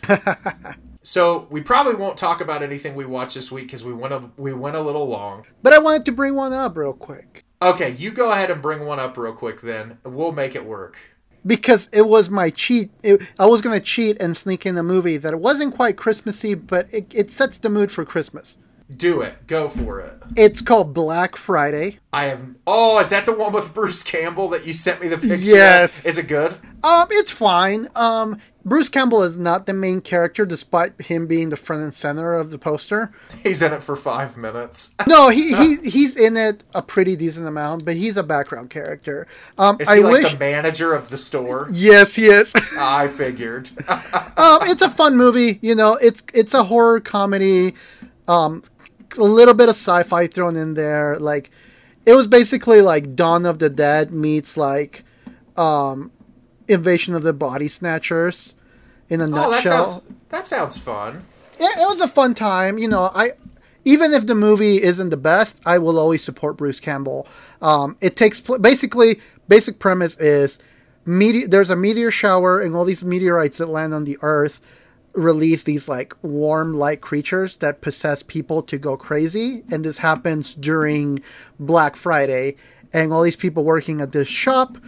[1.02, 4.30] so we probably won't talk about anything we watched this week because we went a
[4.36, 5.46] we went a little long.
[5.62, 8.84] But I wanted to bring one up real quick Okay, you go ahead and bring
[8.84, 9.60] one up real quick.
[9.62, 10.98] Then we'll make it work.
[11.44, 12.90] because it was my cheat.
[13.02, 15.96] It, I was going to cheat and sneak in a movie that it wasn't quite
[15.96, 18.56] Christmassy, but it, it sets the mood for Christmas.
[18.96, 19.46] Do it.
[19.46, 20.14] Go for it.
[20.34, 21.98] It's called Black Friday.
[22.12, 22.42] I have.
[22.66, 25.34] Oh, is that the one with Bruce Campbell that you sent me the picture?
[25.34, 25.40] of?
[25.42, 26.06] Yes.
[26.06, 26.54] Is it good?
[26.82, 27.88] Um, it's fine.
[27.94, 32.32] Um, Bruce Campbell is not the main character, despite him being the front and center
[32.32, 33.12] of the poster.
[33.42, 34.94] He's in it for five minutes.
[35.06, 39.26] No, he, he he's in it a pretty decent amount, but he's a background character.
[39.56, 40.32] Um, Is I he like wish.
[40.32, 41.66] the manager of the store?
[41.72, 42.52] Yes, he is.
[42.78, 43.70] I figured.
[43.88, 45.58] um, it's a fun movie.
[45.62, 47.74] You know, it's it's a horror comedy.
[48.28, 48.62] Um,
[49.16, 51.18] a little bit of sci-fi thrown in there.
[51.18, 51.50] Like,
[52.04, 55.04] it was basically like Dawn of the Dead meets like
[55.56, 56.10] um,
[56.66, 58.54] Invasion of the Body Snatchers.
[59.10, 61.24] In a oh, that nutshell, sounds that sounds fun.
[61.58, 62.76] yeah, it was a fun time.
[62.76, 63.30] You know, I
[63.84, 67.26] even if the movie isn't the best, I will always support Bruce Campbell.
[67.62, 70.58] Um, it takes pl- basically basic premise is
[71.06, 71.48] meteor.
[71.48, 74.60] There's a meteor shower, and all these meteorites that land on the Earth
[75.18, 80.54] release these like warm light creatures that possess people to go crazy, and this happens
[80.54, 81.20] during
[81.58, 82.56] Black Friday,
[82.92, 84.78] and all these people working at this shop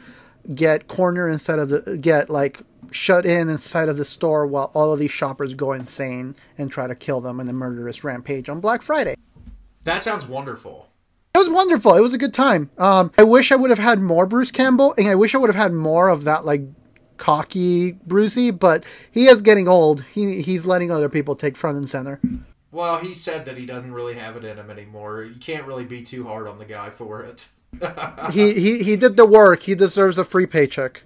[0.55, 4.93] get cornered inside of the get like shut in inside of the store while all
[4.93, 8.61] of these shoppers go insane and try to kill them in a murderous rampage on
[8.61, 9.15] Black Friday.
[9.85, 10.89] That sounds wonderful.
[11.35, 11.95] It was wonderful.
[11.95, 12.71] It was a good time.
[12.77, 15.49] Um, I wish I would have had more Bruce Campbell, and I wish I would
[15.49, 16.63] have had more of that like
[17.21, 18.51] cocky Brucey.
[18.51, 20.05] But he is getting old.
[20.07, 22.21] He he's letting other people take front and center.
[22.73, 25.25] Well, he said that he doesn't really have it in him anymore.
[25.25, 27.49] You can't really be too hard on the guy for it.
[28.33, 29.63] he he he did the work.
[29.63, 31.03] He deserves a free paycheck.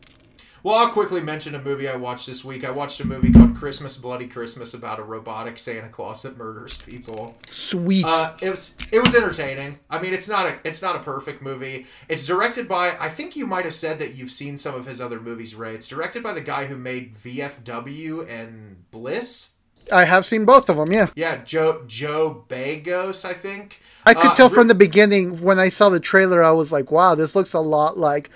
[0.64, 2.64] Well, I'll quickly mention a movie I watched this week.
[2.64, 6.78] I watched a movie called Christmas Bloody Christmas about a robotic Santa Claus that murders
[6.78, 7.36] people.
[7.50, 8.06] Sweet.
[8.06, 9.78] Uh, it was it was entertaining.
[9.90, 11.84] I mean, it's not a it's not a perfect movie.
[12.08, 15.02] It's directed by I think you might have said that you've seen some of his
[15.02, 15.74] other movies, Ray.
[15.74, 19.50] It's directed by the guy who made VFW and Bliss.
[19.92, 20.90] I have seen both of them.
[20.90, 21.08] Yeah.
[21.14, 23.82] Yeah, Joe Joe Begos, I think.
[24.06, 26.90] I could Uh, tell from the beginning when I saw the trailer, I was like,
[26.90, 28.30] "Wow, this looks a lot like,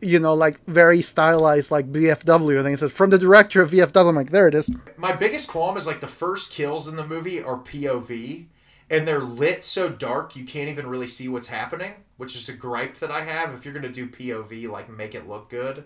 [0.00, 3.70] you know, like very stylized, like VFW." And then it says from the director of
[3.70, 4.08] VFW.
[4.08, 7.06] I'm like, "There it is." my biggest qualm is like the first kills in the
[7.06, 8.46] movie are POV
[8.90, 12.52] and they're lit so dark you can't even really see what's happening, which is a
[12.52, 13.54] gripe that I have.
[13.54, 15.84] If you're gonna do POV, like make it look good.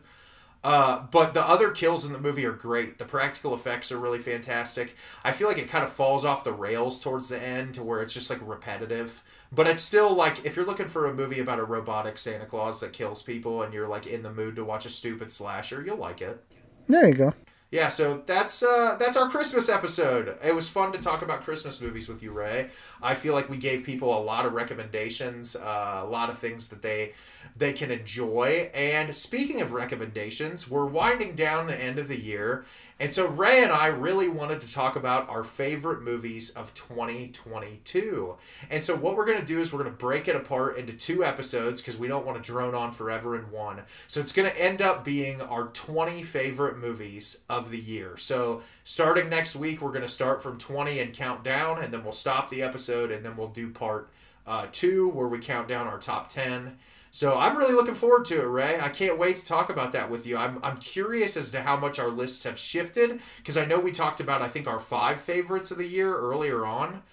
[0.64, 2.96] Uh, but the other kills in the movie are great.
[2.96, 4.96] The practical effects are really fantastic.
[5.22, 8.00] I feel like it kind of falls off the rails towards the end to where
[8.00, 9.22] it's just like repetitive.
[9.54, 12.80] But it's still like if you're looking for a movie about a robotic Santa Claus
[12.80, 15.96] that kills people and you're like in the mood to watch a stupid slasher, you'll
[15.96, 16.42] like it.
[16.88, 17.34] There you go.
[17.70, 20.38] Yeah, so that's uh, that's our Christmas episode.
[20.44, 22.68] It was fun to talk about Christmas movies with you, Ray.
[23.02, 26.68] I feel like we gave people a lot of recommendations, uh, a lot of things
[26.68, 27.14] that they
[27.56, 28.70] they can enjoy.
[28.74, 32.64] And speaking of recommendations, we're winding down the end of the year,
[33.00, 38.36] and so Ray and I really wanted to talk about our favorite movies of 2022.
[38.70, 40.92] And so what we're going to do is we're going to break it apart into
[40.92, 43.82] two episodes because we don't want to drone on forever in one.
[44.06, 48.16] So it's going to end up being our 20 favorite movies of the year.
[48.16, 52.04] So starting next week, we're going to start from 20 and count down, and then
[52.04, 54.08] we'll stop the episode, and then we'll do part
[54.46, 56.78] uh, two where we count down our top 10.
[57.14, 58.76] So I'm really looking forward to it, Ray.
[58.80, 60.36] I can't wait to talk about that with you.
[60.36, 63.92] I'm, I'm curious as to how much our lists have shifted because I know we
[63.92, 67.04] talked about I think our five favorites of the year earlier on.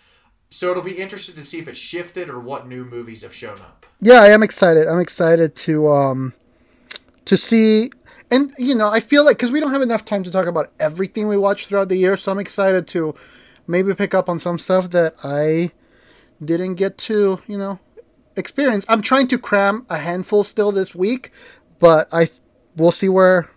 [0.50, 3.60] So it'll be interesting to see if it shifted or what new movies have shown
[3.60, 3.86] up.
[4.00, 4.88] Yeah, I am excited.
[4.88, 6.34] I'm excited to um
[7.26, 7.92] to see
[8.32, 10.72] and you know, I feel like cuz we don't have enough time to talk about
[10.80, 13.14] everything we watch throughout the year, so I'm excited to
[13.68, 15.70] maybe pick up on some stuff that I
[16.44, 17.80] didn't get to, you know,
[18.36, 18.86] experience.
[18.90, 21.32] I'm trying to cram a handful still this week,
[21.80, 22.30] but I
[22.76, 23.50] we'll see where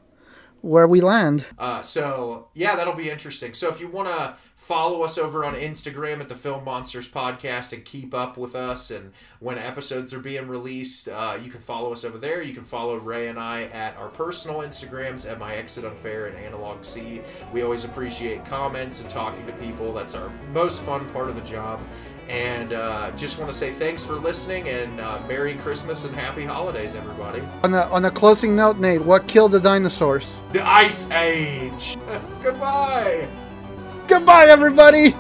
[0.65, 1.47] where we land.
[1.59, 3.53] Uh, so yeah, that'll be interesting.
[3.53, 7.75] So if you want to follow us over on Instagram at the Film Monsters Podcast
[7.75, 11.93] and keep up with us and when episodes are being released, uh, you can follow
[11.93, 12.41] us over there.
[12.41, 16.37] You can follow Ray and I at our personal Instagrams at my exit unfair and
[16.39, 17.21] analog C.
[17.53, 19.93] We always appreciate comments and talking to people.
[19.93, 21.79] That's our most fun part of the job.
[22.29, 26.45] And uh, just want to say thanks for listening and uh, Merry Christmas and Happy
[26.45, 27.43] Holidays, everybody.
[27.63, 30.37] On a on a closing note, Nate, what killed the dinosaurs?
[30.53, 31.97] The Ice Age.
[32.43, 33.29] Goodbye.
[34.07, 35.15] Goodbye everybody.